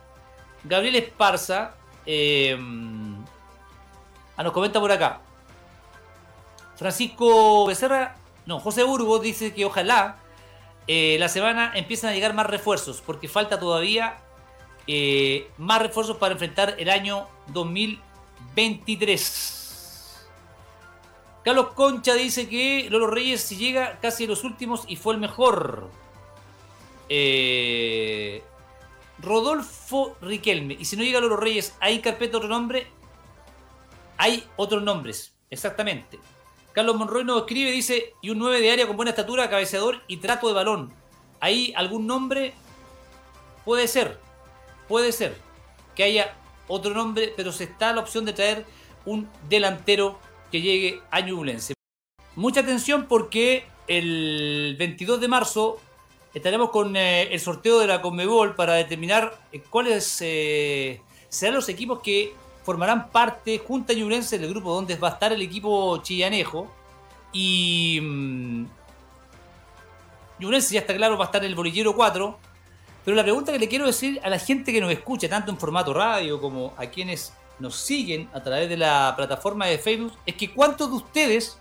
Gabriel 0.65 0.97
Esparza. 0.97 1.77
ah, 4.37 4.43
nos 4.43 4.53
comenta 4.53 4.81
por 4.81 4.91
acá. 4.91 5.21
Francisco 6.81 7.67
Becerra, 7.67 8.17
no, 8.47 8.59
José 8.59 8.83
Burgos 8.85 9.21
dice 9.21 9.53
que 9.53 9.67
ojalá 9.67 10.17
la 10.89 11.29
semana 11.29 11.73
empiecen 11.75 12.09
a 12.09 12.15
llegar 12.15 12.33
más 12.33 12.47
refuerzos, 12.47 13.03
porque 13.05 13.29
falta 13.29 13.61
todavía 13.61 14.17
más 15.59 15.83
refuerzos 15.83 16.17
para 16.17 16.33
enfrentar 16.33 16.77
el 16.79 16.89
año 16.89 17.29
2023. 17.49 20.27
Carlos 21.45 21.75
Concha 21.75 22.15
dice 22.15 22.49
que 22.49 22.89
Lolo 22.89 23.09
Reyes 23.09 23.43
si 23.43 23.57
llega 23.57 23.99
casi 24.01 24.27
los 24.27 24.43
últimos 24.43 24.85
y 24.89 24.97
fue 24.97 25.13
el 25.13 25.21
mejor. 25.21 25.91
Eh, 27.11 28.43
Rodolfo 29.19 30.17
Riquelme. 30.23 30.79
Y 30.81 30.87
si 30.87 30.97
no 30.97 31.05
llega 31.05 31.21
Lolo 31.21 31.37
Reyes, 31.37 31.77
¿hay 31.79 32.01
carpeta 32.01 32.39
otro 32.39 32.49
nombre? 32.49 32.87
Hay 34.17 34.49
otros 34.57 34.83
nombres, 34.83 35.35
exactamente. 35.51 36.19
Carlos 36.73 36.97
Monroy 36.97 37.25
nos 37.25 37.41
escribe, 37.41 37.73
dice, 37.73 38.15
y 38.23 38.31
un 38.31 38.39
9 38.39 38.61
de 38.61 38.71
área 38.71 38.87
con 38.87 38.97
buena 38.97 39.11
estatura, 39.11 39.51
cabeceador 39.51 40.03
y 40.07 40.19
trato 40.19 40.47
de 40.49 40.55
balón. 40.55 40.93
¿Hay 41.41 41.73
algún 41.77 42.07
nombre? 42.07 42.53
Puede 43.65 43.89
ser, 43.89 44.19
puede 44.89 45.11
ser 45.13 45.37
que 45.97 46.05
haya 46.05 46.37
otro 46.69 46.95
nombre, 46.95 47.33
pero 47.37 47.51
se 47.51 47.65
está 47.65 47.93
la 47.93 48.01
opción 48.01 48.25
de 48.25 48.33
traer 48.33 48.65
un 49.05 49.29
delantero 49.49 50.19
que 50.53 50.61
llegue 50.61 51.01
a 51.11 51.21
Ñublense. 51.21 51.75
Mucha 52.37 52.61
atención 52.61 53.07
porque 53.09 53.65
el 53.89 54.77
22 54.79 55.21
de 55.21 55.29
marzo 55.29 55.81
estaremos 56.33 56.71
con 56.71 56.95
eh, 56.95 57.33
el 57.33 57.41
sorteo 57.41 57.81
de 57.81 57.89
la 57.89 58.01
Conmebol 58.01 58.55
para 58.55 58.75
determinar 58.75 59.37
eh, 59.51 59.61
cuáles 59.69 60.05
serán 60.05 61.55
los 61.55 61.69
equipos 61.69 62.01
que 62.01 62.33
formarán 62.71 63.11
parte 63.11 63.59
junto 63.59 63.93
a 63.93 63.97
Ñublense 63.97 64.39
del 64.39 64.49
grupo 64.51 64.73
donde 64.73 64.95
va 64.95 65.09
a 65.09 65.11
estar 65.15 65.33
el 65.33 65.43
equipo 65.43 66.01
chillanejo. 66.05 66.73
Y 67.33 67.99
mmm, 68.01 68.67
ya 70.39 70.79
está 70.79 70.95
claro, 70.95 71.19
va 71.19 71.25
a 71.25 71.27
estar 71.27 71.45
el 71.45 71.57
bolillero 71.57 71.97
4. 71.97 72.39
Pero 73.05 73.17
la 73.17 73.25
pregunta 73.25 73.51
que 73.51 73.59
le 73.59 73.67
quiero 73.67 73.87
decir 73.87 74.21
a 74.23 74.31
la 74.31 74.39
gente 74.39 74.73
que 74.73 74.81
nos 74.81 74.93
escucha, 74.93 75.29
tanto 75.29 75.51
en 75.51 75.59
formato 75.59 75.93
radio 75.93 76.41
como 76.41 76.73
a 76.77 76.87
quienes 76.87 77.33
nos 77.59 77.75
siguen 77.75 78.29
a 78.33 78.41
través 78.41 78.69
de 78.69 78.77
la 78.77 79.15
plataforma 79.17 79.67
de 79.67 79.79
Facebook, 79.79 80.13
es 80.25 80.37
que 80.37 80.53
¿cuántos 80.53 80.91
de 80.91 80.97
ustedes, 80.97 81.59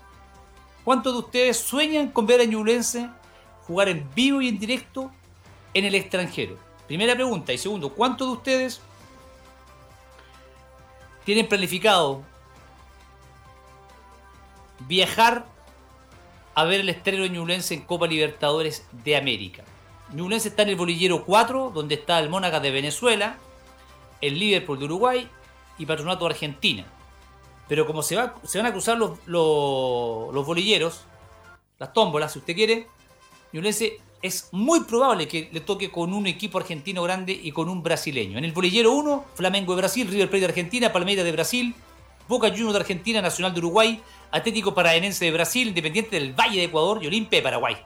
cuántos 0.84 1.12
de 1.12 1.18
ustedes 1.18 1.56
sueñan 1.56 2.10
con 2.10 2.24
ver 2.24 2.40
a 2.40 2.44
Ñublense 2.44 3.10
jugar 3.66 3.88
en 3.88 4.08
vivo 4.14 4.40
y 4.40 4.46
en 4.46 4.60
directo 4.60 5.10
en 5.74 5.86
el 5.86 5.96
extranjero? 5.96 6.56
Primera 6.86 7.16
pregunta. 7.16 7.52
Y 7.52 7.58
segundo, 7.58 7.92
¿cuántos 7.92 8.28
de 8.28 8.32
ustedes 8.34 8.80
tienen 11.24 11.48
planificado 11.48 12.22
viajar 14.86 15.46
a 16.54 16.64
ver 16.64 16.80
el 16.80 16.88
estreno 16.88 17.22
de 17.22 17.54
en 17.74 17.80
Copa 17.82 18.06
Libertadores 18.06 18.86
de 18.92 19.16
América? 19.16 19.64
Ñublense 20.12 20.48
está 20.48 20.62
en 20.62 20.70
el 20.70 20.76
bolillero 20.76 21.24
4, 21.24 21.70
donde 21.72 21.94
está 21.94 22.18
el 22.18 22.28
Mónaco 22.28 22.58
de 22.60 22.70
Venezuela, 22.70 23.36
el 24.20 24.38
Liverpool 24.38 24.78
de 24.78 24.84
Uruguay 24.86 25.28
y 25.78 25.86
Patronato 25.86 26.24
de 26.24 26.32
Argentina. 26.32 26.84
Pero 27.68 27.86
como 27.86 28.02
se, 28.02 28.16
va, 28.16 28.34
se 28.44 28.58
van 28.58 28.66
a 28.66 28.72
cruzar 28.72 28.98
los, 28.98 29.18
los, 29.26 30.46
bolilleros, 30.46 31.04
las 31.78 31.92
tómbolas, 31.92 32.32
si 32.32 32.40
usted 32.40 32.54
quiere, 32.54 32.88
Ñublense 33.52 34.00
es 34.22 34.48
muy 34.52 34.80
probable 34.80 35.26
que 35.26 35.48
le 35.52 35.60
toque 35.60 35.90
con 35.90 36.12
un 36.12 36.26
equipo 36.26 36.58
argentino 36.58 37.02
grande 37.02 37.32
y 37.32 37.52
con 37.52 37.68
un 37.68 37.82
brasileño. 37.82 38.38
En 38.38 38.44
el 38.44 38.52
bolillero 38.52 38.92
1, 38.92 39.24
Flamengo 39.34 39.74
de 39.74 39.80
Brasil, 39.80 40.08
River 40.08 40.28
Plate 40.28 40.40
de 40.40 40.46
Argentina, 40.46 40.92
Palmeiras 40.92 41.24
de 41.24 41.32
Brasil, 41.32 41.74
Boca 42.28 42.50
Juniors 42.50 42.74
de 42.74 42.80
Argentina, 42.80 43.22
Nacional 43.22 43.54
de 43.54 43.60
Uruguay, 43.60 44.00
Atlético 44.30 44.74
Paraense 44.74 45.24
de 45.24 45.32
Brasil, 45.32 45.68
Independiente 45.68 46.16
del 46.16 46.34
Valle 46.34 46.58
de 46.58 46.64
Ecuador 46.64 47.02
y 47.02 47.06
Olimpia 47.06 47.38
de 47.38 47.42
Paraguay. 47.42 47.76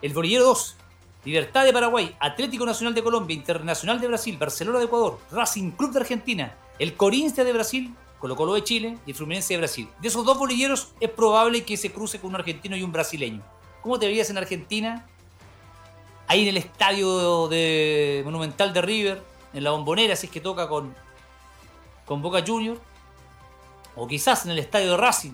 El 0.00 0.12
bolillero 0.14 0.44
2, 0.44 0.76
Libertad 1.24 1.64
de 1.64 1.72
Paraguay, 1.72 2.16
Atlético 2.18 2.64
Nacional 2.64 2.94
de 2.94 3.02
Colombia, 3.02 3.36
Internacional 3.36 4.00
de 4.00 4.08
Brasil, 4.08 4.36
Barcelona 4.38 4.78
de 4.78 4.86
Ecuador, 4.86 5.20
Racing 5.30 5.72
Club 5.72 5.92
de 5.92 6.00
Argentina, 6.00 6.56
el 6.78 6.94
Corinthians 6.94 7.36
de 7.36 7.52
Brasil, 7.52 7.94
Colo 8.18 8.34
Colo 8.34 8.54
de 8.54 8.64
Chile 8.64 8.98
y 9.06 9.10
el 9.10 9.16
Fluminense 9.16 9.54
de 9.54 9.58
Brasil. 9.58 9.88
De 10.00 10.08
esos 10.08 10.24
dos 10.24 10.38
bolilleros 10.38 10.88
es 10.98 11.10
probable 11.10 11.64
que 11.64 11.76
se 11.76 11.92
cruce 11.92 12.18
con 12.18 12.30
un 12.30 12.36
argentino 12.36 12.76
y 12.76 12.82
un 12.82 12.92
brasileño. 12.92 13.42
¿Cómo 13.82 13.98
te 13.98 14.06
verías 14.06 14.30
en 14.30 14.38
Argentina? 14.38 15.06
Ahí 16.28 16.42
en 16.42 16.48
el 16.48 16.58
estadio 16.58 17.48
de 17.48 18.20
Monumental 18.24 18.72
de 18.74 18.82
River, 18.82 19.22
en 19.54 19.64
la 19.64 19.70
bombonera, 19.70 20.14
si 20.14 20.26
es 20.26 20.32
que 20.32 20.40
toca 20.40 20.68
con, 20.68 20.94
con 22.04 22.20
Boca 22.20 22.44
Juniors. 22.46 22.80
O 23.96 24.06
quizás 24.06 24.44
en 24.44 24.52
el 24.52 24.58
estadio 24.58 24.92
de 24.92 24.96
Racing 24.98 25.32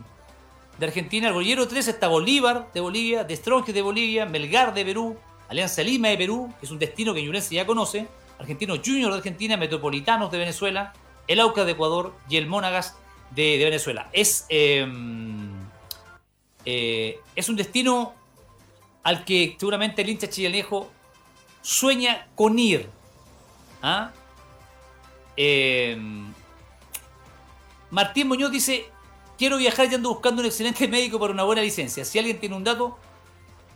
de 0.79 0.87
Argentina. 0.87 1.29
El 1.29 1.35
bolillero 1.35 1.67
3 1.67 1.89
está 1.89 2.09
Bolívar 2.09 2.73
de 2.73 2.81
Bolivia, 2.81 3.25
De 3.25 3.35
Strong 3.37 3.67
de 3.67 3.83
Bolivia, 3.83 4.25
Melgar 4.25 4.73
de 4.73 4.85
Perú, 4.85 5.17
Alianza 5.49 5.83
Lima 5.83 6.09
de 6.09 6.17
Perú, 6.17 6.53
que 6.59 6.67
es 6.67 6.73
un 6.73 6.79
destino 6.79 7.13
que 7.13 7.23
Ñublense 7.23 7.55
ya 7.55 7.67
conoce, 7.67 8.07
Argentinos 8.39 8.81
Juniors 8.85 9.13
de 9.13 9.19
Argentina, 9.19 9.57
Metropolitanos 9.57 10.31
de 10.31 10.39
Venezuela, 10.39 10.93
el 11.27 11.41
Aucas 11.41 11.67
de 11.67 11.73
Ecuador 11.73 12.15
y 12.29 12.37
el 12.37 12.47
Mónagas 12.47 12.97
de, 13.35 13.59
Venezuela. 13.59 14.09
Es, 14.13 14.47
em, 14.49 15.51
eh, 16.65 17.19
es 17.35 17.49
un 17.49 17.57
destino 17.57 18.15
al 19.05 19.25
que 19.25 19.57
seguramente 19.59 20.03
el 20.03 20.09
hincha 20.09 20.29
chilenejo 20.29 20.91
sueña 21.63 22.27
con 22.35 22.59
ir. 22.59 22.91
¿Ah? 23.81 24.11
Em, 25.37 26.33
Martín 27.91 28.27
Muñoz 28.27 28.51
dice, 28.51 28.87
quiero 29.39 29.59
viajar 29.59 29.91
y 29.91 29.95
ando 29.95 30.09
buscando 30.09 30.41
un 30.41 30.47
excelente 30.47 30.89
médico 30.89 31.21
para 31.21 31.33
una 31.33 31.45
buena 31.45 31.63
licencia. 31.63 32.05
Si 32.05 32.19
alguien 32.19 32.41
tiene 32.41 32.57
un 32.57 32.65
dato, 32.65 32.99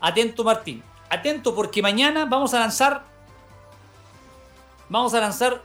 atento 0.01 0.43
Martín 0.43 0.83
atento 1.11 1.55
porque 1.55 1.83
mañana 1.83 2.27
vamos 2.27 2.55
a 2.55 2.61
lanzar. 2.61 3.05
Vamos 4.89 5.13
a 5.15 5.21
lanzar 5.21 5.63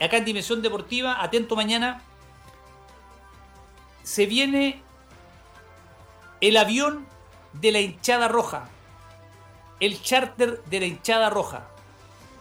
acá 0.00 0.16
en 0.18 0.24
Dimensión 0.24 0.62
Deportiva. 0.62 1.22
Atento 1.22 1.56
mañana. 1.56 2.02
Se 4.02 4.26
viene 4.26 4.82
el 6.40 6.56
avión 6.56 7.06
de 7.54 7.72
la 7.72 7.80
hinchada 7.80 8.28
roja. 8.28 8.68
El 9.80 10.00
charter 10.02 10.62
de 10.64 10.80
la 10.80 10.86
hinchada 10.86 11.30
roja. 11.30 11.68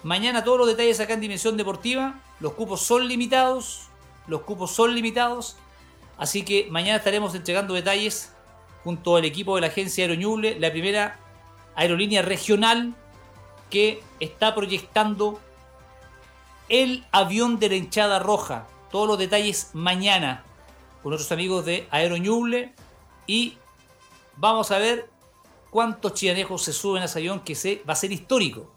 Mañana 0.03 0.43
todos 0.43 0.57
los 0.57 0.67
detalles 0.67 0.99
acá 0.99 1.13
en 1.13 1.21
Dimensión 1.21 1.57
Deportiva. 1.57 2.19
Los 2.39 2.53
cupos 2.53 2.81
son 2.81 3.07
limitados. 3.07 3.87
Los 4.27 4.41
cupos 4.41 4.71
son 4.71 4.95
limitados. 4.95 5.57
Así 6.17 6.43
que 6.43 6.67
mañana 6.69 6.97
estaremos 6.97 7.35
entregando 7.35 7.73
detalles 7.73 8.33
junto 8.83 9.15
al 9.17 9.25
equipo 9.25 9.55
de 9.55 9.61
la 9.61 9.67
agencia 9.67 10.03
Aeroñuble. 10.03 10.59
La 10.59 10.71
primera 10.71 11.19
aerolínea 11.75 12.21
regional 12.21 12.95
que 13.69 14.01
está 14.19 14.55
proyectando 14.55 15.39
el 16.69 17.05
avión 17.11 17.59
de 17.59 17.69
la 17.69 17.75
hinchada 17.75 18.19
roja. 18.19 18.67
Todos 18.91 19.07
los 19.07 19.17
detalles 19.17 19.71
mañana 19.73 20.43
con 21.03 21.11
nuestros 21.11 21.31
amigos 21.31 21.65
de 21.65 21.87
Aeroñuble 21.91 22.73
y 23.27 23.57
vamos 24.37 24.71
a 24.71 24.77
ver 24.77 25.09
cuántos 25.75 26.13
chianejos 26.13 26.63
se 26.63 26.71
suben 26.71 27.01
a 27.01 27.05
ese 27.07 27.19
avión 27.19 27.41
que 27.41 27.53
se, 27.53 27.83
va 27.87 27.91
a 27.91 27.97
ser 27.97 28.13
histórico 28.13 28.71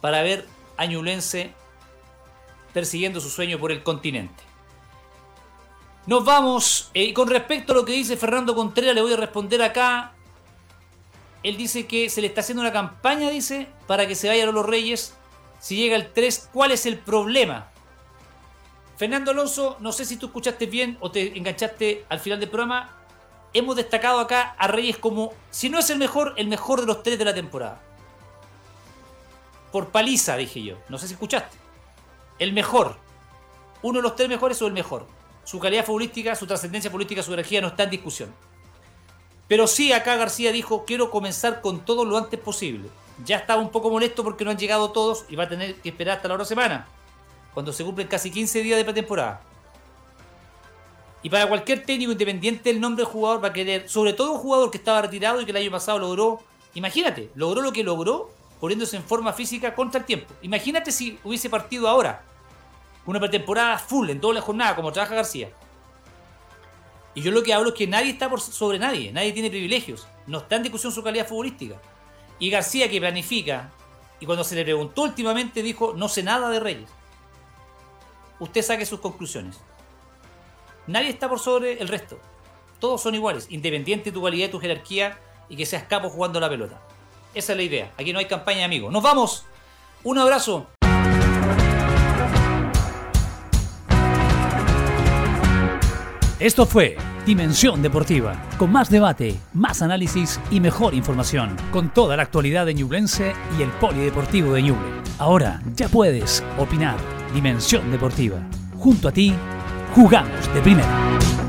para 0.00 0.20
ver 0.20 0.44
a 0.76 0.84
persiguiendo 2.72 3.20
su 3.20 3.30
sueño 3.30 3.56
por 3.60 3.70
el 3.70 3.84
continente. 3.84 4.42
Nos 6.08 6.24
vamos. 6.24 6.90
y 6.92 7.12
con 7.12 7.28
respecto 7.28 7.72
a 7.72 7.76
lo 7.76 7.84
que 7.84 7.92
dice 7.92 8.16
Fernando 8.16 8.56
Contreras, 8.56 8.96
le 8.96 9.02
voy 9.02 9.12
a 9.12 9.16
responder 9.16 9.62
acá 9.62 10.12
él 11.44 11.56
dice 11.56 11.86
que 11.86 12.10
se 12.10 12.20
le 12.20 12.26
está 12.26 12.40
haciendo 12.40 12.62
una 12.62 12.72
campaña, 12.72 13.30
dice, 13.30 13.68
para 13.86 14.08
que 14.08 14.16
se 14.16 14.26
vayan 14.26 14.52
los 14.52 14.66
Reyes. 14.66 15.14
Si 15.60 15.76
llega 15.76 15.94
el 15.94 16.12
3, 16.12 16.48
¿cuál 16.52 16.72
es 16.72 16.84
el 16.84 16.98
problema? 16.98 17.70
Fernando 18.96 19.30
Alonso, 19.30 19.76
no 19.78 19.92
sé 19.92 20.04
si 20.04 20.16
tú 20.16 20.26
escuchaste 20.26 20.66
bien 20.66 20.98
o 20.98 21.12
te 21.12 21.38
enganchaste 21.38 22.06
al 22.08 22.18
final 22.18 22.40
del 22.40 22.48
programa. 22.48 23.03
Hemos 23.54 23.76
destacado 23.76 24.18
acá 24.18 24.56
a 24.58 24.66
Reyes 24.66 24.98
como, 24.98 25.32
si 25.50 25.70
no 25.70 25.78
es 25.78 25.88
el 25.88 25.98
mejor, 25.98 26.34
el 26.36 26.48
mejor 26.48 26.80
de 26.80 26.86
los 26.86 27.04
tres 27.04 27.18
de 27.18 27.24
la 27.24 27.32
temporada. 27.34 27.80
Por 29.70 29.88
paliza, 29.88 30.36
dije 30.36 30.62
yo. 30.62 30.76
No 30.88 30.98
sé 30.98 31.06
si 31.06 31.14
escuchaste. 31.14 31.56
El 32.38 32.52
mejor. 32.52 32.96
Uno 33.82 34.00
de 34.00 34.02
los 34.02 34.16
tres 34.16 34.28
mejores 34.28 34.60
o 34.60 34.66
el 34.66 34.72
mejor. 34.72 35.06
Su 35.44 35.60
calidad 35.60 35.84
futbolística, 35.84 36.34
su 36.34 36.46
trascendencia 36.46 36.90
política, 36.90 37.22
su 37.22 37.32
energía 37.32 37.60
no 37.60 37.68
está 37.68 37.84
en 37.84 37.90
discusión. 37.90 38.34
Pero 39.46 39.66
sí, 39.66 39.92
acá 39.92 40.16
García 40.16 40.50
dijo, 40.52 40.84
quiero 40.84 41.10
comenzar 41.10 41.60
con 41.60 41.84
todo 41.84 42.04
lo 42.04 42.16
antes 42.16 42.40
posible. 42.40 42.88
Ya 43.24 43.36
estaba 43.36 43.62
un 43.62 43.70
poco 43.70 43.90
molesto 43.90 44.24
porque 44.24 44.44
no 44.44 44.50
han 44.50 44.58
llegado 44.58 44.90
todos 44.90 45.26
y 45.28 45.36
va 45.36 45.44
a 45.44 45.48
tener 45.48 45.76
que 45.76 45.90
esperar 45.90 46.16
hasta 46.16 46.28
la 46.28 46.34
otra 46.34 46.46
semana, 46.46 46.88
cuando 47.52 47.72
se 47.72 47.84
cumplen 47.84 48.08
casi 48.08 48.30
15 48.30 48.62
días 48.62 48.78
de 48.78 48.84
pretemporada. 48.84 49.42
Y 51.24 51.30
para 51.30 51.48
cualquier 51.48 51.86
técnico 51.86 52.12
independiente 52.12 52.68
el 52.68 52.78
nombre 52.78 53.02
del 53.02 53.10
jugador 53.10 53.42
va 53.42 53.48
a 53.48 53.52
querer, 53.54 53.88
sobre 53.88 54.12
todo 54.12 54.32
un 54.32 54.38
jugador 54.38 54.70
que 54.70 54.76
estaba 54.76 55.00
retirado 55.00 55.40
y 55.40 55.46
que 55.46 55.52
el 55.52 55.56
año 55.56 55.70
pasado 55.70 55.98
logró, 55.98 56.42
imagínate, 56.74 57.30
logró 57.34 57.62
lo 57.62 57.72
que 57.72 57.82
logró 57.82 58.30
poniéndose 58.60 58.98
en 58.98 59.02
forma 59.02 59.32
física 59.32 59.74
contra 59.74 60.00
el 60.00 60.06
tiempo. 60.06 60.34
Imagínate 60.42 60.92
si 60.92 61.18
hubiese 61.24 61.48
partido 61.48 61.88
ahora, 61.88 62.22
una 63.06 63.18
pretemporada 63.18 63.78
full 63.78 64.10
en 64.10 64.20
toda 64.20 64.34
la 64.34 64.42
jornada 64.42 64.76
como 64.76 64.92
trabaja 64.92 65.14
García. 65.14 65.48
Y 67.14 67.22
yo 67.22 67.30
lo 67.30 67.42
que 67.42 67.54
hablo 67.54 67.70
es 67.70 67.74
que 67.74 67.86
nadie 67.86 68.10
está 68.10 68.28
por 68.28 68.42
sobre 68.42 68.78
nadie, 68.78 69.10
nadie 69.10 69.32
tiene 69.32 69.48
privilegios. 69.48 70.06
No 70.26 70.38
está 70.38 70.56
en 70.56 70.64
discusión 70.64 70.92
su 70.92 71.02
calidad 71.02 71.26
futbolística. 71.26 71.80
Y 72.38 72.50
García 72.50 72.90
que 72.90 73.00
planifica, 73.00 73.70
y 74.20 74.26
cuando 74.26 74.44
se 74.44 74.56
le 74.56 74.64
preguntó 74.64 75.02
últimamente 75.04 75.62
dijo, 75.62 75.94
no 75.96 76.06
sé 76.10 76.22
nada 76.22 76.50
de 76.50 76.60
Reyes. 76.60 76.90
Usted 78.40 78.60
saque 78.60 78.84
sus 78.84 79.00
conclusiones. 79.00 79.58
Nadie 80.86 81.08
está 81.08 81.28
por 81.28 81.38
sobre 81.38 81.80
el 81.80 81.88
resto. 81.88 82.18
Todos 82.78 83.00
son 83.00 83.14
iguales, 83.14 83.46
independiente 83.50 84.10
de 84.10 84.12
tu 84.14 84.22
calidad, 84.22 84.50
tu 84.50 84.60
jerarquía 84.60 85.18
y 85.48 85.56
que 85.56 85.64
seas 85.64 85.84
capo 85.84 86.10
jugando 86.10 86.40
la 86.40 86.50
pelota. 86.50 86.80
Esa 87.34 87.52
es 87.52 87.56
la 87.56 87.62
idea. 87.64 87.92
Aquí 87.96 88.12
no 88.12 88.18
hay 88.18 88.26
campaña 88.26 88.58
de 88.58 88.64
amigos. 88.64 88.92
¡Nos 88.92 89.02
vamos! 89.02 89.46
Un 90.02 90.18
abrazo. 90.18 90.66
Esto 96.38 96.66
fue 96.66 96.98
Dimensión 97.24 97.80
Deportiva, 97.80 98.36
con 98.58 98.70
más 98.70 98.90
debate, 98.90 99.34
más 99.54 99.80
análisis 99.80 100.38
y 100.50 100.60
mejor 100.60 100.92
información, 100.92 101.56
con 101.72 101.94
toda 101.94 102.18
la 102.18 102.24
actualidad 102.24 102.66
de 102.66 102.74
Ñublense 102.74 103.32
y 103.58 103.62
el 103.62 103.70
Polideportivo 103.70 104.52
de 104.52 104.62
Ñuble. 104.64 105.02
Ahora 105.18 105.62
ya 105.74 105.88
puedes 105.88 106.44
opinar. 106.58 106.98
Dimensión 107.32 107.90
Deportiva. 107.90 108.36
Junto 108.76 109.08
a 109.08 109.12
ti, 109.12 109.32
jugamos 109.94 110.52
de 110.52 110.60
primera. 110.60 111.43